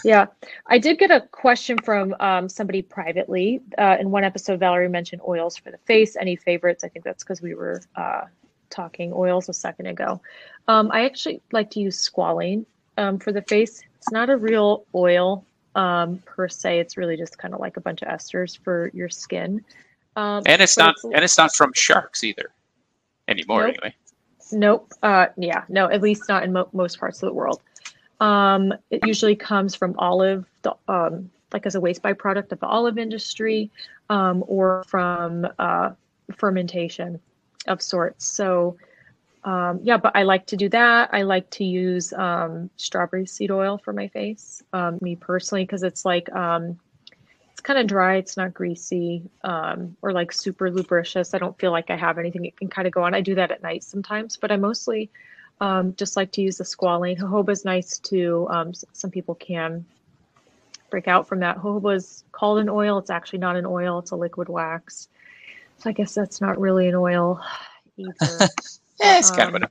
Yeah, 0.06 0.28
I 0.68 0.78
did 0.78 0.98
get 0.98 1.12
a 1.12 1.22
question 1.22 1.78
from 1.78 2.16
um, 2.20 2.48
somebody 2.48 2.82
privately. 2.82 3.62
Uh, 3.78 3.98
in 4.00 4.10
one 4.10 4.24
episode, 4.24 4.60
Valerie 4.60 4.90
mentioned 4.90 5.22
oils 5.28 5.58
for 5.58 5.70
the 5.70 5.78
face. 5.80 6.16
Any 6.16 6.36
favorites? 6.38 6.84
I 6.84 6.88
think 6.88 7.04
that's 7.04 7.24
because 7.24 7.42
we 7.42 7.54
were 7.54 7.82
uh, 7.96 8.22
talking 8.70 9.12
oils 9.14 9.50
a 9.50 9.54
second 9.54 9.88
ago. 9.88 10.22
Um, 10.68 10.90
I 10.92 11.06
actually 11.06 11.42
like 11.52 11.70
to 11.72 11.82
use 11.82 12.10
squalane 12.10 12.66
um, 12.98 13.20
for 13.20 13.32
the 13.32 13.42
face. 13.44 13.84
It's 13.98 14.12
not 14.12 14.30
a 14.30 14.38
real 14.38 14.86
oil 14.96 15.46
um, 15.76 16.24
per 16.26 16.48
se. 16.48 16.80
It's 16.80 16.96
really 16.96 17.18
just 17.18 17.38
kind 17.38 17.54
of 17.54 17.60
like 17.60 17.78
a 17.78 17.82
bunch 17.82 18.02
of 18.02 18.08
esters 18.08 18.58
for 18.58 18.90
your 18.94 19.10
skin. 19.10 19.64
Um, 20.16 20.44
and 20.46 20.62
it's 20.62 20.78
not, 20.78 20.92
it's, 20.92 21.04
and 21.04 21.24
it's 21.24 21.38
not 21.38 21.54
from 21.54 21.74
sharks 21.74 22.24
either 22.24 22.52
anymore, 23.30 23.68
nope. 23.68 23.76
anyway. 23.82 23.96
Nope. 24.52 24.94
Uh, 25.04 25.28
yeah, 25.38 25.64
no, 25.70 25.90
at 25.90 26.02
least 26.02 26.28
not 26.28 26.44
in 26.44 26.54
mo- 26.54 26.70
most 26.74 27.00
parts 27.00 27.22
of 27.22 27.28
the 27.28 27.34
world. 27.34 27.62
Um, 28.20 28.74
it 28.90 29.06
usually 29.06 29.36
comes 29.36 29.76
from 29.76 29.96
olive, 29.98 30.46
um, 30.88 31.30
like 31.54 31.66
as 31.66 31.76
a 31.76 31.80
waste 31.80 32.02
byproduct 32.04 32.52
of 32.52 32.60
the 32.60 32.66
olive 32.66 32.98
industry, 32.98 33.72
um, 34.10 34.44
or 34.48 34.84
from 34.88 35.48
uh, 35.58 35.92
fermentation 36.36 37.20
of 37.68 37.82
sorts. 37.82 38.26
So, 38.26 38.78
um, 39.44 39.80
yeah, 39.84 39.98
but 39.98 40.16
I 40.16 40.24
like 40.24 40.48
to 40.48 40.58
do 40.58 40.68
that. 40.70 41.10
I 41.14 41.22
like 41.22 41.50
to 41.52 41.64
use 41.64 42.12
um, 42.14 42.70
strawberry 42.76 43.26
seed 43.26 43.52
oil 43.52 43.78
for 43.78 43.94
my 43.94 44.08
face, 44.10 44.62
um, 44.74 44.98
me 45.02 45.16
personally, 45.16 45.64
because 45.64 45.84
it's 45.84 46.04
like 46.04 46.30
um, 46.34 46.80
it's 47.60 47.66
kind 47.66 47.78
of 47.78 47.88
dry. 47.88 48.16
It's 48.16 48.38
not 48.38 48.54
greasy 48.54 49.30
um, 49.44 49.98
or 50.02 50.14
like 50.14 50.32
super 50.32 50.72
lubricious. 50.72 51.34
I 51.34 51.40
don't 51.40 51.60
feel 51.60 51.74
like 51.74 51.90
I 51.90 51.98
have 51.98 52.18
anything 52.18 52.46
it 52.46 52.56
can 52.56 52.70
kind 52.70 52.88
of 52.88 52.94
go 52.94 53.04
on. 53.04 53.14
I 53.14 53.20
do 53.20 53.36
that 53.36 53.52
at 53.52 53.62
night 53.62 53.84
sometimes, 53.84 54.38
but 54.38 54.50
I 54.50 54.56
mostly 54.56 55.10
um, 55.60 55.94
just 55.98 56.16
like 56.16 56.32
to 56.34 56.42
use 56.42 56.60
the 56.60 56.64
squalane. 56.64 57.18
Jojoba 57.20 57.50
is 57.50 57.66
nice 57.66 58.00
too. 58.00 58.48
Um, 58.50 58.72
some 58.94 59.12
people 59.12 59.36
can 59.36 59.86
break 60.90 61.10
out 61.10 61.28
from 61.28 61.42
that. 61.42 61.58
Jojoba 61.58 61.98
is 61.98 62.24
called 62.32 62.60
an 62.60 62.70
oil. 62.70 62.98
It's 62.98 63.10
actually 63.10 63.40
not 63.40 63.58
an 63.58 63.66
oil. 63.66 64.00
It's 64.00 64.12
a 64.12 64.16
liquid 64.16 64.48
wax. 64.48 65.10
So 65.80 65.90
I 65.90 65.92
guess 65.92 66.16
that's 66.16 66.40
not 66.40 66.58
really 66.58 66.88
an 66.88 66.96
oil 66.96 67.42
either. 67.98 68.14
yeah, 68.22 68.48
it's 69.20 69.32
kind 69.32 69.50
of 69.50 69.56
an. 69.56 69.64
Um, 69.66 69.70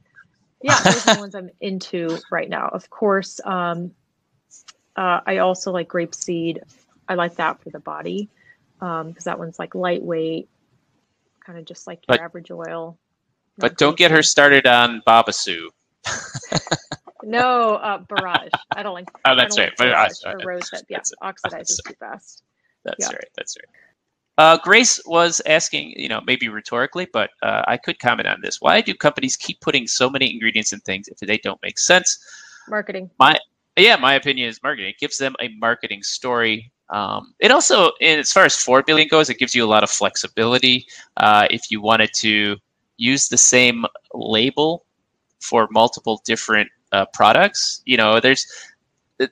yeah, 0.61 0.79
those 0.85 1.09
are 1.09 1.15
the 1.15 1.21
ones 1.23 1.35
I'm 1.35 1.49
into 1.63 2.19
right 2.31 2.51
now. 2.51 2.69
Of 2.69 2.91
course, 2.91 3.41
um, 3.47 3.93
uh, 4.95 5.21
I 5.27 5.39
also 5.39 5.73
like 5.73 5.89
grapeseed. 5.89 6.61
I 7.09 7.15
like 7.15 7.37
that 7.37 7.63
for 7.63 7.71
the 7.71 7.81
body 7.81 8.29
because 8.79 9.01
um, 9.01 9.15
that 9.25 9.39
one's 9.39 9.59
like 9.59 9.75
lightweight, 9.75 10.49
kind 11.45 11.59
of 11.59 11.65
just 11.65 11.87
like 11.87 12.01
your 12.09 12.19
but, 12.19 12.21
average 12.21 12.51
oil. 12.51 12.99
But 13.57 13.77
don't 13.77 13.97
get 13.97 14.11
her 14.11 14.23
started 14.23 14.67
on 14.67 15.03
Babassu 15.07 15.69
no, 17.25 17.75
uh, 17.77 17.99
borage. 17.99 18.51
I 18.75 18.83
don't 18.83 18.95
like. 18.95 19.09
Oh, 19.25 19.35
that's 19.35 19.59
right. 19.59 19.73
Like 19.79 19.91
borage 19.91 20.13
or 20.27 20.39
rose 20.45 20.71
hip. 20.71 20.85
Yeah, 20.89 21.01
oxidizes 21.23 21.79
too 21.87 21.95
fast. 21.99 22.43
That's 22.85 22.97
yeah. 23.01 23.17
right. 23.17 23.29
That's 23.37 23.57
right. 23.57 23.75
Uh, 24.39 24.57
Grace 24.63 25.01
was 25.05 25.43
asking, 25.47 25.95
you 25.97 26.09
know, 26.09 26.21
maybe 26.25 26.49
rhetorically, 26.49 27.09
but 27.13 27.31
uh, 27.43 27.63
I 27.67 27.77
could 27.77 27.99
comment 27.99 28.29
on 28.29 28.41
this. 28.41 28.61
Why 28.61 28.81
do 28.81 28.95
companies 28.95 29.37
keep 29.37 29.61
putting 29.61 29.89
so 29.89 30.09
many 30.09 30.33
ingredients 30.33 30.73
in 30.73 30.79
things 30.81 31.09
if 31.09 31.19
they 31.19 31.39
don't 31.39 31.61
make 31.61 31.77
sense? 31.77 32.19
Marketing. 32.69 33.11
My 33.19 33.37
yeah, 33.77 33.97
my 33.97 34.15
opinion 34.15 34.49
is 34.49 34.63
marketing. 34.63 34.91
It 34.91 34.99
gives 34.99 35.19
them 35.19 35.35
a 35.41 35.49
marketing 35.59 36.03
story. 36.03 36.71
Um, 36.91 37.35
it 37.39 37.51
also, 37.51 37.91
as 38.01 38.33
far 38.33 38.45
as 38.45 38.57
formulating 38.57 39.09
goes, 39.09 39.29
it 39.29 39.39
gives 39.39 39.55
you 39.55 39.65
a 39.65 39.69
lot 39.69 39.83
of 39.83 39.91
flexibility. 39.91 40.87
Uh, 41.17 41.47
if 41.51 41.71
you 41.71 41.83
wanted 41.83 42.11
to 42.15 42.57
use 42.97 43.29
the 43.29 43.39
same 43.39 43.85
label 44.13 44.85
for 45.41 45.69
multiple 45.71 46.21
different 46.25 46.69
uh, 46.93 47.07
products. 47.13 47.83
You 47.87 47.97
know, 47.97 48.21
there's 48.21 48.47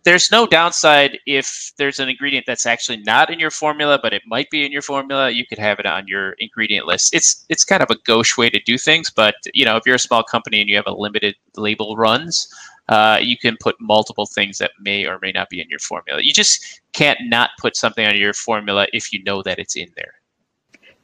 there's 0.02 0.32
no 0.32 0.46
downside 0.46 1.16
if 1.26 1.72
there's 1.76 2.00
an 2.00 2.08
ingredient 2.08 2.44
that's 2.44 2.66
actually 2.66 2.96
not 2.98 3.30
in 3.30 3.38
your 3.38 3.52
formula, 3.52 4.00
but 4.02 4.12
it 4.12 4.22
might 4.26 4.50
be 4.50 4.64
in 4.64 4.72
your 4.72 4.82
formula. 4.82 5.30
You 5.30 5.46
could 5.46 5.58
have 5.58 5.78
it 5.78 5.86
on 5.86 6.08
your 6.08 6.32
ingredient 6.32 6.86
list. 6.86 7.14
It's 7.14 7.44
it's 7.48 7.64
kind 7.64 7.82
of 7.82 7.90
a 7.90 7.96
gauche 8.04 8.36
way 8.36 8.50
to 8.50 8.60
do 8.60 8.78
things, 8.78 9.10
but 9.10 9.34
you 9.54 9.64
know, 9.64 9.76
if 9.76 9.84
you're 9.86 9.96
a 9.96 10.00
small 10.00 10.22
company 10.22 10.60
and 10.60 10.68
you 10.68 10.76
have 10.76 10.86
a 10.86 10.92
limited 10.92 11.36
label 11.56 11.96
runs, 11.96 12.48
uh, 12.88 13.18
you 13.20 13.36
can 13.36 13.56
put 13.60 13.76
multiple 13.80 14.26
things 14.26 14.58
that 14.58 14.72
may 14.80 15.06
or 15.06 15.18
may 15.20 15.32
not 15.32 15.48
be 15.48 15.60
in 15.60 15.68
your 15.68 15.78
formula. 15.78 16.20
You 16.22 16.32
just 16.32 16.80
can't 16.92 17.18
not 17.22 17.50
put 17.58 17.76
something 17.76 18.06
on 18.06 18.16
your 18.16 18.34
formula 18.34 18.86
if 18.92 19.12
you 19.12 19.22
know 19.24 19.42
that 19.42 19.58
it's 19.58 19.76
in 19.76 19.88
there. 19.96 20.14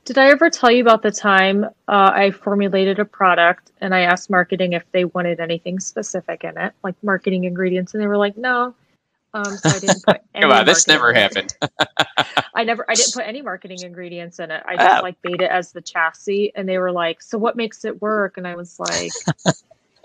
Did 0.04 0.18
I 0.18 0.30
ever 0.30 0.50
tell 0.50 0.70
you 0.70 0.82
about 0.82 1.02
the 1.02 1.12
time 1.12 1.64
uh, 1.64 2.10
I 2.12 2.32
formulated 2.32 2.98
a 2.98 3.04
product 3.04 3.70
and 3.80 3.94
I 3.94 4.00
asked 4.00 4.30
marketing 4.30 4.72
if 4.72 4.82
they 4.90 5.04
wanted 5.04 5.38
anything 5.38 5.78
specific 5.78 6.42
in 6.42 6.58
it, 6.58 6.72
like 6.82 6.96
marketing 7.04 7.44
ingredients, 7.44 7.94
and 7.94 8.02
they 8.02 8.08
were 8.08 8.16
like, 8.16 8.36
"No." 8.36 8.74
Um, 9.34 9.44
so 9.44 9.68
I 9.68 9.78
didn't 9.78 10.02
put. 10.04 10.20
Come 10.40 10.50
on, 10.50 10.66
this 10.66 10.88
never 10.88 11.12
happened. 11.12 11.54
I 12.54 12.64
never, 12.64 12.84
I 12.88 12.94
didn't 12.94 13.14
put 13.14 13.26
any 13.26 13.42
marketing 13.42 13.80
ingredients 13.82 14.40
in 14.40 14.50
it. 14.50 14.62
I 14.66 14.76
just 14.76 14.98
oh. 14.98 15.02
like 15.02 15.16
made 15.22 15.40
it 15.40 15.50
as 15.50 15.72
the 15.72 15.80
chassis, 15.80 16.52
and 16.56 16.68
they 16.68 16.78
were 16.78 16.92
like, 16.92 17.22
"So 17.22 17.38
what 17.38 17.54
makes 17.54 17.84
it 17.84 18.02
work?" 18.02 18.36
And 18.38 18.46
I 18.46 18.56
was 18.56 18.80
like, 18.80 19.12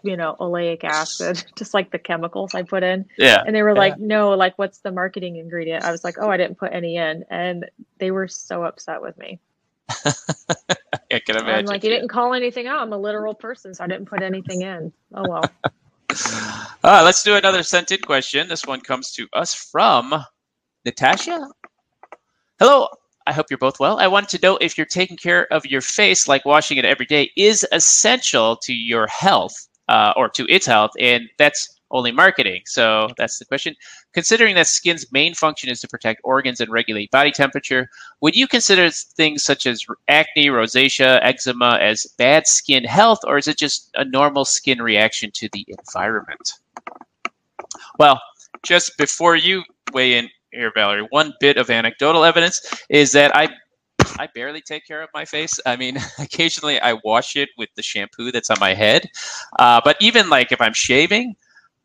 you 0.03 0.17
know, 0.17 0.35
oleic 0.39 0.83
acid, 0.83 1.43
just 1.55 1.73
like 1.73 1.91
the 1.91 1.99
chemicals 1.99 2.55
I 2.55 2.63
put 2.63 2.83
in. 2.83 3.05
Yeah. 3.17 3.43
And 3.45 3.55
they 3.55 3.63
were 3.63 3.73
yeah. 3.73 3.79
like, 3.79 3.99
no, 3.99 4.31
like, 4.31 4.57
what's 4.57 4.79
the 4.79 4.91
marketing 4.91 5.37
ingredient? 5.37 5.83
I 5.83 5.91
was 5.91 6.03
like, 6.03 6.15
oh, 6.19 6.29
I 6.29 6.37
didn't 6.37 6.57
put 6.57 6.73
any 6.73 6.97
in. 6.97 7.23
And 7.29 7.65
they 7.99 8.11
were 8.11 8.27
so 8.27 8.63
upset 8.63 9.01
with 9.01 9.17
me. 9.17 9.39
I 9.89 11.19
can 11.19 11.37
imagine. 11.37 11.59
I'm 11.59 11.65
like, 11.65 11.83
you 11.83 11.89
didn't 11.89 12.09
call 12.09 12.33
anything 12.33 12.67
out. 12.67 12.81
I'm 12.81 12.93
a 12.93 12.97
literal 12.97 13.33
person, 13.33 13.73
so 13.73 13.83
I 13.83 13.87
didn't 13.87 14.07
put 14.07 14.21
anything 14.21 14.61
in. 14.61 14.91
Oh 15.13 15.23
well. 15.27 15.43
uh, 16.83 17.01
let's 17.03 17.23
do 17.23 17.35
another 17.35 17.63
sent 17.63 17.91
in 17.91 18.01
question. 18.01 18.47
This 18.49 18.65
one 18.65 18.81
comes 18.81 19.11
to 19.13 19.27
us 19.33 19.53
from 19.53 20.13
Natasha. 20.85 21.47
Hello. 22.59 22.87
I 23.25 23.33
hope 23.33 23.47
you're 23.49 23.57
both 23.57 23.77
well. 23.77 23.99
I 23.99 24.07
wanted 24.07 24.29
to 24.37 24.39
know 24.41 24.57
if 24.61 24.77
you're 24.77 24.85
taking 24.85 25.17
care 25.17 25.51
of 25.51 25.65
your 25.65 25.81
face, 25.81 26.29
like 26.29 26.45
washing 26.45 26.77
it 26.77 26.85
every 26.85 27.05
day, 27.05 27.29
is 27.35 27.67
essential 27.73 28.55
to 28.63 28.73
your 28.73 29.05
health 29.07 29.67
uh, 29.87 30.13
or 30.15 30.29
to 30.29 30.45
its 30.51 30.65
health, 30.65 30.91
and 30.99 31.29
that's 31.37 31.77
only 31.91 32.11
marketing. 32.11 32.61
So 32.65 33.09
that's 33.17 33.39
the 33.39 33.45
question. 33.45 33.75
Considering 34.13 34.55
that 34.55 34.67
skin's 34.67 35.11
main 35.11 35.33
function 35.33 35.69
is 35.69 35.79
to 35.81 35.87
protect 35.87 36.21
organs 36.23 36.59
and 36.59 36.69
regulate 36.71 37.11
body 37.11 37.31
temperature, 37.31 37.89
would 38.21 38.35
you 38.35 38.47
consider 38.47 38.89
things 38.89 39.43
such 39.43 39.65
as 39.65 39.85
acne, 40.07 40.47
rosacea, 40.47 41.19
eczema 41.21 41.77
as 41.81 42.05
bad 42.17 42.47
skin 42.47 42.83
health, 42.83 43.19
or 43.25 43.37
is 43.37 43.47
it 43.47 43.57
just 43.57 43.89
a 43.95 44.05
normal 44.05 44.45
skin 44.45 44.81
reaction 44.81 45.31
to 45.31 45.49
the 45.53 45.65
environment? 45.67 46.53
Well, 47.99 48.21
just 48.63 48.97
before 48.97 49.35
you 49.35 49.63
weigh 49.93 50.17
in 50.17 50.29
here, 50.51 50.71
Valerie, 50.73 51.07
one 51.09 51.33
bit 51.39 51.57
of 51.57 51.69
anecdotal 51.69 52.23
evidence 52.23 52.83
is 52.89 53.11
that 53.13 53.35
I 53.35 53.49
I 54.19 54.27
barely 54.27 54.61
take 54.61 54.85
care 54.85 55.01
of 55.01 55.09
my 55.13 55.25
face. 55.25 55.59
I 55.65 55.75
mean, 55.75 55.97
occasionally 56.19 56.79
I 56.79 56.93
wash 57.03 57.35
it 57.35 57.49
with 57.57 57.69
the 57.75 57.83
shampoo 57.83 58.31
that's 58.31 58.49
on 58.49 58.57
my 58.59 58.73
head. 58.73 59.09
Uh, 59.59 59.81
but 59.83 59.97
even 59.99 60.29
like 60.29 60.51
if 60.51 60.61
I'm 60.61 60.73
shaving, 60.73 61.35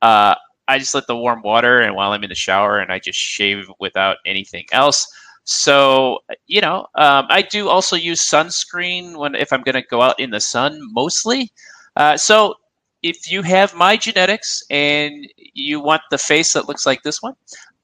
uh, 0.01 0.35
I 0.69 0.79
just 0.79 0.95
let 0.95 1.07
the 1.07 1.17
warm 1.17 1.43
water 1.43 1.81
and 1.81 1.95
while 1.95 2.13
I'm 2.13 2.23
in 2.23 2.29
the 2.29 2.35
shower 2.35 2.79
and 2.79 2.93
I 2.93 2.99
just 2.99 3.19
shave 3.19 3.71
without 3.79 4.19
anything 4.25 4.65
else. 4.73 5.07
So 5.45 6.21
you 6.47 6.61
know, 6.61 6.87
um, 6.95 7.27
I 7.29 7.43
do 7.43 7.69
also 7.69 7.97
use 7.97 8.21
sunscreen 8.23 9.17
when 9.17 9.35
if 9.35 9.53
I'm 9.53 9.63
going 9.63 9.75
to 9.75 9.83
go 9.83 10.01
out 10.01 10.19
in 10.21 10.31
the 10.31 10.41
sun 10.41 10.79
mostly. 10.93 11.51
Uh, 11.97 12.17
so 12.17 12.55
if 13.03 13.31
you 13.31 13.43
have 13.43 13.75
my 13.75 13.97
genetics 13.97 14.63
and 14.71 15.27
you 15.37 15.81
want 15.81 16.03
the 16.11 16.19
face 16.19 16.53
that 16.53 16.69
looks 16.69 16.87
like 16.87 17.03
this 17.03 17.21
one, 17.21 17.35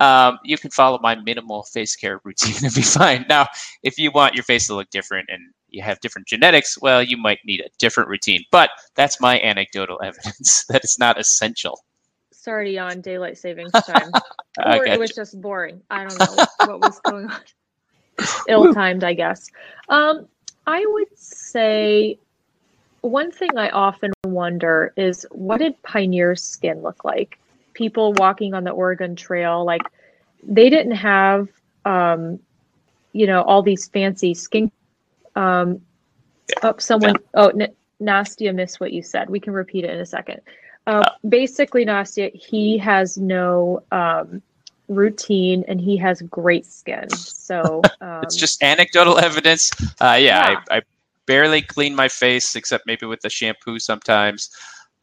um, 0.00 0.38
you 0.44 0.56
can 0.58 0.70
follow 0.70 0.98
my 1.02 1.14
minimal 1.14 1.64
face 1.64 1.96
care 1.96 2.20
routine 2.24 2.54
and 2.64 2.74
be 2.74 2.82
fine. 2.82 3.26
Now, 3.28 3.46
if 3.82 3.98
you 3.98 4.10
want 4.12 4.34
your 4.34 4.44
face 4.44 4.66
to 4.68 4.74
look 4.74 4.90
different 4.90 5.28
and 5.30 5.42
you 5.68 5.82
have 5.82 6.00
different 6.00 6.26
genetics, 6.26 6.80
well, 6.80 7.02
you 7.02 7.16
might 7.16 7.40
need 7.44 7.60
a 7.60 7.68
different 7.78 8.08
routine. 8.08 8.44
But 8.50 8.70
that's 8.94 9.20
my 9.20 9.40
anecdotal 9.40 10.00
evidence 10.04 10.64
that 10.68 10.82
it's 10.84 10.98
not 10.98 11.20
essential 11.20 11.80
already 12.48 12.78
on 12.78 13.00
daylight 13.00 13.38
savings 13.38 13.70
time, 13.86 14.10
or 14.64 14.84
it 14.86 14.98
was 14.98 15.10
just 15.10 15.40
boring. 15.40 15.80
I 15.90 16.06
don't 16.06 16.18
know 16.18 16.44
what 16.64 16.80
was 16.80 16.98
going 17.00 17.26
on. 17.30 17.40
Ill 18.48 18.74
timed, 18.74 19.04
I 19.04 19.12
guess. 19.12 19.48
Um, 19.88 20.26
I 20.66 20.84
would 20.86 21.16
say 21.16 22.18
one 23.02 23.30
thing 23.30 23.56
I 23.56 23.70
often 23.70 24.12
wonder 24.24 24.92
is 24.96 25.24
what 25.30 25.58
did 25.58 25.80
Pioneer's 25.82 26.42
skin 26.42 26.82
look 26.82 27.04
like? 27.04 27.38
People 27.78 28.12
walking 28.14 28.54
on 28.54 28.64
the 28.64 28.72
Oregon 28.72 29.14
Trail, 29.14 29.64
like 29.64 29.82
they 30.42 30.68
didn't 30.68 30.96
have, 30.96 31.48
um, 31.84 32.40
you 33.12 33.28
know, 33.28 33.42
all 33.42 33.62
these 33.62 33.86
fancy 33.86 34.34
skin. 34.34 34.72
Um, 35.36 35.80
yeah. 36.48 36.56
oh, 36.64 36.74
someone. 36.78 37.14
Oh, 37.34 37.50
N- 37.50 37.72
Nastia 38.02 38.52
missed 38.52 38.80
what 38.80 38.92
you 38.92 39.00
said. 39.00 39.30
We 39.30 39.38
can 39.38 39.52
repeat 39.52 39.84
it 39.84 39.90
in 39.90 40.00
a 40.00 40.06
second. 40.06 40.40
Uh, 40.88 41.08
basically, 41.28 41.86
Nastia, 41.86 42.34
he 42.34 42.78
has 42.78 43.16
no 43.16 43.84
um, 43.92 44.42
routine 44.88 45.64
and 45.68 45.80
he 45.80 45.96
has 45.98 46.20
great 46.22 46.66
skin. 46.66 47.08
So 47.10 47.82
um, 48.00 48.24
it's 48.24 48.34
just 48.34 48.60
anecdotal 48.60 49.18
evidence. 49.18 49.70
Uh, 50.00 50.16
yeah, 50.18 50.50
yeah. 50.50 50.60
I, 50.68 50.78
I, 50.78 50.82
barely 51.26 51.60
clean 51.60 51.94
my 51.94 52.08
face 52.08 52.56
except 52.56 52.86
maybe 52.86 53.04
with 53.04 53.20
the 53.20 53.28
shampoo 53.28 53.78
sometimes. 53.78 54.48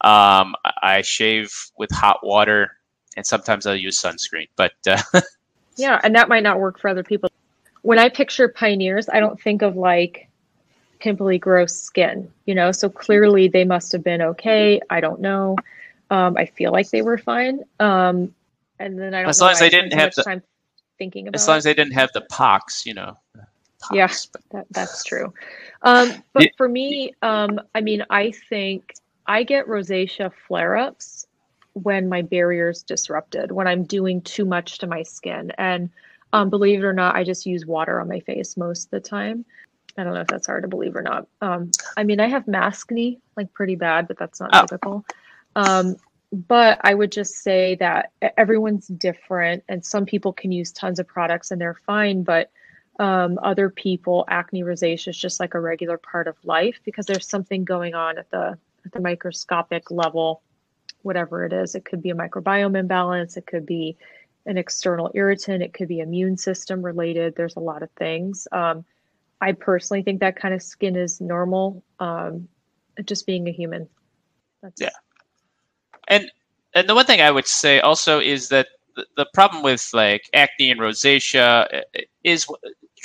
Um, 0.02 0.54
I 0.82 1.02
shave 1.02 1.52
with 1.78 1.90
hot 1.90 2.24
water 2.24 2.76
and 3.16 3.26
sometimes 3.26 3.66
I'll 3.66 3.76
use 3.76 4.00
sunscreen. 4.00 4.48
But 4.56 4.74
uh, 4.86 5.02
yeah, 5.76 6.00
and 6.04 6.14
that 6.14 6.28
might 6.28 6.42
not 6.42 6.60
work 6.60 6.78
for 6.78 6.88
other 6.88 7.02
people. 7.02 7.30
When 7.82 7.98
I 7.98 8.08
picture 8.08 8.48
pioneers, 8.48 9.08
I 9.08 9.20
don't 9.20 9.40
think 9.40 9.62
of 9.62 9.76
like 9.76 10.28
pimply, 10.98 11.38
gross 11.38 11.74
skin, 11.74 12.30
you 12.44 12.54
know. 12.54 12.72
So 12.72 12.88
clearly 12.88 13.48
they 13.48 13.64
must 13.64 13.92
have 13.92 14.04
been 14.04 14.22
okay. 14.22 14.80
I 14.90 15.00
don't 15.00 15.20
know. 15.20 15.56
Um, 16.10 16.36
I 16.36 16.46
feel 16.46 16.72
like 16.72 16.90
they 16.90 17.02
were 17.02 17.18
fine. 17.18 17.64
Um, 17.80 18.34
and 18.78 18.98
then 18.98 19.14
I 19.14 19.22
don't 19.22 19.30
as 19.30 19.40
long 19.40 19.50
as 19.50 19.58
they 19.58 19.70
didn't 19.70 19.92
have 19.94 20.14
the 20.14 20.22
time 20.22 20.42
thinking 20.98 21.28
about. 21.28 21.40
As 21.40 21.48
long 21.48 21.56
as 21.56 21.64
they 21.64 21.74
didn't 21.74 21.94
have 21.94 22.10
the 22.12 22.22
pox, 22.22 22.84
you 22.84 22.94
know. 22.94 23.16
Pox, 23.80 23.92
yeah, 23.92 24.08
but. 24.32 24.42
that, 24.50 24.66
that's 24.70 25.04
true. 25.04 25.32
Um, 25.82 26.12
but 26.32 26.48
for 26.56 26.68
me, 26.68 27.14
um, 27.22 27.60
I 27.74 27.80
mean, 27.80 28.04
I 28.10 28.32
think 28.32 28.94
I 29.26 29.42
get 29.42 29.66
rosacea 29.66 30.32
flare-ups 30.46 31.26
when 31.72 32.08
my 32.08 32.22
barrier 32.22 32.70
is 32.70 32.82
disrupted, 32.82 33.52
when 33.52 33.66
I'm 33.66 33.84
doing 33.84 34.22
too 34.22 34.44
much 34.44 34.78
to 34.78 34.86
my 34.86 35.02
skin, 35.02 35.52
and 35.58 35.90
um, 36.32 36.50
believe 36.50 36.80
it 36.80 36.86
or 36.86 36.92
not, 36.92 37.16
I 37.16 37.24
just 37.24 37.46
use 37.46 37.66
water 37.66 38.00
on 38.00 38.08
my 38.08 38.20
face 38.20 38.56
most 38.56 38.86
of 38.86 38.90
the 38.90 39.00
time. 39.00 39.44
I 39.98 40.04
don't 40.04 40.14
know 40.14 40.20
if 40.20 40.26
that's 40.26 40.46
hard 40.46 40.62
to 40.62 40.68
believe 40.68 40.96
or 40.96 41.02
not. 41.02 41.26
Um, 41.40 41.70
I 41.96 42.04
mean, 42.04 42.20
I 42.20 42.28
have 42.28 42.44
maskne, 42.44 43.18
like 43.36 43.52
pretty 43.52 43.76
bad, 43.76 44.08
but 44.08 44.18
that's 44.18 44.40
not 44.40 44.50
oh. 44.52 44.60
typical. 44.62 45.04
Um, 45.54 45.96
but 46.32 46.80
I 46.82 46.92
would 46.92 47.12
just 47.12 47.36
say 47.36 47.76
that 47.76 48.12
everyone's 48.36 48.88
different, 48.88 49.64
and 49.68 49.84
some 49.84 50.06
people 50.06 50.32
can 50.32 50.52
use 50.52 50.72
tons 50.72 50.98
of 50.98 51.06
products 51.06 51.50
and 51.50 51.60
they're 51.60 51.78
fine, 51.86 52.24
but 52.24 52.50
um, 52.98 53.38
other 53.42 53.70
people, 53.70 54.24
acne 54.28 54.62
rosacea 54.62 55.08
is 55.08 55.16
just 55.16 55.40
like 55.40 55.54
a 55.54 55.60
regular 55.60 55.98
part 55.98 56.26
of 56.26 56.36
life 56.44 56.80
because 56.84 57.06
there's 57.06 57.28
something 57.28 57.64
going 57.64 57.94
on 57.94 58.18
at 58.18 58.30
the 58.30 58.58
at 58.86 58.92
the 58.92 59.00
microscopic 59.00 59.90
level, 59.90 60.42
whatever 61.02 61.44
it 61.44 61.52
is. 61.52 61.74
It 61.74 61.84
could 61.84 62.02
be 62.02 62.10
a 62.10 62.14
microbiome 62.14 62.78
imbalance, 62.78 63.36
it 63.36 63.46
could 63.46 63.66
be 63.66 63.96
an 64.46 64.56
external 64.56 65.10
irritant, 65.14 65.62
it 65.62 65.74
could 65.74 65.88
be 65.88 66.00
immune 66.00 66.36
system 66.36 66.82
related. 66.82 67.34
There's 67.34 67.56
a 67.56 67.60
lot 67.60 67.82
of 67.82 67.90
things. 67.92 68.46
Um, 68.52 68.84
I 69.40 69.52
personally 69.52 70.02
think 70.02 70.20
that 70.20 70.36
kind 70.36 70.54
of 70.54 70.62
skin 70.62 70.96
is 70.96 71.20
normal. 71.20 71.82
Um, 71.98 72.48
just 73.04 73.26
being 73.26 73.46
a 73.48 73.52
human. 73.52 73.88
That's... 74.62 74.80
Yeah, 74.80 74.88
and 76.08 76.30
and 76.74 76.88
the 76.88 76.94
one 76.94 77.04
thing 77.04 77.20
I 77.20 77.30
would 77.30 77.46
say 77.46 77.80
also 77.80 78.20
is 78.20 78.48
that 78.48 78.68
the, 78.94 79.06
the 79.16 79.26
problem 79.34 79.62
with 79.62 79.90
like 79.92 80.30
acne 80.32 80.70
and 80.70 80.80
rosacea 80.80 81.82
is 82.24 82.46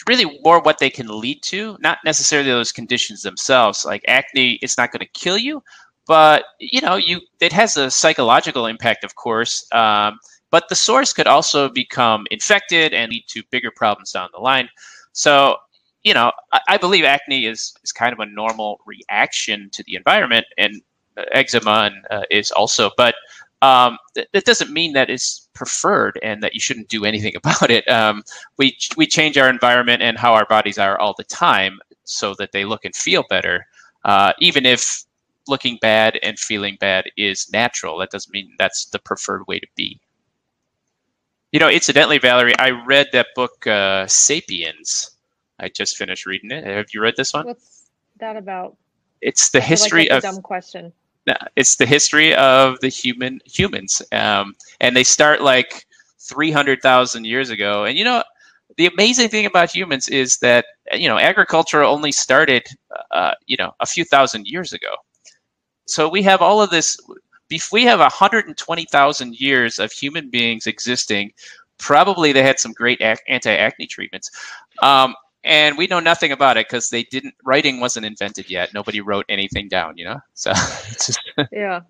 really 0.07 0.39
more 0.43 0.61
what 0.61 0.79
they 0.79 0.89
can 0.89 1.07
lead 1.07 1.41
to, 1.43 1.77
not 1.79 1.99
necessarily 2.05 2.49
those 2.49 2.71
conditions 2.71 3.21
themselves. 3.21 3.85
Like 3.85 4.03
acne, 4.07 4.59
it's 4.61 4.77
not 4.77 4.91
going 4.91 5.01
to 5.01 5.19
kill 5.19 5.37
you, 5.37 5.63
but 6.07 6.45
you 6.59 6.81
know, 6.81 6.95
you 6.95 7.21
it 7.39 7.53
has 7.53 7.77
a 7.77 7.91
psychological 7.91 8.65
impact, 8.65 9.03
of 9.03 9.15
course. 9.15 9.65
Um, 9.71 10.19
but 10.49 10.67
the 10.67 10.75
source 10.75 11.13
could 11.13 11.27
also 11.27 11.69
become 11.69 12.25
infected 12.31 12.93
and 12.93 13.11
lead 13.11 13.23
to 13.27 13.43
bigger 13.51 13.71
problems 13.71 14.11
down 14.11 14.29
the 14.33 14.39
line. 14.41 14.69
So 15.13 15.57
you 16.03 16.13
know, 16.13 16.31
I, 16.51 16.59
I, 16.69 16.77
believe 16.77 17.03
acne 17.03 17.45
is, 17.45 17.73
is 17.83 17.91
kind 17.91 18.13
of 18.13 18.19
a 18.19 18.25
normal 18.25 18.79
reaction 18.85 19.69
to 19.73 19.83
the 19.83 19.95
environment, 19.95 20.45
and 20.57 20.81
uh, 21.17 21.23
eczema 21.31 21.91
and, 21.91 22.05
uh, 22.09 22.23
is 22.31 22.51
also. 22.51 22.91
But 22.97 23.15
um, 23.61 23.97
th- 24.15 24.27
that 24.33 24.45
doesn't 24.45 24.71
mean 24.71 24.93
that 24.93 25.09
it's 25.09 25.49
preferred 25.53 26.19
and 26.23 26.41
that 26.43 26.53
you 26.53 26.59
shouldn't 26.59 26.89
do 26.89 27.05
anything 27.05 27.35
about 27.43 27.69
it. 27.69 27.87
Um, 27.89 28.23
we 28.57 28.77
we 28.97 29.05
change 29.05 29.37
our 29.37 29.49
environment 29.49 30.01
and 30.01 30.17
how 30.17 30.33
our 30.33 30.45
bodies 30.45 30.77
are 30.77 30.97
all 30.99 31.13
the 31.17 31.23
time 31.23 31.79
so 32.03 32.33
that 32.35 32.51
they 32.51 32.65
look 32.65 32.85
and 32.85 32.95
feel 32.95 33.23
better, 33.29 33.65
uh, 34.05 34.33
even 34.39 34.65
if 34.65 35.03
looking 35.47 35.77
bad 35.81 36.19
and 36.23 36.37
feeling 36.37 36.77
bad 36.79 37.05
is 37.17 37.51
natural. 37.51 37.97
That 37.97 38.11
doesn't 38.11 38.33
mean 38.33 38.53
that's 38.57 38.85
the 38.85 38.99
preferred 38.99 39.47
way 39.47 39.59
to 39.59 39.67
be. 39.75 39.99
You 41.51 41.59
know, 41.59 41.69
incidentally, 41.69 42.17
Valerie, 42.17 42.57
I 42.59 42.69
read 42.69 43.07
that 43.11 43.27
book 43.35 43.67
uh, 43.67 44.07
*Sapiens* 44.07 45.11
I 45.61 45.69
just 45.69 45.95
finished 45.95 46.25
reading 46.25 46.51
it. 46.51 46.65
Have 46.65 46.87
you 46.93 47.01
read 47.01 47.15
this 47.15 47.33
one? 47.33 47.45
What's 47.45 47.89
that 48.17 48.35
about? 48.35 48.77
It's 49.21 49.51
the 49.51 49.61
history 49.61 50.09
like 50.09 50.11
of 50.11 50.23
dumb 50.23 50.41
question. 50.41 50.91
It's 51.55 51.75
the 51.75 51.85
history 51.85 52.33
of 52.35 52.79
the 52.81 52.89
human 52.89 53.39
humans, 53.45 54.01
um, 54.11 54.55
and 54.79 54.95
they 54.95 55.03
start 55.03 55.41
like 55.41 55.85
three 56.19 56.51
hundred 56.51 56.81
thousand 56.81 57.25
years 57.25 57.49
ago. 57.49 57.85
And 57.85 57.97
you 57.97 58.03
know, 58.03 58.23
the 58.77 58.87
amazing 58.87 59.29
thing 59.29 59.45
about 59.45 59.73
humans 59.73 60.07
is 60.09 60.37
that 60.37 60.65
you 60.93 61.07
know 61.07 61.17
agriculture 61.19 61.83
only 61.83 62.11
started, 62.11 62.63
uh, 63.11 63.33
you 63.45 63.57
know, 63.57 63.73
a 63.79 63.85
few 63.85 64.03
thousand 64.03 64.47
years 64.47 64.73
ago. 64.73 64.95
So 65.87 66.09
we 66.09 66.23
have 66.23 66.41
all 66.41 66.61
of 66.61 66.69
this. 66.69 66.97
If 67.49 67.71
we 67.71 67.83
have 67.83 67.99
120,000 67.99 69.35
years 69.35 69.77
of 69.77 69.91
human 69.91 70.29
beings 70.29 70.67
existing, 70.67 71.33
probably 71.77 72.31
they 72.31 72.43
had 72.43 72.59
some 72.59 72.71
great 72.71 73.01
anti-acne 73.01 73.87
treatments. 73.87 74.31
Um, 74.81 75.13
and 75.43 75.77
we 75.77 75.87
know 75.87 75.99
nothing 75.99 76.31
about 76.31 76.57
it 76.57 76.67
because 76.67 76.89
they 76.89 77.03
didn't 77.03 77.33
writing 77.43 77.79
wasn't 77.79 78.05
invented 78.05 78.49
yet. 78.49 78.73
Nobody 78.73 79.01
wrote 79.01 79.25
anything 79.29 79.67
down 79.67 79.97
you 79.97 80.05
know? 80.05 80.19
So 80.33 80.53
just, 80.87 81.19
yeah. 81.51 81.81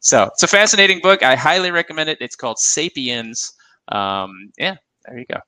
So 0.00 0.24
it's 0.24 0.42
a 0.42 0.48
fascinating 0.48 1.00
book. 1.00 1.22
I 1.22 1.34
highly 1.34 1.70
recommend 1.70 2.08
it. 2.08 2.18
It's 2.20 2.36
called 2.36 2.58
sapiens. 2.58 3.52
Um, 3.88 4.52
yeah 4.58 4.76
there 5.06 5.18
you 5.18 5.26
go. 5.26 5.40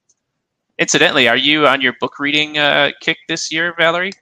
Incidentally 0.78 1.28
are 1.28 1.36
you 1.36 1.66
on 1.66 1.80
your 1.80 1.94
book 2.00 2.18
reading 2.18 2.58
uh, 2.58 2.90
kick 3.00 3.18
this 3.28 3.52
year 3.52 3.74
valerie? 3.78 4.12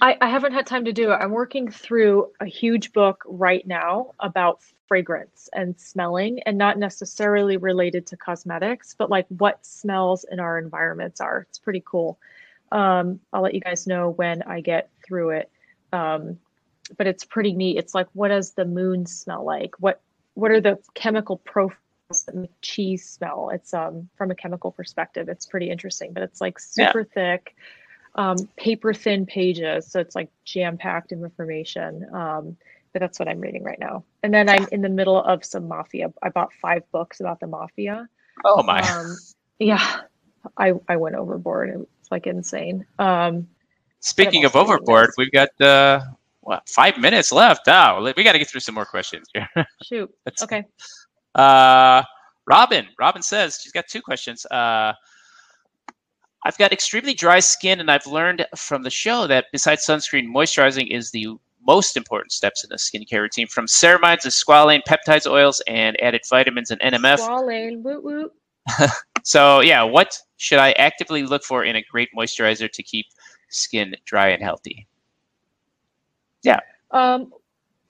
I, 0.00 0.16
I 0.20 0.28
haven't 0.28 0.52
had 0.52 0.64
time 0.64 0.84
to 0.84 0.92
do 0.92 1.10
it. 1.10 1.16
I'm 1.16 1.32
working 1.32 1.68
through 1.68 2.30
a 2.38 2.46
huge 2.46 2.92
book 2.92 3.24
right 3.26 3.66
now 3.66 4.12
about 4.20 4.60
fragrance 4.86 5.50
and 5.52 5.78
smelling 5.78 6.40
and 6.46 6.56
not 6.56 6.78
necessarily 6.78 7.56
related 7.58 8.06
to 8.06 8.16
cosmetics 8.16 8.94
but 8.96 9.10
like 9.10 9.26
what 9.28 9.64
smells 9.66 10.24
in 10.30 10.40
our 10.40 10.58
environments 10.58 11.20
are. 11.20 11.46
It's 11.48 11.58
pretty 11.58 11.82
cool 11.84 12.18
um, 12.72 13.20
I'll 13.32 13.42
let 13.42 13.54
you 13.54 13.60
guys 13.60 13.86
know 13.86 14.10
when 14.10 14.42
I 14.42 14.60
get 14.60 14.90
through 15.06 15.30
it. 15.30 15.50
Um, 15.92 16.38
but 16.96 17.06
it's 17.06 17.24
pretty 17.24 17.52
neat. 17.52 17.76
It's 17.76 17.94
like, 17.94 18.08
what 18.12 18.28
does 18.28 18.52
the 18.52 18.64
moon 18.64 19.06
smell 19.06 19.44
like? 19.44 19.72
What 19.78 20.00
what 20.34 20.50
are 20.50 20.60
the 20.60 20.78
chemical 20.94 21.36
profiles 21.38 22.24
that 22.26 22.34
make 22.34 22.52
cheese 22.62 23.08
smell? 23.08 23.50
It's 23.52 23.74
um 23.74 24.08
from 24.16 24.30
a 24.30 24.34
chemical 24.34 24.70
perspective, 24.70 25.28
it's 25.28 25.46
pretty 25.46 25.70
interesting. 25.70 26.12
But 26.12 26.22
it's 26.22 26.40
like 26.40 26.58
super 26.58 27.00
yeah. 27.00 27.14
thick, 27.14 27.56
um, 28.14 28.36
paper 28.56 28.94
thin 28.94 29.26
pages, 29.26 29.90
so 29.90 30.00
it's 30.00 30.14
like 30.14 30.30
jam 30.44 30.78
packed 30.78 31.12
information. 31.12 32.06
Um, 32.12 32.56
but 32.92 33.00
that's 33.00 33.18
what 33.18 33.28
I'm 33.28 33.40
reading 33.40 33.62
right 33.62 33.78
now. 33.78 34.04
And 34.22 34.32
then 34.32 34.48
I'm 34.48 34.66
in 34.72 34.80
the 34.80 34.88
middle 34.88 35.22
of 35.22 35.44
some 35.44 35.68
mafia. 35.68 36.12
I 36.22 36.30
bought 36.30 36.52
five 36.54 36.90
books 36.90 37.20
about 37.20 37.38
the 37.38 37.46
mafia. 37.46 38.08
Oh 38.44 38.62
my! 38.62 38.80
Um, 38.80 39.16
yeah, 39.58 40.00
I 40.56 40.72
I 40.88 40.96
went 40.96 41.16
overboard. 41.16 41.86
Like 42.10 42.26
insane. 42.26 42.86
Um, 42.98 43.48
Speaking 44.00 44.44
of 44.44 44.54
overboard, 44.54 45.10
we've 45.18 45.32
got 45.32 45.48
uh, 45.60 46.00
what 46.40 46.68
five 46.68 46.98
minutes 46.98 47.32
left. 47.32 47.62
Oh, 47.66 48.12
we 48.16 48.22
got 48.22 48.32
to 48.32 48.38
get 48.38 48.48
through 48.48 48.60
some 48.60 48.74
more 48.74 48.86
questions 48.86 49.28
here. 49.34 49.48
Shoot. 49.82 50.12
okay. 50.42 50.64
Uh, 51.34 52.02
Robin. 52.46 52.88
Robin 52.98 53.22
says 53.22 53.60
she's 53.62 53.70
got 53.70 53.86
two 53.86 54.02
questions. 54.02 54.44
Uh, 54.46 54.92
I've 56.44 56.58
got 56.58 56.72
extremely 56.72 57.14
dry 57.14 57.38
skin, 57.38 57.78
and 57.78 57.90
I've 57.90 58.06
learned 58.06 58.44
from 58.56 58.82
the 58.82 58.90
show 58.90 59.28
that 59.28 59.46
besides 59.52 59.86
sunscreen, 59.86 60.26
moisturizing 60.26 60.90
is 60.90 61.12
the 61.12 61.28
most 61.64 61.96
important 61.96 62.32
steps 62.32 62.64
in 62.64 62.70
the 62.70 62.76
skincare 62.76 63.20
routine, 63.20 63.46
from 63.46 63.66
ceramides 63.66 64.20
to 64.20 64.28
squalane, 64.28 64.80
peptides, 64.88 65.30
oils, 65.30 65.62
and 65.68 66.00
added 66.00 66.22
vitamins 66.28 66.70
and 66.70 66.80
NMF. 66.80 67.18
Squalane, 67.18 67.82
woot 67.82 68.02
woot. 68.02 68.32
so 69.22 69.60
yeah, 69.60 69.82
what 69.82 70.18
should 70.36 70.58
I 70.58 70.72
actively 70.72 71.22
look 71.24 71.44
for 71.44 71.64
in 71.64 71.76
a 71.76 71.82
great 71.82 72.08
moisturizer 72.16 72.70
to 72.70 72.82
keep 72.82 73.06
skin 73.50 73.94
dry 74.04 74.28
and 74.28 74.42
healthy? 74.42 74.86
Yeah. 76.42 76.60
Um, 76.90 77.32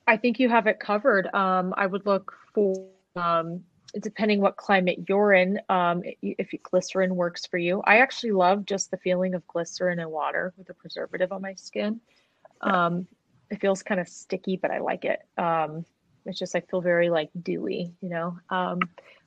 I 0.07 0.17
think 0.17 0.41
you 0.41 0.49
have 0.49 0.67
it 0.67 0.81
covered. 0.81 1.33
Um, 1.35 1.75
I 1.77 1.87
would 1.87 2.07
look 2.07 2.35
for, 2.55 2.89
um, 3.17 3.63
depending 4.01 4.41
what 4.41 4.57
climate 4.57 5.05
you're 5.09 5.35
in, 5.35 5.61
um, 5.69 6.03
if 6.23 6.51
glycerin 6.63 7.15
works 7.15 7.47
for 7.47 7.59
you. 7.59 7.83
I 7.85 7.99
actually 7.99 8.33
love 8.33 8.65
just 8.65 8.91
the 8.91 8.97
feeling 8.99 9.35
of 9.35 9.47
glycerin 9.47 9.99
and 9.99 10.11
water 10.11 10.55
with 10.57 10.71
a 10.71 10.75
preservative 10.75 11.33
on 11.33 11.43
my 11.43 11.55
skin. 11.55 12.01
Um, 12.63 13.07
it 13.51 13.61
feels 13.61 13.83
kind 13.83 14.01
of 14.01 14.09
sticky, 14.09 14.57
but 14.57 14.71
I 14.71 14.79
like 14.79 15.05
it. 15.05 15.21
Um, 15.37 15.85
it's 16.29 16.39
just 16.39 16.55
I 16.55 16.61
feel 16.61 16.81
very 16.81 17.11
like 17.11 17.31
dewy, 17.43 17.93
you 18.01 18.09
know. 18.09 18.39
Um, 18.51 18.81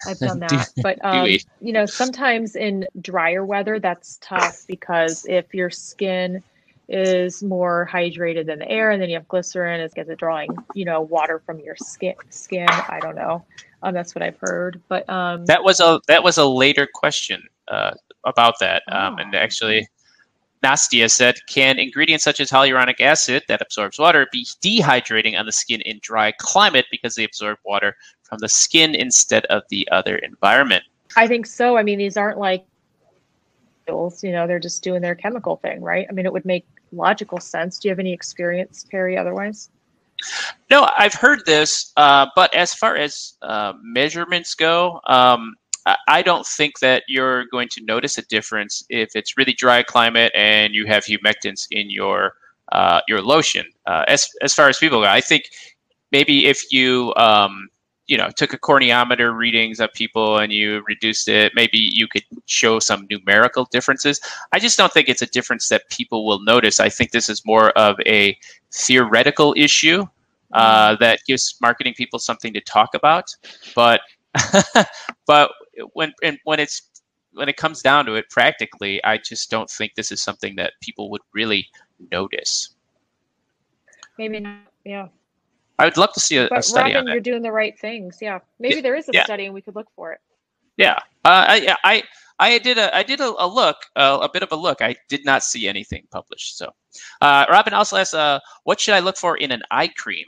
I've 0.07 0.19
done 0.19 0.39
that, 0.47 0.69
but 0.81 1.03
um, 1.03 1.27
you 1.59 1.73
know, 1.73 1.85
sometimes 1.85 2.55
in 2.55 2.87
drier 3.01 3.45
weather 3.45 3.79
that's 3.79 4.17
tough 4.21 4.65
because 4.67 5.25
if 5.27 5.53
your 5.53 5.69
skin 5.69 6.43
is 6.87 7.41
more 7.41 7.89
hydrated 7.91 8.45
than 8.45 8.59
the 8.59 8.69
air, 8.69 8.91
and 8.91 9.01
then 9.01 9.09
you 9.09 9.15
have 9.15 9.27
glycerin, 9.27 9.79
it 9.79 9.93
gets 9.93 10.09
it 10.09 10.19
drawing, 10.19 10.49
you 10.75 10.85
know, 10.85 11.01
water 11.01 11.41
from 11.45 11.59
your 11.59 11.75
skin. 11.77 12.15
Skin, 12.29 12.67
I 12.69 12.99
don't 13.01 13.15
know. 13.15 13.45
Um, 13.81 13.93
that's 13.93 14.13
what 14.13 14.21
I've 14.21 14.37
heard, 14.39 14.81
but 14.87 15.09
um, 15.09 15.45
that 15.45 15.63
was 15.63 15.79
a 15.79 15.99
that 16.07 16.23
was 16.23 16.37
a 16.37 16.45
later 16.45 16.87
question 16.93 17.41
uh, 17.67 17.91
about 18.25 18.59
that, 18.59 18.83
um, 18.91 19.15
oh. 19.17 19.23
and 19.23 19.35
actually, 19.35 19.87
Nastia 20.63 21.09
said, 21.09 21.35
can 21.47 21.79
ingredients 21.79 22.23
such 22.23 22.39
as 22.39 22.51
hyaluronic 22.51 22.99
acid 22.99 23.43
that 23.47 23.61
absorbs 23.61 23.97
water 23.97 24.27
be 24.31 24.45
dehydrating 24.61 25.37
on 25.39 25.45
the 25.45 25.51
skin 25.51 25.81
in 25.81 25.99
dry 26.01 26.31
climate 26.33 26.85
because 26.91 27.15
they 27.15 27.23
absorb 27.23 27.57
water 27.65 27.95
from 28.23 28.39
the 28.39 28.49
skin 28.49 28.93
instead 28.93 29.45
of 29.45 29.63
the 29.69 29.87
other 29.91 30.17
environment? 30.17 30.83
I 31.15 31.27
think 31.27 31.45
so. 31.45 31.77
I 31.77 31.83
mean, 31.83 31.97
these 31.97 32.15
aren't 32.17 32.37
like 32.37 32.65
you 33.87 34.31
know, 34.31 34.47
they're 34.47 34.59
just 34.59 34.83
doing 34.83 35.01
their 35.01 35.15
chemical 35.15 35.57
thing, 35.57 35.81
right? 35.81 36.05
I 36.09 36.13
mean, 36.13 36.25
it 36.25 36.31
would 36.31 36.45
make 36.45 36.65
logical 36.93 37.39
sense. 37.39 37.77
Do 37.77 37.87
you 37.87 37.91
have 37.91 37.99
any 37.99 38.13
experience, 38.13 38.85
Perry, 38.89 39.17
otherwise? 39.17 39.69
No, 40.69 40.89
I've 40.97 41.13
heard 41.13 41.45
this, 41.45 41.91
uh, 41.97 42.27
but 42.35 42.53
as 42.53 42.73
far 42.73 42.95
as 42.95 43.33
uh, 43.41 43.73
measurements 43.81 44.53
go, 44.53 45.01
um, 45.07 45.55
I 45.85 46.21
don't 46.21 46.45
think 46.45 46.79
that 46.79 47.03
you're 47.07 47.45
going 47.45 47.67
to 47.69 47.83
notice 47.83 48.17
a 48.17 48.21
difference 48.23 48.83
if 48.89 49.15
it's 49.15 49.37
really 49.37 49.53
dry 49.53 49.81
climate 49.81 50.31
and 50.35 50.75
you 50.75 50.85
have 50.85 51.05
humectants 51.05 51.67
in 51.71 51.89
your 51.89 52.35
uh, 52.71 53.01
your 53.07 53.21
lotion. 53.21 53.65
Uh, 53.85 54.03
as 54.07 54.27
as 54.41 54.53
far 54.53 54.69
as 54.69 54.77
people 54.77 55.01
go, 55.01 55.07
I 55.07 55.21
think 55.21 55.45
maybe 56.11 56.45
if 56.45 56.71
you 56.71 57.13
um, 57.17 57.69
you 58.07 58.17
know 58.17 58.29
took 58.35 58.53
a 58.53 58.59
corneometer 58.59 59.35
readings 59.35 59.79
of 59.79 59.91
people 59.93 60.37
and 60.37 60.53
you 60.53 60.83
reduced 60.87 61.27
it, 61.27 61.53
maybe 61.55 61.77
you 61.77 62.07
could 62.07 62.23
show 62.45 62.79
some 62.79 63.07
numerical 63.09 63.65
differences. 63.71 64.21
I 64.51 64.59
just 64.59 64.77
don't 64.77 64.93
think 64.93 65.09
it's 65.09 65.21
a 65.21 65.27
difference 65.27 65.69
that 65.69 65.89
people 65.89 66.25
will 66.25 66.43
notice. 66.43 66.79
I 66.79 66.89
think 66.89 67.11
this 67.11 67.27
is 67.27 67.45
more 67.45 67.71
of 67.71 67.99
a 68.05 68.37
theoretical 68.71 69.55
issue 69.57 70.05
uh, 70.53 70.91
mm-hmm. 70.91 71.03
that 71.03 71.21
gives 71.27 71.55
marketing 71.61 71.95
people 71.95 72.19
something 72.19 72.53
to 72.53 72.61
talk 72.61 72.93
about, 72.93 73.35
but. 73.75 74.01
but 75.27 75.51
when 75.93 76.13
and 76.23 76.37
when 76.43 76.59
it's 76.59 76.89
when 77.33 77.49
it 77.49 77.57
comes 77.57 77.81
down 77.81 78.05
to 78.05 78.15
it, 78.15 78.29
practically, 78.29 79.03
I 79.03 79.17
just 79.17 79.49
don't 79.49 79.69
think 79.69 79.95
this 79.95 80.11
is 80.11 80.21
something 80.21 80.55
that 80.57 80.73
people 80.81 81.09
would 81.11 81.21
really 81.33 81.67
notice. 82.11 82.75
Maybe 84.17 84.39
not. 84.39 84.59
Yeah. 84.83 85.07
I 85.79 85.85
would 85.85 85.97
love 85.97 86.13
to 86.13 86.19
see 86.19 86.37
a, 86.37 86.47
but 86.49 86.59
a 86.59 86.63
study 86.63 86.93
Robin, 86.93 87.07
on 87.07 87.13
you're 87.13 87.21
doing 87.21 87.41
the 87.41 87.51
right 87.51 87.77
things. 87.79 88.17
Yeah. 88.21 88.39
Maybe 88.59 88.75
yeah. 88.75 88.81
there 88.81 88.95
is 88.95 89.09
a 89.09 89.13
yeah. 89.13 89.23
study 89.23 89.45
and 89.45 89.53
we 89.53 89.61
could 89.61 89.75
look 89.75 89.87
for 89.95 90.11
it. 90.11 90.19
Yeah. 90.77 90.97
Uh, 91.25 91.45
I, 91.47 91.75
I 91.83 92.03
I 92.39 92.57
did 92.57 92.77
a 92.77 92.95
I 92.95 93.03
did 93.03 93.19
a, 93.19 93.33
a 93.37 93.47
look 93.47 93.77
uh, 93.95 94.19
a 94.21 94.29
bit 94.29 94.43
of 94.43 94.51
a 94.51 94.55
look. 94.55 94.81
I 94.81 94.95
did 95.09 95.25
not 95.25 95.43
see 95.43 95.67
anything 95.67 96.07
published. 96.11 96.57
So, 96.57 96.71
uh, 97.21 97.45
Robin 97.49 97.73
also 97.73 97.97
asks, 97.97 98.13
uh, 98.13 98.39
what 98.63 98.79
should 98.79 98.93
I 98.93 98.99
look 98.99 99.17
for 99.17 99.37
in 99.37 99.51
an 99.51 99.61
eye 99.71 99.89
cream? 99.89 100.25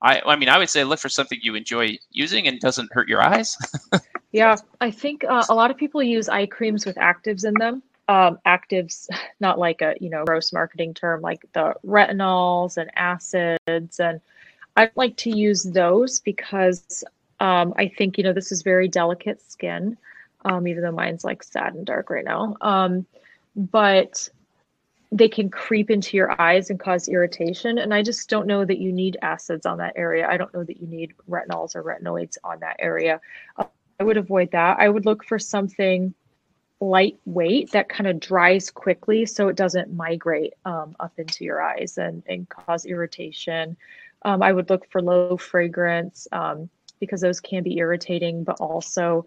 I, 0.00 0.20
I 0.24 0.36
mean, 0.36 0.48
I 0.48 0.58
would 0.58 0.70
say 0.70 0.84
look 0.84 1.00
for 1.00 1.08
something 1.08 1.38
you 1.42 1.54
enjoy 1.54 1.98
using 2.10 2.46
and 2.46 2.60
doesn't 2.60 2.92
hurt 2.92 3.08
your 3.08 3.22
eyes. 3.22 3.56
yeah, 4.32 4.56
I 4.80 4.90
think 4.90 5.24
uh, 5.24 5.44
a 5.48 5.54
lot 5.54 5.70
of 5.70 5.76
people 5.76 6.02
use 6.02 6.28
eye 6.28 6.46
creams 6.46 6.86
with 6.86 6.96
actives 6.96 7.44
in 7.44 7.54
them. 7.54 7.82
Um, 8.08 8.38
actives, 8.46 9.08
not 9.40 9.58
like 9.58 9.82
a 9.82 9.94
you 10.00 10.08
know 10.10 10.24
gross 10.24 10.52
marketing 10.52 10.94
term, 10.94 11.20
like 11.20 11.44
the 11.52 11.74
retinols 11.84 12.76
and 12.76 12.90
acids, 12.96 14.00
and 14.00 14.20
I 14.76 14.90
like 14.94 15.16
to 15.18 15.36
use 15.36 15.64
those 15.64 16.20
because 16.20 17.04
um, 17.40 17.74
I 17.76 17.88
think 17.88 18.18
you 18.18 18.24
know 18.24 18.32
this 18.32 18.52
is 18.52 18.62
very 18.62 18.88
delicate 18.88 19.40
skin, 19.50 19.98
um, 20.44 20.68
even 20.68 20.82
though 20.82 20.92
mine's 20.92 21.24
like 21.24 21.42
sad 21.42 21.74
and 21.74 21.84
dark 21.84 22.08
right 22.08 22.24
now. 22.24 22.56
Um, 22.60 23.04
but 23.56 24.28
they 25.10 25.28
can 25.28 25.48
creep 25.48 25.90
into 25.90 26.16
your 26.16 26.38
eyes 26.40 26.68
and 26.68 26.78
cause 26.78 27.08
irritation. 27.08 27.78
And 27.78 27.94
I 27.94 28.02
just 28.02 28.28
don't 28.28 28.46
know 28.46 28.64
that 28.64 28.78
you 28.78 28.92
need 28.92 29.16
acids 29.22 29.64
on 29.64 29.78
that 29.78 29.94
area. 29.96 30.28
I 30.28 30.36
don't 30.36 30.52
know 30.52 30.64
that 30.64 30.80
you 30.80 30.86
need 30.86 31.14
retinols 31.28 31.74
or 31.74 31.82
retinoids 31.82 32.36
on 32.44 32.60
that 32.60 32.76
area. 32.78 33.20
I 33.56 34.04
would 34.04 34.18
avoid 34.18 34.50
that. 34.52 34.78
I 34.78 34.88
would 34.88 35.06
look 35.06 35.24
for 35.24 35.38
something 35.38 36.14
lightweight 36.80 37.72
that 37.72 37.88
kind 37.88 38.06
of 38.06 38.20
dries 38.20 38.70
quickly 38.70 39.26
so 39.26 39.48
it 39.48 39.56
doesn't 39.56 39.92
migrate 39.92 40.54
um, 40.64 40.94
up 41.00 41.12
into 41.18 41.44
your 41.44 41.60
eyes 41.60 41.98
and, 41.98 42.22
and 42.28 42.48
cause 42.48 42.84
irritation. 42.84 43.76
Um, 44.22 44.42
I 44.42 44.52
would 44.52 44.70
look 44.70 44.90
for 44.90 45.00
low 45.00 45.36
fragrance 45.36 46.28
um, 46.32 46.68
because 47.00 47.20
those 47.20 47.40
can 47.40 47.62
be 47.62 47.78
irritating, 47.78 48.44
but 48.44 48.60
also 48.60 49.24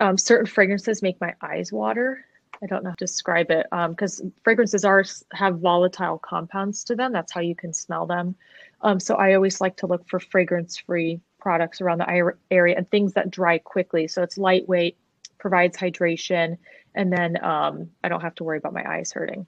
um, 0.00 0.18
certain 0.18 0.46
fragrances 0.46 1.02
make 1.02 1.20
my 1.20 1.34
eyes 1.40 1.72
water. 1.72 2.24
I 2.62 2.66
don't 2.66 2.84
know 2.84 2.90
how 2.90 2.96
to 2.96 3.04
describe 3.04 3.50
it 3.50 3.66
because 3.70 4.20
um, 4.20 4.32
fragrances 4.44 4.84
are 4.84 5.04
have 5.32 5.60
volatile 5.60 6.18
compounds 6.18 6.84
to 6.84 6.94
them. 6.94 7.12
That's 7.12 7.32
how 7.32 7.40
you 7.40 7.54
can 7.54 7.72
smell 7.72 8.06
them. 8.06 8.34
Um, 8.82 9.00
so 9.00 9.14
I 9.14 9.34
always 9.34 9.60
like 9.60 9.76
to 9.78 9.86
look 9.86 10.06
for 10.08 10.20
fragrance-free 10.20 11.20
products 11.38 11.80
around 11.80 11.98
the 11.98 12.34
area 12.50 12.76
and 12.76 12.90
things 12.90 13.14
that 13.14 13.30
dry 13.30 13.58
quickly. 13.58 14.08
So 14.08 14.22
it's 14.22 14.36
lightweight, 14.36 14.96
provides 15.38 15.76
hydration, 15.76 16.58
and 16.94 17.12
then 17.12 17.42
um, 17.42 17.90
I 18.04 18.08
don't 18.08 18.20
have 18.20 18.34
to 18.36 18.44
worry 18.44 18.58
about 18.58 18.74
my 18.74 18.84
eyes 18.86 19.12
hurting. 19.12 19.46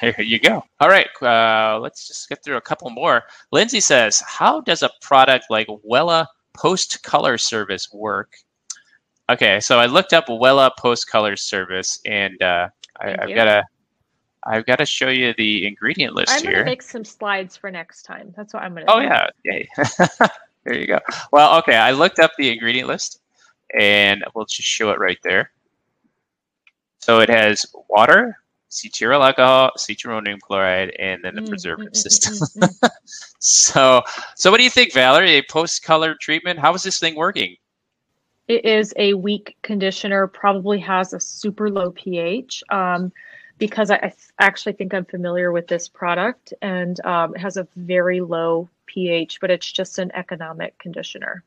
There 0.00 0.20
you 0.22 0.38
go. 0.38 0.64
All 0.80 0.88
right, 0.88 1.08
uh, 1.22 1.80
let's 1.80 2.06
just 2.06 2.28
get 2.28 2.44
through 2.44 2.56
a 2.56 2.60
couple 2.60 2.88
more. 2.90 3.24
Lindsay 3.50 3.80
says, 3.80 4.22
"How 4.26 4.60
does 4.60 4.82
a 4.82 4.90
product 5.00 5.46
like 5.50 5.66
Wella 5.88 6.26
Post 6.54 7.02
Color 7.02 7.36
Service 7.38 7.88
work 7.92 8.36
Okay, 9.28 9.58
so 9.60 9.78
I 9.78 9.86
looked 9.86 10.12
up 10.12 10.26
Wella 10.26 10.70
Post 10.78 11.08
Color 11.08 11.36
Service, 11.36 12.00
and 12.06 12.40
uh, 12.40 12.68
I, 13.00 13.08
have 13.10 13.34
got 13.34 13.44
to 13.44 13.64
I've 14.44 14.64
got 14.66 14.76
to 14.76 14.86
show 14.86 15.08
you 15.08 15.34
the 15.36 15.66
ingredient 15.66 16.14
list 16.14 16.30
I'm 16.30 16.42
here. 16.42 16.50
I'm 16.50 16.56
gonna 16.58 16.64
make 16.66 16.82
some 16.82 17.04
slides 17.04 17.56
for 17.56 17.70
next 17.70 18.04
time. 18.04 18.32
That's 18.36 18.54
what 18.54 18.62
I'm 18.62 18.74
gonna. 18.74 18.86
Oh 18.88 19.00
do. 19.00 19.06
yeah, 19.06 19.26
yay! 19.44 19.68
there 20.64 20.78
you 20.78 20.86
go. 20.86 21.00
Well, 21.32 21.58
okay, 21.58 21.76
I 21.76 21.90
looked 21.90 22.20
up 22.20 22.30
the 22.38 22.52
ingredient 22.52 22.86
list, 22.86 23.20
and 23.78 24.24
we'll 24.34 24.44
just 24.44 24.68
show 24.68 24.90
it 24.90 25.00
right 25.00 25.18
there. 25.24 25.50
So 27.00 27.18
it 27.18 27.28
has 27.28 27.66
water, 27.88 28.38
cetyl 28.70 29.24
alcohol, 29.24 29.72
cetrimonium 29.76 30.38
chloride, 30.40 30.90
and 31.00 31.22
then 31.24 31.34
the 31.34 31.40
mm, 31.40 31.48
preservative 31.48 31.92
mm, 31.92 31.96
mm, 31.96 32.02
system. 32.02 32.34
Mm, 32.34 32.68
mm, 32.68 32.80
mm. 32.80 32.90
so, 33.40 34.02
so 34.36 34.50
what 34.52 34.58
do 34.58 34.64
you 34.64 34.70
think, 34.70 34.92
Valerie? 34.92 35.38
A 35.38 35.42
post-color 35.42 36.16
treatment? 36.20 36.58
How 36.58 36.74
is 36.74 36.82
this 36.82 37.00
thing 37.00 37.16
working? 37.16 37.56
It 38.48 38.64
is 38.64 38.94
a 38.96 39.14
weak 39.14 39.56
conditioner, 39.62 40.26
probably 40.26 40.78
has 40.80 41.12
a 41.12 41.20
super 41.20 41.70
low 41.70 41.90
pH. 41.90 42.62
Um, 42.70 43.12
because 43.58 43.90
I, 43.90 43.96
I, 43.96 44.12
actually 44.38 44.74
think 44.74 44.92
I'm 44.92 45.04
familiar 45.04 45.50
with 45.50 45.66
this 45.66 45.88
product 45.88 46.52
and 46.60 47.04
um, 47.06 47.34
it 47.34 47.40
has 47.40 47.56
a 47.56 47.66
very 47.76 48.20
low 48.20 48.68
pH, 48.86 49.40
but 49.40 49.50
it's 49.50 49.70
just 49.70 49.98
an 49.98 50.10
economic 50.14 50.78
conditioner. 50.78 51.42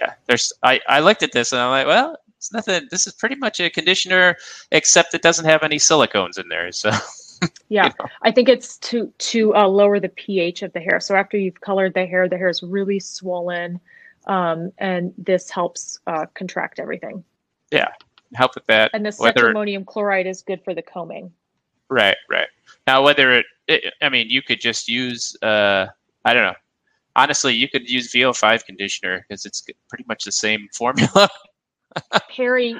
Yeah, 0.00 0.14
there's. 0.26 0.52
I, 0.62 0.80
I 0.88 1.00
looked 1.00 1.22
at 1.22 1.32
this 1.32 1.52
and 1.52 1.60
I'm 1.60 1.70
like, 1.70 1.86
well, 1.86 2.16
it's 2.38 2.52
nothing. 2.52 2.88
This 2.90 3.06
is 3.06 3.12
pretty 3.12 3.36
much 3.36 3.60
a 3.60 3.68
conditioner, 3.68 4.36
except 4.70 5.14
it 5.14 5.22
doesn't 5.22 5.44
have 5.44 5.62
any 5.62 5.76
silicones 5.76 6.38
in 6.38 6.48
there. 6.48 6.72
So. 6.72 6.90
yeah, 7.68 7.86
you 7.86 7.92
know. 8.00 8.06
I 8.22 8.30
think 8.30 8.48
it's 8.48 8.78
to 8.78 9.12
to 9.18 9.54
uh, 9.54 9.66
lower 9.68 10.00
the 10.00 10.08
pH 10.08 10.62
of 10.62 10.72
the 10.72 10.80
hair. 10.80 10.98
So 10.98 11.14
after 11.14 11.36
you've 11.36 11.60
colored 11.60 11.94
the 11.94 12.06
hair, 12.06 12.28
the 12.28 12.38
hair 12.38 12.48
is 12.48 12.62
really 12.62 13.00
swollen 13.00 13.80
um, 14.26 14.72
and 14.78 15.12
this 15.18 15.50
helps 15.50 15.98
uh, 16.06 16.26
contract 16.34 16.78
everything. 16.78 17.24
Yeah, 17.70 17.88
help 18.34 18.54
with 18.54 18.66
that. 18.66 18.90
And 18.94 19.04
the 19.04 19.10
cetrimonium 19.10 19.86
chloride 19.86 20.26
is 20.26 20.42
good 20.42 20.62
for 20.64 20.74
the 20.74 20.82
combing. 20.82 21.32
Right, 21.88 22.16
right. 22.30 22.48
Now, 22.86 23.02
whether 23.02 23.32
it, 23.32 23.46
it 23.68 23.92
I 24.00 24.08
mean, 24.08 24.28
you 24.30 24.42
could 24.42 24.60
just 24.60 24.88
use, 24.88 25.36
uh, 25.42 25.86
I 26.24 26.34
don't 26.34 26.44
know. 26.44 26.54
Honestly, 27.14 27.54
you 27.54 27.68
could 27.68 27.88
use 27.88 28.10
VO5 28.12 28.64
conditioner 28.64 29.26
because 29.28 29.44
it's 29.44 29.62
pretty 29.88 30.04
much 30.08 30.24
the 30.24 30.32
same 30.32 30.68
formula. 30.72 31.28
Perry, 32.34 32.74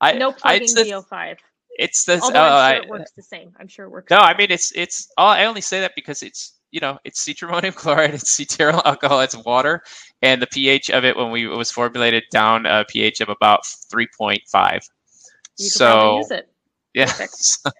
I, 0.00 0.12
no 0.12 0.30
plugging 0.30 0.68
I, 0.76 0.82
VO5. 0.82 1.36
It's 1.78 2.04
the. 2.04 2.20
Although 2.20 2.38
I'm 2.40 2.74
sure 2.74 2.82
I, 2.82 2.84
it 2.84 2.88
works 2.88 3.12
the 3.12 3.22
same. 3.22 3.52
I'm 3.58 3.68
sure 3.68 3.86
it 3.86 3.90
works. 3.90 4.10
No, 4.10 4.18
I 4.18 4.36
mean 4.36 4.50
it's 4.50 4.72
it's. 4.74 5.08
I 5.18 5.44
only 5.44 5.60
say 5.60 5.80
that 5.80 5.92
because 5.94 6.22
it's 6.22 6.55
you 6.70 6.80
know, 6.80 6.98
it's 7.04 7.24
cetrimonium 7.24 7.74
chloride, 7.74 8.14
it's 8.14 8.36
cetyl 8.36 8.82
alcohol, 8.84 9.20
it's 9.20 9.36
water, 9.36 9.82
and 10.22 10.42
the 10.42 10.46
pH 10.46 10.90
of 10.90 11.04
it 11.04 11.16
when 11.16 11.30
we 11.30 11.44
it 11.44 11.56
was 11.56 11.70
formulated 11.70 12.24
down 12.30 12.66
a 12.66 12.84
pH 12.88 13.20
of 13.20 13.28
about 13.28 13.64
3.5. 13.92 14.80
You 15.58 15.68
so 15.68 16.18
use 16.18 16.30
it. 16.30 16.48
Yeah. 16.94 17.06
so, 17.30 17.70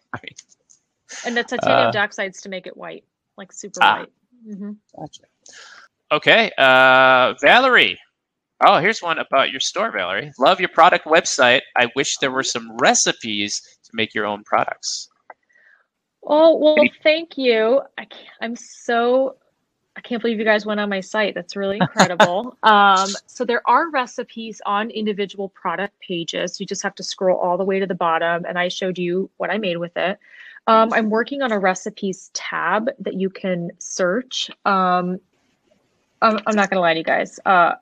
and 1.25 1.37
the 1.37 1.45
titanium 1.45 1.89
uh, 1.89 1.93
dioxides 1.93 2.41
to 2.43 2.49
make 2.49 2.67
it 2.67 2.77
white, 2.77 3.05
like 3.37 3.53
super 3.53 3.81
ah, 3.83 3.99
white. 3.99 4.13
Mm-hmm. 4.49 4.73
Gotcha. 4.99 5.23
Okay, 6.13 6.51
uh, 6.59 7.35
Valerie. 7.41 7.99
Oh, 8.65 8.79
here's 8.79 9.03
one 9.03 9.19
about 9.19 9.51
your 9.51 9.61
store, 9.61 9.91
Valerie. 9.91 10.33
Love 10.39 10.61
your 10.61 10.71
product 10.71 11.05
website. 11.05 11.61
I 11.77 11.91
wish 11.95 12.17
there 12.19 12.31
were 12.31 12.43
some 12.43 12.75
recipes 12.79 13.61
to 13.85 13.91
make 13.93 14.15
your 14.15 14.25
own 14.25 14.45
products. 14.45 15.11
Oh, 16.27 16.57
well, 16.57 16.77
thank 17.03 17.39
you. 17.39 17.83
I 17.97 18.07
am 18.41 18.57
so, 18.57 19.37
I 19.97 20.01
can't 20.01 20.21
believe 20.21 20.39
you 20.39 20.45
guys 20.45 20.67
went 20.67 20.81
on 20.81 20.89
my 20.89 21.01
site. 21.01 21.35
That's 21.35 21.55
really 21.55 21.79
incredible. 21.79 22.57
um, 22.65 23.09
so 23.27 23.45
there 23.45 23.63
are 23.69 23.91
recipes 23.91 24.61
on 24.67 24.91
individual 24.91 25.49
product 25.51 25.99
pages. 26.01 26.59
You 26.59 26.67
just 26.67 26.83
have 26.83 26.97
to 26.97 27.05
scroll 27.05 27.39
all 27.39 27.57
the 27.57 27.65
way 27.65 27.79
to 27.79 27.87
the 27.87 27.95
bottom, 27.95 28.45
and 28.45 28.59
I 28.59 28.69
showed 28.69 28.99
you 28.99 29.31
what 29.37 29.51
I 29.51 29.59
made 29.59 29.77
with 29.77 29.97
it. 29.97 30.19
Um, 30.69 30.93
I'm 30.93 31.11
working 31.11 31.43
on 31.43 31.53
a 31.53 31.61
recipes 31.61 32.33
tab 32.35 32.91
that 32.99 33.15
you 33.15 33.31
can 33.31 33.71
search. 33.79 34.51
Um, 34.65 35.21
I'm, 36.21 36.41
I'm, 36.45 36.57
not 36.57 36.71
going 36.71 36.79
to 36.79 36.81
lie 36.81 36.95
to 36.95 36.99
you 36.99 37.05
guys. 37.05 37.39
Uh, 37.47 37.75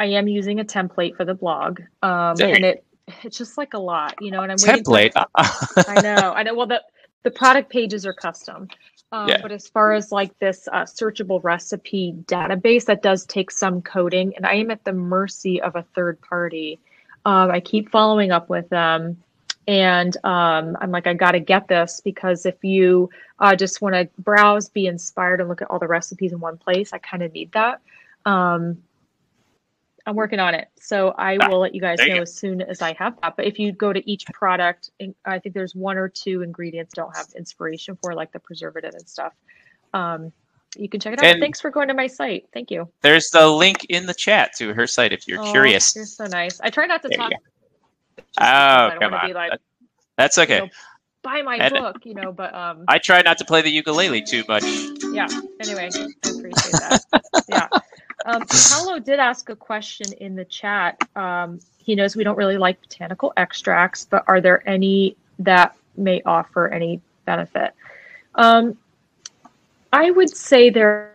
I 0.00 0.06
am 0.06 0.26
using 0.26 0.58
a 0.58 0.64
template 0.64 1.16
for 1.16 1.24
the 1.24 1.34
blog, 1.34 1.80
um, 2.02 2.34
and 2.40 2.64
it 2.64 2.84
it's 3.22 3.38
just 3.38 3.58
like 3.58 3.74
a 3.74 3.78
lot, 3.78 4.16
you 4.20 4.32
know. 4.32 4.42
And 4.42 4.50
I'm 4.50 4.58
template. 4.58 5.12
For, 5.12 5.24
I 5.88 6.00
know, 6.00 6.32
I 6.32 6.42
know. 6.42 6.54
Well, 6.54 6.66
the 6.66 6.82
the 7.22 7.30
product 7.30 7.70
pages 7.70 8.06
are 8.06 8.12
custom, 8.12 8.68
um, 9.12 9.28
yeah. 9.28 9.40
but 9.42 9.52
as 9.52 9.68
far 9.68 9.92
as 9.92 10.12
like 10.12 10.38
this 10.38 10.68
uh, 10.72 10.82
searchable 10.82 11.42
recipe 11.42 12.14
database, 12.26 12.84
that 12.86 13.02
does 13.02 13.26
take 13.26 13.50
some 13.50 13.82
coding, 13.82 14.34
and 14.36 14.46
I 14.46 14.54
am 14.54 14.70
at 14.70 14.84
the 14.84 14.92
mercy 14.92 15.60
of 15.60 15.76
a 15.76 15.82
third 15.94 16.20
party. 16.20 16.78
Um, 17.24 17.50
I 17.50 17.60
keep 17.60 17.90
following 17.90 18.30
up 18.30 18.48
with 18.48 18.68
them 18.70 19.22
and 19.70 20.16
um, 20.24 20.76
I'm 20.80 20.90
like, 20.90 21.06
I 21.06 21.14
got 21.14 21.32
to 21.32 21.40
get 21.40 21.68
this 21.68 22.00
because 22.02 22.44
if 22.44 22.56
you 22.64 23.10
uh, 23.38 23.54
just 23.54 23.80
want 23.80 23.94
to 23.94 24.08
browse, 24.18 24.68
be 24.68 24.86
inspired, 24.86 25.38
and 25.38 25.48
look 25.48 25.62
at 25.62 25.70
all 25.70 25.78
the 25.78 25.86
recipes 25.86 26.32
in 26.32 26.40
one 26.40 26.56
place, 26.56 26.92
I 26.92 26.98
kind 26.98 27.22
of 27.22 27.32
need 27.32 27.52
that. 27.52 27.80
Um, 28.26 28.82
I'm 30.10 30.16
working 30.16 30.40
on 30.40 30.54
it, 30.54 30.68
so 30.80 31.14
I 31.16 31.38
ah, 31.40 31.48
will 31.48 31.60
let 31.60 31.74
you 31.74 31.80
guys 31.80 31.98
know 32.00 32.06
you 32.06 32.22
as 32.22 32.34
soon 32.34 32.62
as 32.62 32.82
I 32.82 32.94
have 32.94 33.14
that. 33.22 33.36
But 33.36 33.46
if 33.46 33.60
you 33.60 33.70
go 33.70 33.92
to 33.92 34.10
each 34.10 34.26
product, 34.26 34.90
I 35.24 35.38
think 35.38 35.54
there's 35.54 35.74
one 35.74 35.96
or 35.96 36.08
two 36.08 36.42
ingredients 36.42 36.94
don't 36.94 37.16
have 37.16 37.28
inspiration 37.36 37.96
for, 38.02 38.12
like 38.14 38.32
the 38.32 38.40
preservative 38.40 38.92
and 38.94 39.08
stuff. 39.08 39.32
Um, 39.94 40.32
you 40.76 40.88
can 40.88 40.98
check 40.98 41.12
it 41.12 41.20
out. 41.20 41.26
And 41.26 41.40
Thanks 41.40 41.60
for 41.60 41.70
going 41.70 41.88
to 41.88 41.94
my 41.94 42.08
site. 42.08 42.48
Thank 42.52 42.72
you. 42.72 42.88
There's 43.02 43.30
the 43.30 43.46
link 43.46 43.86
in 43.88 44.06
the 44.06 44.14
chat 44.14 44.52
to 44.56 44.74
her 44.74 44.86
site 44.86 45.12
if 45.12 45.28
you're 45.28 45.42
oh, 45.42 45.52
curious. 45.52 45.94
You're 45.94 46.06
so 46.06 46.26
nice. 46.26 46.60
I 46.60 46.70
try 46.70 46.86
not 46.86 47.02
to 47.02 47.08
there 47.08 47.16
talk 47.16 47.32
oh, 48.38 48.90
come 49.00 49.14
on. 49.14 49.32
Like, 49.32 49.52
That's 50.16 50.38
okay. 50.38 50.56
You 50.56 50.60
know, 50.62 50.68
buy 51.22 51.42
my 51.42 51.56
and 51.56 51.74
book, 51.74 52.04
you 52.04 52.14
know, 52.14 52.32
but 52.32 52.54
um 52.54 52.84
I 52.88 52.98
try 52.98 53.22
not 53.22 53.38
to 53.38 53.44
play 53.44 53.62
the 53.62 53.70
ukulele 53.70 54.22
too 54.22 54.44
much. 54.48 54.64
Yeah. 55.12 55.28
Anyway, 55.60 55.90
I 55.94 56.28
appreciate 56.28 56.72
that. 56.72 57.04
yeah. 57.48 57.68
Um, 58.30 58.46
Paolo 58.46 58.98
did 58.98 59.18
ask 59.18 59.48
a 59.48 59.56
question 59.56 60.12
in 60.20 60.36
the 60.36 60.44
chat. 60.44 61.00
Um, 61.16 61.58
he 61.78 61.94
knows 61.94 62.14
we 62.14 62.22
don't 62.22 62.36
really 62.36 62.58
like 62.58 62.80
botanical 62.80 63.32
extracts, 63.36 64.06
but 64.08 64.24
are 64.28 64.40
there 64.40 64.66
any 64.68 65.16
that 65.40 65.76
may 65.96 66.22
offer 66.24 66.68
any 66.68 67.00
benefit? 67.24 67.74
Um, 68.36 68.76
I 69.92 70.10
would 70.10 70.30
say 70.30 70.70
there 70.70 70.88
are 70.88 71.12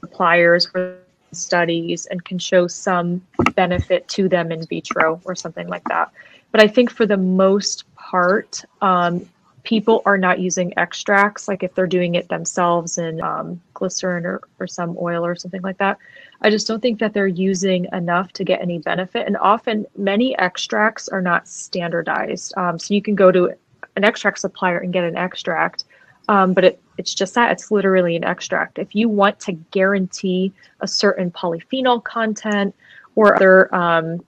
suppliers 0.00 0.66
for 0.66 0.98
studies 1.32 2.06
and 2.06 2.22
can 2.24 2.38
show 2.38 2.66
some 2.66 3.22
benefit 3.54 4.06
to 4.08 4.28
them 4.28 4.52
in 4.52 4.66
vitro 4.66 5.20
or 5.24 5.34
something 5.34 5.68
like 5.68 5.84
that. 5.84 6.10
But 6.50 6.60
I 6.60 6.66
think 6.66 6.90
for 6.90 7.06
the 7.06 7.16
most 7.16 7.84
part, 7.94 8.62
um, 8.82 9.26
people 9.62 10.02
are 10.06 10.18
not 10.18 10.38
using 10.38 10.72
extracts, 10.78 11.48
like 11.48 11.62
if 11.62 11.74
they're 11.74 11.86
doing 11.86 12.14
it 12.14 12.28
themselves 12.28 12.98
in 12.98 13.20
um, 13.20 13.60
glycerin 13.74 14.24
or, 14.24 14.40
or 14.58 14.66
some 14.66 14.96
oil 15.00 15.24
or 15.24 15.36
something 15.36 15.62
like 15.62 15.78
that. 15.78 15.98
I 16.42 16.50
just 16.50 16.66
don't 16.66 16.80
think 16.80 16.98
that 17.00 17.12
they're 17.12 17.26
using 17.26 17.86
enough 17.92 18.32
to 18.32 18.44
get 18.44 18.62
any 18.62 18.78
benefit. 18.78 19.26
And 19.26 19.36
often, 19.36 19.86
many 19.96 20.36
extracts 20.38 21.08
are 21.08 21.20
not 21.20 21.46
standardized. 21.48 22.56
Um, 22.56 22.78
so 22.78 22.94
you 22.94 23.02
can 23.02 23.14
go 23.14 23.30
to 23.30 23.52
an 23.96 24.04
extract 24.04 24.38
supplier 24.38 24.78
and 24.78 24.92
get 24.92 25.04
an 25.04 25.16
extract, 25.16 25.84
um, 26.28 26.54
but 26.54 26.64
it, 26.64 26.82
it's 26.96 27.14
just 27.14 27.34
that 27.34 27.52
it's 27.52 27.70
literally 27.70 28.16
an 28.16 28.24
extract. 28.24 28.78
If 28.78 28.94
you 28.94 29.08
want 29.08 29.40
to 29.40 29.52
guarantee 29.52 30.52
a 30.80 30.88
certain 30.88 31.30
polyphenol 31.30 32.02
content 32.02 32.74
or 33.16 33.34
other 33.34 33.74
um, 33.74 34.24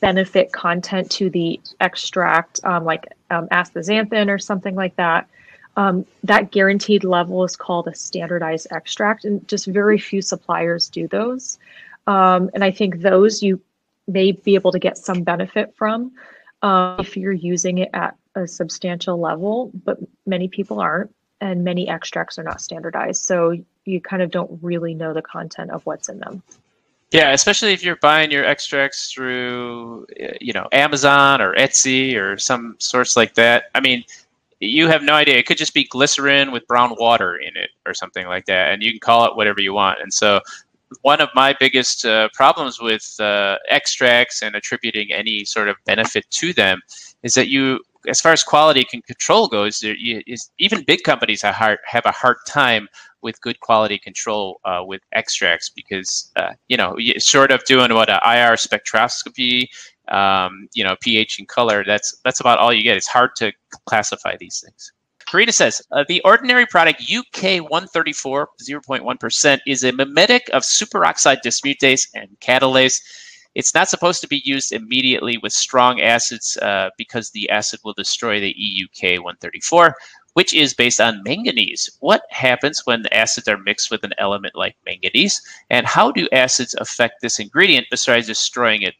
benefit 0.00 0.52
content 0.52 1.10
to 1.12 1.30
the 1.30 1.60
extract, 1.80 2.60
um, 2.64 2.84
like 2.84 3.06
um, 3.30 3.48
astaxanthin 3.48 4.28
or 4.28 4.38
something 4.38 4.74
like 4.74 4.96
that. 4.96 5.28
Um, 5.76 6.04
that 6.24 6.50
guaranteed 6.50 7.04
level 7.04 7.44
is 7.44 7.56
called 7.56 7.86
a 7.86 7.94
standardized 7.94 8.66
extract, 8.70 9.24
and 9.24 9.46
just 9.48 9.66
very 9.66 9.98
few 9.98 10.20
suppliers 10.20 10.88
do 10.88 11.06
those. 11.08 11.58
Um, 12.06 12.50
and 12.54 12.64
I 12.64 12.70
think 12.70 13.00
those 13.00 13.42
you 13.42 13.60
may 14.08 14.32
be 14.32 14.54
able 14.54 14.72
to 14.72 14.78
get 14.78 14.98
some 14.98 15.22
benefit 15.22 15.74
from 15.76 16.12
uh, 16.62 16.96
if 16.98 17.16
you're 17.16 17.32
using 17.32 17.78
it 17.78 17.90
at 17.94 18.16
a 18.34 18.46
substantial 18.46 19.18
level, 19.18 19.70
but 19.84 19.98
many 20.26 20.48
people 20.48 20.80
aren't, 20.80 21.14
and 21.40 21.64
many 21.64 21.88
extracts 21.88 22.38
are 22.38 22.42
not 22.42 22.60
standardized. 22.60 23.22
So 23.22 23.56
you 23.84 24.00
kind 24.00 24.22
of 24.22 24.30
don't 24.30 24.62
really 24.62 24.94
know 24.94 25.14
the 25.14 25.22
content 25.22 25.70
of 25.70 25.84
what's 25.86 26.08
in 26.08 26.18
them. 26.18 26.42
Yeah, 27.12 27.32
especially 27.32 27.72
if 27.72 27.82
you're 27.82 27.96
buying 27.96 28.30
your 28.30 28.44
extracts 28.44 29.12
through, 29.12 30.06
you 30.40 30.52
know, 30.52 30.68
Amazon 30.70 31.40
or 31.40 31.54
Etsy 31.54 32.16
or 32.16 32.38
some 32.38 32.76
source 32.78 33.16
like 33.16 33.34
that. 33.34 33.64
I 33.74 33.80
mean, 33.80 34.04
you 34.60 34.86
have 34.86 35.02
no 35.02 35.14
idea. 35.14 35.36
It 35.36 35.46
could 35.46 35.56
just 35.56 35.74
be 35.74 35.84
glycerin 35.84 36.52
with 36.52 36.66
brown 36.68 36.94
water 37.00 37.36
in 37.36 37.56
it 37.56 37.70
or 37.84 37.94
something 37.94 38.26
like 38.26 38.44
that, 38.46 38.72
and 38.72 38.82
you 38.82 38.92
can 38.92 39.00
call 39.00 39.24
it 39.24 39.34
whatever 39.34 39.60
you 39.60 39.72
want. 39.72 40.00
And 40.00 40.12
so, 40.12 40.40
one 41.02 41.20
of 41.20 41.30
my 41.34 41.54
biggest 41.58 42.04
uh, 42.04 42.28
problems 42.34 42.80
with 42.80 43.16
uh, 43.20 43.56
extracts 43.68 44.42
and 44.42 44.54
attributing 44.54 45.12
any 45.12 45.44
sort 45.44 45.68
of 45.68 45.76
benefit 45.86 46.26
to 46.30 46.52
them 46.52 46.80
is 47.22 47.34
that 47.34 47.48
you, 47.48 47.80
as 48.08 48.20
far 48.20 48.32
as 48.32 48.42
quality 48.42 48.84
can 48.84 49.00
control 49.02 49.48
goes, 49.48 49.82
you, 49.82 50.20
is, 50.26 50.50
even 50.58 50.84
big 50.84 51.02
companies 51.04 51.42
have 51.42 51.78
a 52.04 52.12
hard 52.12 52.36
time 52.46 52.88
with 53.22 53.40
good 53.40 53.60
quality 53.60 53.98
control 53.98 54.60
uh, 54.64 54.82
with 54.84 55.02
extracts 55.12 55.68
because 55.68 56.30
uh, 56.36 56.52
you 56.68 56.76
know 56.76 56.96
sort 57.18 57.50
of 57.50 57.64
doing 57.64 57.94
what 57.94 58.08
a 58.08 58.20
IR 58.24 58.56
spectroscopy, 58.56 59.66
um, 60.08 60.68
you 60.74 60.84
know 60.84 60.96
pH 61.00 61.38
and 61.38 61.48
color. 61.48 61.84
That's 61.84 62.16
that's 62.24 62.40
about 62.40 62.58
all 62.58 62.72
you 62.72 62.82
get. 62.82 62.96
It's 62.96 63.08
hard 63.08 63.30
to 63.36 63.52
classify 63.86 64.36
these 64.38 64.62
things. 64.64 64.92
Karina 65.30 65.52
says 65.52 65.80
uh, 65.92 66.04
the 66.08 66.20
ordinary 66.22 66.66
product 66.66 67.02
EUK 67.02 67.60
134 67.60 68.48
0.1% 68.60 69.60
is 69.64 69.84
a 69.84 69.92
mimetic 69.92 70.50
of 70.52 70.62
superoxide 70.62 71.38
dismutase 71.44 72.08
and 72.14 72.28
catalase. 72.40 73.00
It's 73.54 73.74
not 73.74 73.88
supposed 73.88 74.20
to 74.22 74.28
be 74.28 74.42
used 74.44 74.72
immediately 74.72 75.38
with 75.38 75.52
strong 75.52 76.00
acids 76.00 76.56
uh, 76.56 76.90
because 76.96 77.30
the 77.30 77.48
acid 77.50 77.80
will 77.84 77.94
destroy 77.94 78.40
the 78.40 78.54
EUK 78.54 79.18
134 79.18 79.94
which 80.40 80.54
is 80.54 80.72
based 80.72 81.02
on 81.02 81.22
manganese. 81.22 81.90
What 82.00 82.22
happens 82.30 82.86
when 82.86 83.02
the 83.02 83.14
acids 83.14 83.46
are 83.46 83.58
mixed 83.58 83.90
with 83.90 84.02
an 84.04 84.14
element 84.16 84.54
like 84.56 84.74
manganese, 84.86 85.38
and 85.68 85.86
how 85.86 86.10
do 86.10 86.26
acids 86.32 86.74
affect 86.80 87.20
this 87.20 87.38
ingredient 87.38 87.88
besides 87.90 88.26
destroying 88.26 88.80
it, 88.80 88.94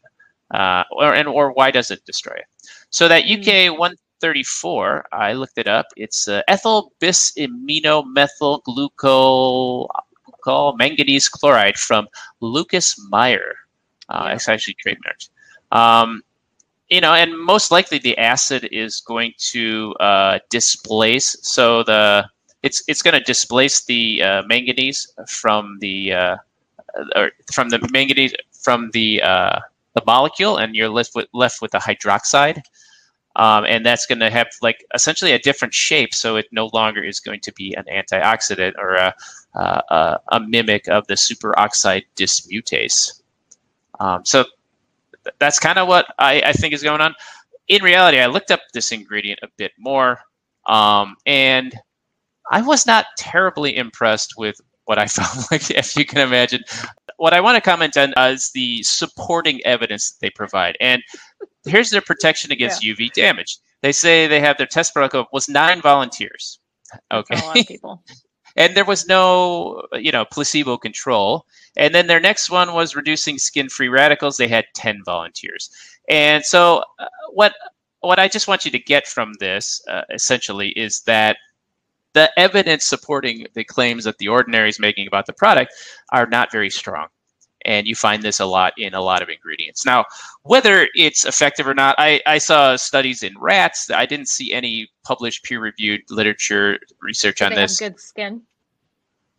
uh, 0.50 0.84
or 0.90 1.14
and 1.14 1.26
or 1.26 1.50
why 1.52 1.70
does 1.70 1.90
it 1.90 2.04
destroy 2.04 2.34
it? 2.34 2.44
So 2.90 3.08
that 3.08 3.24
EUK 3.24 3.72
hmm. 3.72 3.78
134, 3.78 5.06
I 5.14 5.32
looked 5.32 5.56
it 5.56 5.66
up. 5.66 5.86
It's 5.96 6.28
uh, 6.28 6.42
ethyl 6.46 6.92
bis 7.00 7.32
amino 7.38 8.04
methyl 8.04 8.60
guaiacol 8.68 9.88
manganese 10.76 11.30
chloride 11.30 11.78
from 11.78 12.06
Lucas 12.40 13.00
Meyer. 13.08 13.54
Uh, 14.10 14.24
yeah. 14.26 14.34
It's 14.34 14.46
actually 14.46 14.76
trademarked. 14.84 15.30
Um, 15.72 16.22
you 16.90 17.00
know, 17.00 17.14
and 17.14 17.38
most 17.38 17.70
likely 17.70 17.98
the 17.98 18.18
acid 18.18 18.68
is 18.72 19.00
going 19.00 19.32
to 19.38 19.94
uh, 20.00 20.40
displace. 20.50 21.36
So 21.42 21.84
the 21.84 22.28
it's 22.62 22.82
it's 22.88 23.00
going 23.00 23.14
to 23.14 23.24
displace 23.24 23.84
the 23.84 24.22
uh, 24.22 24.42
manganese 24.46 25.12
from 25.28 25.78
the 25.80 26.12
uh, 26.12 26.36
or 27.16 27.30
from 27.52 27.70
the 27.70 27.78
manganese 27.92 28.34
from 28.52 28.90
the 28.92 29.22
uh, 29.22 29.60
the 29.94 30.02
molecule, 30.06 30.56
and 30.56 30.74
you're 30.74 30.88
left 30.88 31.14
with 31.14 31.28
left 31.32 31.62
with 31.62 31.70
the 31.70 31.78
hydroxide. 31.78 32.60
Um, 33.36 33.64
and 33.64 33.86
that's 33.86 34.06
going 34.06 34.18
to 34.18 34.28
have 34.28 34.48
like 34.60 34.84
essentially 34.92 35.30
a 35.30 35.38
different 35.38 35.72
shape, 35.72 36.12
so 36.12 36.34
it 36.34 36.46
no 36.50 36.68
longer 36.74 37.02
is 37.02 37.20
going 37.20 37.40
to 37.42 37.52
be 37.52 37.72
an 37.74 37.84
antioxidant 37.84 38.72
or 38.76 38.94
a, 38.94 39.14
a, 39.54 40.18
a 40.32 40.40
mimic 40.40 40.88
of 40.88 41.06
the 41.06 41.14
superoxide 41.14 42.04
dismutase. 42.16 43.22
Um, 44.00 44.24
so 44.24 44.46
that's 45.38 45.58
kind 45.58 45.78
of 45.78 45.88
what 45.88 46.06
I, 46.18 46.42
I, 46.46 46.52
think 46.52 46.74
is 46.74 46.82
going 46.82 47.00
on. 47.00 47.14
In 47.68 47.82
reality, 47.82 48.18
I 48.18 48.26
looked 48.26 48.50
up 48.50 48.60
this 48.72 48.92
ingredient 48.92 49.40
a 49.42 49.48
bit 49.56 49.72
more, 49.78 50.20
um, 50.66 51.16
and 51.26 51.74
I 52.50 52.62
was 52.62 52.86
not 52.86 53.06
terribly 53.16 53.76
impressed 53.76 54.34
with 54.36 54.60
what 54.84 54.98
I 54.98 55.06
found. 55.06 55.46
Like, 55.50 55.70
if 55.70 55.96
you 55.96 56.04
can 56.04 56.18
imagine, 56.18 56.62
what 57.16 57.34
I 57.34 57.40
want 57.40 57.56
to 57.56 57.60
comment 57.60 57.96
on 57.96 58.12
is 58.16 58.50
the 58.52 58.82
supporting 58.82 59.64
evidence 59.64 60.10
that 60.10 60.16
they 60.20 60.30
provide. 60.30 60.76
And 60.80 61.02
here's 61.64 61.90
their 61.90 62.00
protection 62.00 62.50
against 62.50 62.84
yeah. 62.84 62.94
UV 62.94 63.12
damage. 63.12 63.58
They 63.82 63.92
say 63.92 64.26
they 64.26 64.40
have 64.40 64.58
their 64.58 64.66
test 64.66 64.92
protocol 64.94 65.26
was 65.32 65.48
nine 65.48 65.80
volunteers. 65.80 66.58
Okay. 67.12 67.36
a 67.36 67.46
lot 67.46 67.60
of 67.60 67.66
people. 67.66 68.02
and 68.56 68.76
there 68.76 68.84
was 68.84 69.06
no 69.06 69.82
you 69.94 70.12
know 70.12 70.24
placebo 70.24 70.76
control. 70.76 71.46
And 71.76 71.94
then 71.94 72.08
their 72.08 72.20
next 72.20 72.50
one 72.50 72.74
was 72.74 72.96
reducing 72.96 73.38
skin 73.38 73.68
free 73.68 73.88
radicals. 73.88 74.36
They 74.36 74.48
had 74.48 74.64
10 74.74 75.02
volunteers. 75.04 75.70
And 76.08 76.44
so 76.44 76.82
uh, 76.98 77.06
what 77.32 77.54
what 78.00 78.18
i 78.18 78.28
just 78.28 78.48
want 78.48 78.64
you 78.64 78.70
to 78.70 78.78
get 78.78 79.06
from 79.06 79.32
this 79.40 79.82
uh, 79.88 80.02
essentially 80.12 80.70
is 80.70 81.02
that 81.02 81.36
the 82.12 82.30
evidence 82.38 82.84
supporting 82.84 83.46
the 83.54 83.64
claims 83.64 84.04
that 84.04 84.18
the 84.18 84.28
ordinary 84.28 84.68
is 84.68 84.80
making 84.80 85.06
about 85.06 85.26
the 85.26 85.32
product 85.32 85.72
are 86.10 86.26
not 86.26 86.50
very 86.50 86.70
strong 86.70 87.08
and 87.64 87.86
you 87.86 87.94
find 87.94 88.22
this 88.22 88.40
a 88.40 88.46
lot 88.46 88.72
in 88.78 88.94
a 88.94 89.00
lot 89.00 89.22
of 89.22 89.28
ingredients. 89.28 89.84
Now, 89.84 90.04
whether 90.42 90.88
it's 90.94 91.24
effective 91.24 91.66
or 91.66 91.74
not, 91.74 91.94
I, 91.98 92.20
I 92.26 92.38
saw 92.38 92.76
studies 92.76 93.22
in 93.22 93.38
rats. 93.38 93.90
I 93.90 94.06
didn't 94.06 94.28
see 94.28 94.52
any 94.52 94.88
published 95.04 95.44
peer-reviewed 95.44 96.02
literature 96.10 96.78
research 97.00 97.42
on 97.42 97.54
this. 97.54 97.78
good 97.78 98.00
skin. 98.00 98.42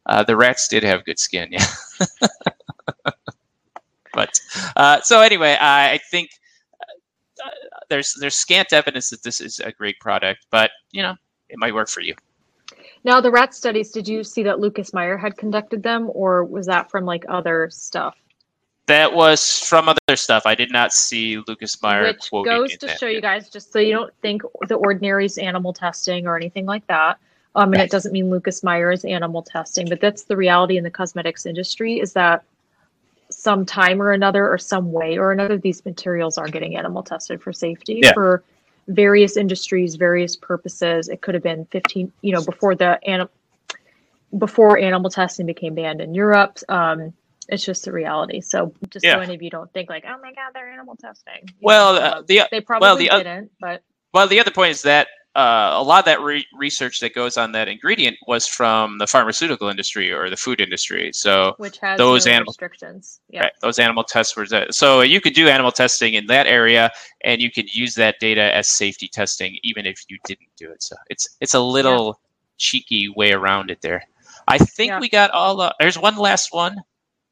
Uh, 0.06 0.24
the 0.24 0.36
rats 0.36 0.68
did 0.68 0.84
have 0.84 1.06
good 1.06 1.20
skin, 1.20 1.50
yeah. 1.52 1.66
but 4.14 4.40
uh, 4.76 5.00
so 5.02 5.22
anyway, 5.22 5.56
I 5.60 6.00
think 6.10 6.32
uh, 7.44 7.50
there's 7.90 8.16
there's 8.20 8.36
scant 8.36 8.74
evidence 8.74 9.12
that 9.12 9.22
this 9.22 9.40
is 9.40 9.60
a 9.60 9.72
great 9.72 10.00
product, 10.00 10.48
but 10.50 10.72
you 10.92 11.04
know, 11.04 11.16
it 11.50 11.60
might 11.60 11.76
work 11.76 11.88
for 11.88 12.02
you. 12.02 12.16
Now, 13.04 13.20
the 13.20 13.32
rat 13.32 13.56
studies, 13.56 13.92
did 13.92 14.08
you 14.08 14.24
see 14.24 14.44
that 14.44 14.60
Lucas 14.60 14.94
Meyer 14.94 15.18
had 15.18 15.38
conducted 15.38 15.82
them, 15.82 16.10
or 16.14 16.44
was 16.44 16.68
that 16.68 16.92
from 16.92 17.06
like 17.06 17.26
other 17.28 17.70
stuff? 17.72 18.16
That 18.88 19.14
was 19.14 19.60
from 19.60 19.90
other 19.90 20.16
stuff. 20.16 20.44
I 20.46 20.56
did 20.56 20.72
not 20.72 20.92
see 20.92 21.42
Lucas 21.48 21.82
Meyer. 21.82 22.04
Which 22.04 22.30
goes 22.32 22.78
to 22.78 22.88
show 22.98 23.08
you 23.08 23.22
guys, 23.22 23.50
just 23.50 23.72
so 23.72 23.80
you 23.80 23.94
don't 23.94 24.14
think 24.22 24.42
the 24.68 24.76
ordinary 24.76 25.26
is 25.26 25.38
animal 25.38 25.74
testing 25.74 26.28
or 26.28 26.36
anything 26.36 26.66
like 26.66 26.86
that. 26.88 27.18
Um, 27.56 27.74
and 27.74 27.82
it 27.82 27.90
doesn't 27.90 28.12
mean 28.12 28.30
Lucas 28.30 28.64
Meyer 28.64 28.92
is 28.92 29.04
animal 29.04 29.42
testing, 29.42 29.90
but 29.90 30.00
that's 30.00 30.24
the 30.24 30.38
reality 30.38 30.78
in 30.78 30.84
the 30.84 30.92
cosmetics 30.92 31.46
industry 31.46 32.00
is 32.00 32.14
that 32.14 32.44
some 33.30 33.66
time 33.66 34.02
or 34.02 34.12
another, 34.12 34.50
or 34.50 34.58
some 34.58 34.92
way 34.92 35.18
or 35.18 35.32
another, 35.32 35.58
these 35.58 35.84
materials 35.86 36.38
are 36.38 36.48
getting 36.48 36.76
animal 36.76 37.02
tested 37.02 37.42
for 37.42 37.54
safety 37.54 38.02
Yeah. 38.04 38.14
for 38.14 38.44
various 38.88 39.38
industries, 39.38 39.96
various 39.96 40.36
purposes. 40.36 41.10
It 41.10 41.22
could 41.22 41.34
have 41.36 41.44
been 41.44 41.66
15, 41.66 42.12
you 42.22 42.34
know, 42.34 42.44
before 42.44 42.76
the 42.76 43.00
anim- 43.08 43.30
before 44.38 44.78
animal 44.78 45.10
testing 45.10 45.46
became 45.46 45.76
banned 45.76 46.02
in 46.02 46.14
Europe. 46.14 46.58
Um, 46.70 47.14
it's 47.50 47.66
just 47.66 47.86
the 47.86 47.92
reality. 47.92 48.42
So 48.42 48.74
just 48.90 49.06
Yeah. 49.06 49.16
so 49.16 49.20
any 49.20 49.36
of 49.36 49.42
you 49.42 49.50
don't 49.50 49.72
think 49.74 49.90
like, 49.90 50.06
oh 50.08 50.18
my 50.22 50.34
god, 50.34 50.52
they're 50.54 50.72
animal 50.72 50.96
testing. 50.96 51.48
You 51.48 51.54
Well, 51.62 51.96
know, 51.96 52.00
uh, 52.02 52.22
the 52.26 52.42
they 52.52 52.62
probably 52.62 52.88
well, 52.88 52.96
the 52.96 53.10
didn't, 53.10 53.52
but 53.60 53.84
well, 54.14 54.28
the 54.28 54.40
other 54.40 54.52
point 54.52 54.72
is 54.72 54.82
that 54.84 55.08
uh, 55.36 55.72
a 55.76 55.84
lot 55.84 56.00
of 56.00 56.06
that 56.06 56.20
re- 56.22 56.46
research 56.54 57.00
that 57.00 57.14
goes 57.14 57.38
on 57.38 57.54
that 57.54 57.68
ingredient 57.70 58.18
was 58.28 58.46
from 58.48 58.98
the 58.98 59.08
pharmaceutical 59.08 59.70
industry 59.70 60.12
or 60.12 60.30
the 60.30 60.36
food 60.36 60.60
industry. 60.60 61.10
So 61.14 61.54
which 61.58 61.78
has 61.80 61.98
those 61.98 62.26
no 62.26 62.34
animal- 62.34 62.52
restrictions. 62.52 63.22
Yeah. 63.30 63.44
Right. 63.44 63.52
Those 63.62 63.80
animal 63.80 64.04
tests 64.04 64.36
were 64.36 64.46
that. 64.48 64.74
So 64.76 65.02
you 65.02 65.22
could 65.22 65.34
do 65.34 65.48
animal 65.48 65.72
testing 65.72 66.16
in 66.16 66.26
that 66.28 66.48
area, 66.48 66.92
and 67.24 67.42
you 67.42 67.50
could 67.50 67.74
use 67.74 67.96
that 67.96 68.16
data 68.20 68.54
as 68.54 68.68
safety 68.70 69.08
testing, 69.08 69.58
even 69.64 69.86
if 69.86 70.04
you 70.10 70.18
didn't 70.26 70.50
do 70.58 70.70
it. 70.70 70.84
So 70.84 70.96
it's 71.10 71.28
it's 71.40 71.54
a 71.54 71.60
little 71.62 72.20
cheeky 72.58 73.08
way 73.16 73.32
around 73.32 73.72
it 73.72 73.82
there. 73.82 74.04
I 74.48 74.58
think 74.58 74.90
Yeah. 74.90 75.00
we 75.00 75.08
got 75.08 75.32
all. 75.32 75.62
Uh, 75.62 75.72
there's 75.80 75.98
one 75.98 76.18
last 76.18 76.54
one. 76.54 76.76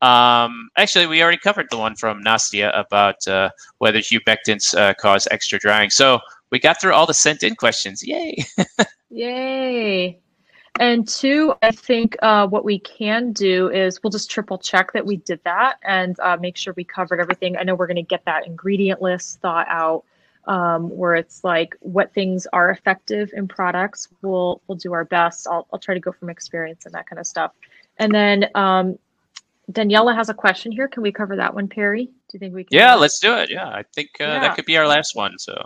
Um, 0.02 0.70
actually, 0.78 1.08
we 1.08 1.22
already 1.22 1.38
covered 1.38 1.68
the 1.70 1.78
one 1.78 1.95
from 1.95 2.24
Nastia 2.24 2.72
about 2.80 3.28
uh, 3.28 3.50
whether 3.80 4.00
humectants 4.00 4.74
uh, 4.78 4.93
cause 4.93 5.28
extra 5.30 5.60
drying. 5.60 5.89
So 5.89 6.20
we 6.52 6.60
got 6.60 6.82
through 6.82 6.93
all 6.93 7.06
the 7.06 7.14
sent 7.14 7.43
in 7.43 7.56
questions. 7.56 8.06
Yay! 8.06 8.43
Yay. 9.10 10.20
And 10.80 11.08
two, 11.08 11.54
I 11.62 11.72
think 11.72 12.16
uh, 12.22 12.47
what 12.47 12.64
we 12.64 12.80
can 12.80 13.34
do 13.34 13.70
is 13.70 14.02
we'll 14.02 14.12
just 14.12 14.30
triple 14.32 14.58
check 14.58 14.93
that 14.93 15.06
we 15.06 15.18
did 15.18 15.41
that 15.43 15.78
and 15.84 16.18
uh, 16.22 16.38
make 16.39 16.56
sure 16.56 16.74
we 16.78 16.84
covered 16.86 17.20
everything. 17.20 17.58
I 17.58 17.64
know 17.64 17.76
we're 17.76 17.88
going 17.88 17.95
to 17.97 18.02
get 18.02 18.24
that 18.26 18.45
ingredient 18.47 19.02
list 19.02 19.41
thought 19.41 19.68
out 19.68 20.04
um, 20.45 20.89
where 20.95 21.16
it's 21.16 21.43
like 21.43 21.76
what 21.82 22.14
things 22.14 22.47
are 22.54 22.70
effective 22.72 23.32
in 23.36 23.47
products. 23.47 24.08
We'll 24.22 24.62
we'll 24.68 24.78
do 24.78 24.93
our 24.93 25.06
best. 25.06 25.47
I'll, 25.52 25.68
I'll 25.74 25.80
try 25.80 25.95
to 25.95 26.00
go 26.00 26.12
from 26.12 26.30
experience 26.30 26.86
and 26.86 26.93
that 26.95 27.08
kind 27.10 27.20
of 27.20 27.28
stuff. 27.28 27.52
And 27.97 28.14
then 28.14 28.45
um, 28.56 28.97
Daniela 29.72 30.16
has 30.16 30.30
a 30.30 30.34
question 30.34 30.72
here. 30.72 30.88
Can 30.88 31.04
we 31.04 31.12
cover 31.12 31.36
that 31.36 31.54
one, 31.54 31.68
Perry? 31.68 32.06
Do 32.06 32.12
you 32.34 32.39
think 32.39 32.56
we 32.56 32.64
can? 32.64 32.78
yeah, 32.78 32.95
let's 32.95 33.20
do 33.20 33.34
it. 33.34 33.50
Yeah, 33.50 33.68
I 33.68 33.84
think 33.93 34.12
uh, 34.22 34.24
Yeah. 34.24 34.39
that 34.39 34.56
could 34.56 34.66
be 34.66 34.78
our 34.78 34.88
last 34.88 35.16
one. 35.16 35.38
So 35.38 35.62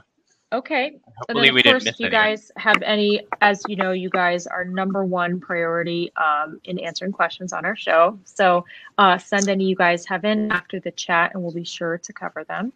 Okay. 0.54 0.88
And 0.88 1.02
hopefully 1.18 1.48
then, 1.48 1.54
we 1.56 1.60
of 1.62 1.64
didn't 1.64 1.74
course, 1.74 1.86
miss 1.86 2.00
you 2.00 2.06
anyone. 2.06 2.26
guys 2.26 2.52
have 2.58 2.82
any, 2.84 3.26
as 3.42 3.64
you 3.68 3.76
know, 3.76 3.92
you 3.92 4.10
guys 4.10 4.46
are 4.46 4.64
number 4.64 5.04
one 5.04 5.40
priority 5.40 6.12
um, 6.16 6.60
in 6.66 6.78
answering 6.78 7.12
questions 7.12 7.54
on 7.54 7.66
our 7.66 7.76
show. 7.76 8.20
So 8.24 8.64
uh, 9.00 9.18
send 9.18 9.50
any 9.50 9.66
you 9.66 9.76
guys 9.76 10.06
have 10.06 10.26
in 10.26 10.52
after 10.52 10.80
the 10.80 10.92
chat, 10.92 11.32
and 11.34 11.42
we'll 11.42 11.54
be 11.54 11.64
sure 11.64 11.98
to 11.98 12.14
cover 12.14 12.44
them. 12.44 12.72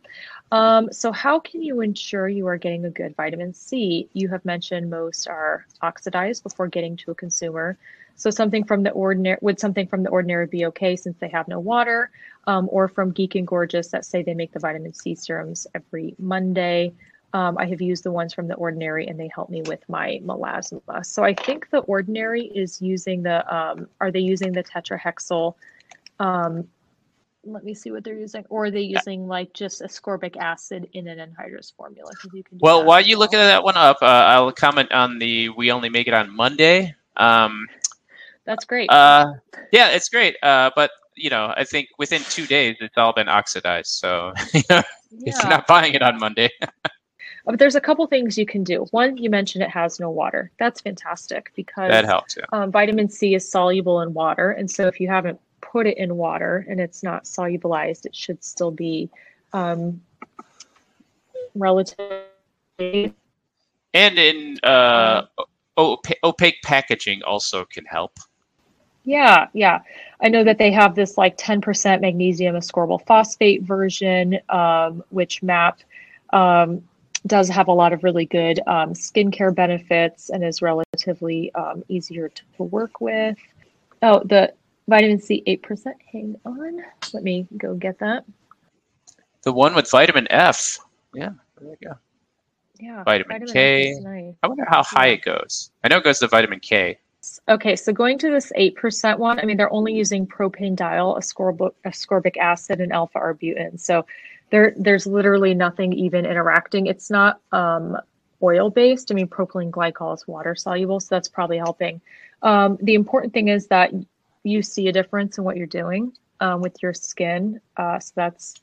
Um, 0.52 0.92
so, 0.92 1.12
how 1.12 1.40
can 1.40 1.62
you 1.62 1.82
ensure 1.82 2.28
you 2.28 2.48
are 2.48 2.58
getting 2.58 2.86
a 2.86 2.90
good 2.90 3.16
vitamin 3.16 3.54
C? 3.54 4.10
You 4.14 4.30
have 4.30 4.44
mentioned 4.44 4.90
most 4.90 5.28
are 5.28 5.66
oxidized 5.82 6.42
before 6.44 6.68
getting 6.68 6.98
to 6.98 7.12
a 7.12 7.16
consumer. 7.16 7.78
So, 8.16 8.32
something 8.32 8.64
from 8.64 8.82
the 8.84 8.92
ordinary 8.92 9.38
would 9.42 9.60
something 9.60 9.88
from 9.88 10.04
the 10.04 10.10
ordinary 10.10 10.48
be 10.48 10.66
okay 10.68 10.96
since 10.96 11.18
they 11.20 11.30
have 11.30 11.48
no 11.48 11.60
water, 11.60 12.10
um, 12.48 12.70
or 12.72 12.88
from 12.88 13.12
Geek 13.12 13.36
and 13.36 13.46
Gorgeous 13.46 13.90
that 13.90 14.06
say 14.06 14.24
they 14.24 14.34
make 14.34 14.54
the 14.54 14.60
vitamin 14.60 14.94
C 14.94 15.14
serums 15.14 15.68
every 15.76 16.16
Monday. 16.18 16.94
Um, 17.34 17.58
I 17.58 17.66
have 17.66 17.82
used 17.82 18.04
the 18.04 18.12
ones 18.12 18.34
from 18.34 18.48
the 18.48 18.56
Ordinary, 18.56 19.08
and 19.08 19.20
they 19.20 19.30
help 19.34 19.50
me 19.50 19.62
with 19.64 19.88
my 19.90 20.20
melasma. 20.24 21.06
So 21.06 21.24
I 21.24 21.34
think 21.34 21.70
the 21.70 21.80
Ordinary 21.80 22.46
is 22.46 22.82
using 22.82 23.24
the. 23.24 23.56
Um, 23.56 23.88
are 24.00 24.12
they 24.12 24.20
using 24.20 24.54
the 24.54 24.64
tetrahexyl? 24.64 25.56
Um, 26.20 26.68
let 27.44 27.64
me 27.64 27.74
see 27.74 27.92
what 27.92 28.04
they're 28.04 28.18
using, 28.18 28.46
or 28.50 28.66
are 28.66 28.72
they 28.72 28.82
using 28.82 29.28
like 29.28 29.54
just 29.54 29.82
ascorbic 29.82 30.38
acid 30.38 30.90
in 30.94 31.08
an 31.08 31.20
anhydrous 31.20 31.74
formula? 31.74 32.12
You 32.34 32.44
can. 32.44 32.60
Well, 32.62 32.86
while 32.86 33.02
you 33.02 33.18
well. 33.18 33.26
look 33.26 33.34
at 33.34 33.38
that 33.38 33.64
one 33.64 33.78
up, 33.78 33.98
uh, 34.02 34.06
I'll 34.06 34.52
comment 34.52 34.92
on 34.92 35.20
the 35.20 35.50
we 35.50 35.72
only 35.72 35.90
make 35.90 36.08
it 36.08 36.14
on 36.14 36.36
Monday. 36.36 36.96
Um, 37.16 37.68
that's 38.46 38.66
great. 38.66 38.90
uh, 38.90 39.34
yeah, 39.72 39.90
it's 39.90 40.10
great. 40.10 40.36
Uh, 40.42 40.72
but 40.76 40.92
you 41.16 41.30
know, 41.30 41.54
I 41.56 41.64
think 41.64 41.90
within 41.98 42.22
two 42.24 42.46
days 42.46 42.78
it's 42.80 42.98
all 42.98 43.14
been 43.14 43.28
oxidized. 43.28 43.90
So 43.90 44.34
you 44.54 44.62
know, 44.70 44.80
if 44.80 44.86
yeah. 45.12 45.34
you're 45.42 45.50
not 45.50 45.68
buying 45.68 45.94
it 45.94 46.02
on 46.02 46.20
Monday, 46.20 46.50
But 47.48 47.60
there's 47.60 47.76
a 47.76 47.82
couple 47.82 48.06
things 48.08 48.38
you 48.38 48.46
can 48.46 48.66
do. 48.66 48.86
One, 48.92 49.16
you 49.18 49.30
mentioned 49.30 49.64
it 49.64 49.70
has 49.70 50.02
no 50.02 50.10
water. 50.10 50.52
That's 50.60 50.82
fantastic 50.82 51.54
because 51.56 51.92
that 51.92 52.04
helps. 52.04 52.36
Yeah. 52.38 52.44
um, 52.52 52.72
vitamin 52.72 53.10
C 53.10 53.36
is 53.36 53.50
soluble 53.50 54.02
in 54.02 54.14
water, 54.14 54.52
and 54.52 54.70
so 54.70 54.88
if 54.88 55.00
you 55.00 55.08
haven't 55.08 55.40
put 55.62 55.88
it 55.88 55.98
in 55.98 56.18
water 56.18 56.66
and 56.70 56.82
it's 56.82 57.04
not 57.04 57.24
solubilized, 57.24 58.06
it 58.06 58.14
should 58.14 58.44
still 58.44 58.72
be 58.72 59.10
um, 59.54 60.02
relatively. 61.56 62.26
And 62.80 64.20
in 64.20 64.60
uh, 64.64 65.24
opa- 65.78 66.16
opaque 66.26 66.62
packaging 66.64 67.24
also 67.24 67.64
can 67.64 67.86
help. 67.86 68.20
Yeah, 69.06 69.48
yeah. 69.54 69.80
I 70.22 70.28
know 70.28 70.44
that 70.44 70.58
they 70.58 70.72
have 70.72 70.96
this 70.96 71.18
like 71.18 71.38
10% 71.38 72.02
magnesium 72.02 72.58
ascorbyl 72.58 73.06
phosphate 73.06 73.62
version, 73.64 74.38
um, 74.50 75.02
which 75.12 75.42
MAP 75.42 75.80
um, 76.34 76.84
does 77.28 77.50
have 77.50 77.68
a 77.68 77.74
lot 77.74 77.94
of 77.94 78.04
really 78.04 78.26
good 78.26 78.60
um, 78.68 78.94
skincare 78.94 79.54
benefits 79.54 80.30
and 80.30 80.44
is 80.44 80.62
relatively 80.62 81.54
um, 81.54 81.84
easier 81.88 82.30
to, 82.30 82.44
work 82.58 83.02
with. 83.02 83.38
Oh, 84.02 84.22
the 84.26 84.54
vitamin 84.88 85.20
C 85.20 85.44
8%. 85.46 85.94
Hang 86.12 86.36
on. 86.46 86.82
Let 87.14 87.24
me 87.24 87.48
go 87.58 87.76
get 87.76 88.00
that. 88.00 88.26
The 89.44 89.52
one 89.54 89.76
with 89.76 89.90
vitamin 89.90 90.28
F. 90.32 90.80
Yeah, 91.14 91.30
there 91.60 91.70
you 91.70 91.88
go. 91.88 91.96
Yeah. 92.80 93.04
Vitamin 93.04 93.44
F 93.44 93.54
K. 93.54 94.00
nice. 94.02 94.34
I 94.44 94.48
wonder 94.48 94.66
how 94.68 94.84
high 94.84 95.08
Yeah. 95.08 95.14
it 95.14 95.22
goes. 95.24 95.72
I 95.84 95.88
know 95.88 95.98
it 95.98 96.04
goes 96.04 96.20
to 96.20 96.28
vitamin 96.28 96.60
K. 96.60 96.98
Okay, 97.50 97.76
so 97.76 97.92
going 97.92 98.18
to 98.20 98.30
this 98.30 98.52
8% 98.58 99.18
one, 99.18 99.40
I 99.40 99.44
mean, 99.44 99.58
they're 99.58 99.74
only 99.74 99.94
using 99.94 100.26
propane 100.26 100.78
ascorbic, 100.78 101.74
ascorbic 101.86 102.38
acid, 102.38 102.80
and 102.80 102.94
alpha 102.94 103.20
arbutin. 103.20 103.80
So 103.80 104.06
there, 104.50 104.74
there's 104.78 105.06
literally 105.06 105.54
nothing 105.54 105.94
even 105.94 106.26
interacting. 106.26 106.88
It's 106.88 107.10
not 107.10 107.42
um, 107.52 107.98
oil 108.42 108.70
based. 108.70 109.12
I 109.12 109.16
mean, 109.16 109.28
propylene 109.28 109.72
glycol 109.72 110.16
is 110.16 110.28
water 110.28 110.56
soluble, 110.56 111.00
so 111.00 111.16
that's 111.16 111.28
probably 111.28 111.58
helping. 111.58 112.02
Um, 112.42 112.78
the 112.82 112.94
important 112.94 113.34
thing 113.34 113.48
is 113.50 113.68
that 113.68 113.92
you 114.44 114.62
see 114.62 114.88
a 114.88 114.92
difference 114.92 115.38
in 115.38 115.44
what 115.44 115.58
you're 115.58 115.68
doing 115.68 116.14
um, 116.40 116.62
with 116.62 116.82
your 116.82 116.94
skin. 116.94 117.60
Uh, 117.76 118.00
so 118.00 118.14
that's 118.16 118.56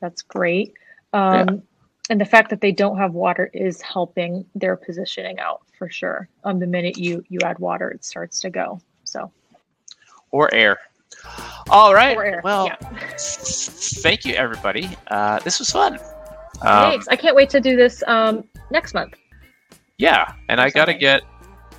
that's 0.00 0.22
great. 0.22 0.74
Um, 1.12 1.62
And 2.10 2.20
the 2.20 2.24
fact 2.24 2.50
that 2.50 2.60
they 2.60 2.72
don't 2.72 2.98
have 2.98 3.12
water 3.14 3.50
is 3.54 3.80
helping 3.80 4.44
their 4.56 4.76
positioning 4.76 5.38
out 5.38 5.62
for 5.78 5.88
sure. 5.88 6.28
Um, 6.42 6.58
the 6.58 6.66
minute 6.66 6.98
you 6.98 7.24
you 7.28 7.38
add 7.44 7.58
water, 7.60 7.88
it 7.88 8.04
starts 8.04 8.40
to 8.40 8.50
go. 8.50 8.80
So 9.04 9.30
or 10.32 10.52
air. 10.52 10.78
All 11.70 11.94
right. 11.94 12.42
Well, 12.42 12.66
yeah. 12.66 12.76
thank 13.18 14.24
you, 14.24 14.34
everybody. 14.34 14.90
Uh, 15.06 15.38
this 15.40 15.58
was 15.58 15.70
fun. 15.70 15.94
Um, 16.62 16.90
Thanks. 16.90 17.08
I 17.08 17.16
can't 17.16 17.36
wait 17.36 17.48
to 17.50 17.60
do 17.60 17.76
this 17.76 18.02
um, 18.06 18.44
next 18.70 18.92
month. 18.92 19.14
yeah, 19.98 20.34
and 20.48 20.60
I 20.60 20.70
got 20.70 20.86
to 20.86 20.94
get, 20.94 21.22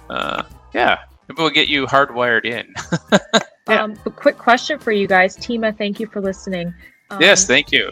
uh, 0.10 0.44
yeah, 0.74 1.00
maybe 1.28 1.42
we'll 1.42 1.52
get 1.52 1.68
you 1.68 1.86
hardwired 1.86 2.46
in. 2.46 2.74
Yeah. 3.70 3.84
Um, 3.84 3.98
but 4.04 4.16
quick 4.16 4.38
question 4.38 4.80
for 4.80 4.92
you 4.92 5.08
guys, 5.08 5.38
Tima. 5.38 5.78
Thank 5.78 6.00
you 6.00 6.08
for 6.08 6.20
listening. 6.20 6.74
Um, 7.10 7.22
yes, 7.22 7.46
thank 7.46 7.72
you. 7.72 7.92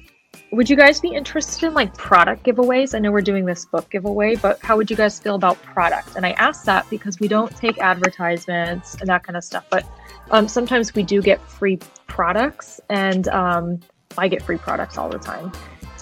Would 0.52 0.70
you 0.70 0.76
guys 0.76 1.00
be 1.00 1.10
interested 1.10 1.68
in 1.68 1.74
like 1.74 1.96
product 1.96 2.44
giveaways? 2.44 2.96
I 2.96 3.00
know 3.00 3.12
we're 3.12 3.22
doing 3.22 3.46
this 3.46 3.66
book 3.66 3.90
giveaway, 3.90 4.36
but 4.36 4.60
how 4.62 4.78
would 4.78 4.90
you 4.90 4.96
guys 4.96 5.20
feel 5.20 5.36
about 5.36 5.62
product? 5.62 6.16
And 6.16 6.26
I 6.26 6.32
ask 6.32 6.66
that 6.66 6.90
because 6.90 7.20
we 7.20 7.28
don't 7.28 7.56
take 7.56 7.78
advertisements 7.78 8.96
and 8.96 9.08
that 9.10 9.24
kind 9.24 9.38
of 9.38 9.44
stuff, 9.44 9.66
but 9.70 9.86
um, 10.32 10.48
sometimes 10.48 10.94
we 10.94 11.04
do 11.04 11.22
get 11.22 11.42
free 11.42 11.80
products, 12.08 12.80
and 12.90 13.28
um, 13.30 13.80
I 14.18 14.28
get 14.28 14.42
free 14.44 14.58
products 14.58 14.98
all 14.98 15.10
the 15.10 15.20
time. 15.20 15.52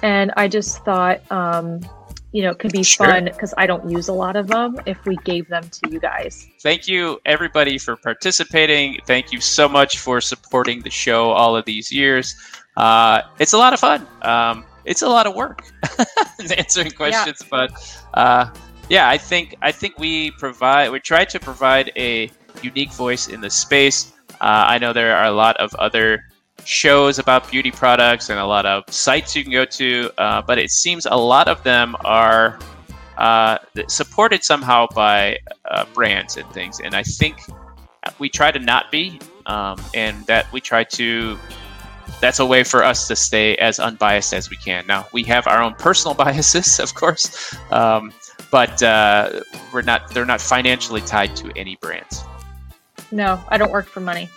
And 0.03 0.31
I 0.37 0.47
just 0.47 0.83
thought, 0.85 1.29
um, 1.31 1.81
you 2.31 2.43
know, 2.43 2.51
it 2.51 2.59
could 2.59 2.71
be 2.71 2.83
Sure. 2.83 3.07
fun 3.07 3.25
because 3.25 3.53
I 3.57 3.65
don't 3.65 3.89
use 3.89 4.09
a 4.09 4.13
lot 4.13 4.35
of 4.35 4.47
them 4.47 4.79
if 4.85 5.03
we 5.05 5.15
gave 5.17 5.47
them 5.47 5.67
to 5.69 5.89
you 5.89 5.99
guys. 5.99 6.47
Thank 6.61 6.87
you, 6.87 7.19
everybody, 7.25 7.77
for 7.77 7.95
participating. 7.95 8.99
Thank 9.07 9.31
you 9.31 9.41
so 9.41 9.67
much 9.67 9.99
for 9.99 10.21
supporting 10.21 10.81
the 10.81 10.89
show 10.89 11.31
all 11.31 11.55
of 11.55 11.65
these 11.65 11.91
years. 11.91 12.35
Uh, 12.75 13.21
it's 13.39 13.53
a 13.53 13.57
lot 13.57 13.73
of 13.73 13.79
fun. 13.79 14.05
Um, 14.21 14.65
it's 14.85 15.01
a 15.01 15.09
lot 15.09 15.25
of 15.25 15.35
work 15.35 15.63
answering 16.57 16.91
questions. 16.91 17.41
Yeah. 17.41 17.47
But 17.49 17.99
uh, 18.13 18.49
yeah, 18.89 19.09
I 19.09 19.17
think 19.17 19.55
I 19.61 19.71
think 19.71 19.97
we 19.97 20.31
provide 20.31 20.91
we 20.91 20.99
try 20.99 21.25
to 21.25 21.39
provide 21.39 21.91
a 21.95 22.29
unique 22.61 22.93
voice 22.93 23.27
in 23.27 23.41
the 23.41 23.49
space. 23.49 24.13
Uh, 24.33 24.65
I 24.67 24.77
know 24.77 24.93
there 24.93 25.15
are 25.15 25.25
a 25.25 25.31
lot 25.31 25.57
of 25.57 25.73
other 25.75 26.23
shows 26.63 27.17
about 27.19 27.49
beauty 27.49 27.71
products 27.71 28.29
and 28.29 28.39
a 28.39 28.45
lot 28.45 28.65
of 28.65 28.83
sites 28.93 29.35
you 29.35 29.43
can 29.43 29.51
go 29.51 29.65
to, 29.65 30.11
uh, 30.17 30.41
but 30.41 30.57
it 30.57 30.69
seems 30.69 31.05
a 31.05 31.15
lot 31.15 31.47
of 31.47 31.63
them 31.63 31.95
are 32.03 32.59
uh, 33.17 33.57
supported 33.87 34.43
somehow 34.43 34.87
by 34.93 35.37
brands 35.93 36.37
and 36.37 36.49
things. 36.51 36.79
And 36.79 36.95
I 36.95 37.03
think 37.03 37.39
we 38.19 38.29
try 38.29 38.51
to 38.51 38.59
not 38.59 38.91
be, 38.91 39.19
um, 39.45 39.81
and 39.93 40.25
that 40.27 40.51
we 40.51 40.61
try 40.61 40.83
to. 40.83 41.37
That's 42.21 42.39
a 42.39 42.45
way 42.45 42.63
for 42.63 42.83
us 42.83 43.07
to 43.09 43.15
stay 43.15 43.55
as 43.57 43.79
unbiased 43.79 44.33
as 44.33 44.49
we 44.49 44.55
can. 44.57 44.87
Now 44.87 45.05
we 45.11 45.23
have 45.23 45.45
our 45.45 45.61
own 45.61 45.75
personal 45.75 46.15
biases, 46.23 46.79
of 46.79 46.93
course, 46.93 47.55
um, 47.71 48.13
but 48.51 48.81
uh, 48.81 49.41
we're 49.73 49.81
not. 49.81 50.09
They're 50.11 50.25
not 50.25 50.41
financially 50.41 51.01
tied 51.01 51.35
to 51.37 51.51
any 51.55 51.75
brands. 51.77 52.23
No, 53.11 53.41
I 53.49 53.57
don't 53.57 53.71
work 53.71 53.87
for 53.87 53.99
money. 53.99 54.29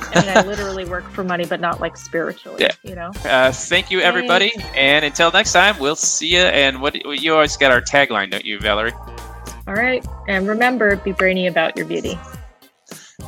I 0.00 0.20
mean, 0.20 0.36
I 0.36 0.42
literally 0.42 0.84
work 0.84 1.10
for 1.10 1.24
money, 1.24 1.44
but 1.44 1.60
not 1.60 1.80
like 1.80 1.96
spiritually. 1.96 2.58
Yeah. 2.60 2.70
You 2.82 2.94
know. 2.94 3.10
Uh, 3.24 3.50
thank 3.52 3.90
you, 3.90 4.00
everybody, 4.00 4.50
Thanks. 4.50 4.76
and 4.76 5.04
until 5.04 5.30
next 5.32 5.52
time, 5.52 5.78
we'll 5.78 5.96
see 5.96 6.28
you. 6.28 6.38
And 6.40 6.80
what 6.80 6.94
you 7.20 7.34
always 7.34 7.56
got 7.56 7.72
our 7.72 7.80
tagline, 7.80 8.30
don't 8.30 8.44
you, 8.44 8.58
Valerie? 8.60 8.92
All 9.66 9.74
right, 9.74 10.06
and 10.28 10.48
remember, 10.48 10.96
be 10.96 11.12
brainy 11.12 11.46
about 11.46 11.76
your 11.76 11.86
beauty. 11.86 12.18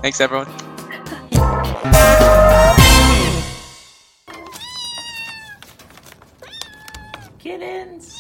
Thanks, 0.01 0.21
everyone. 0.21 0.47
Kittens. 7.39 8.20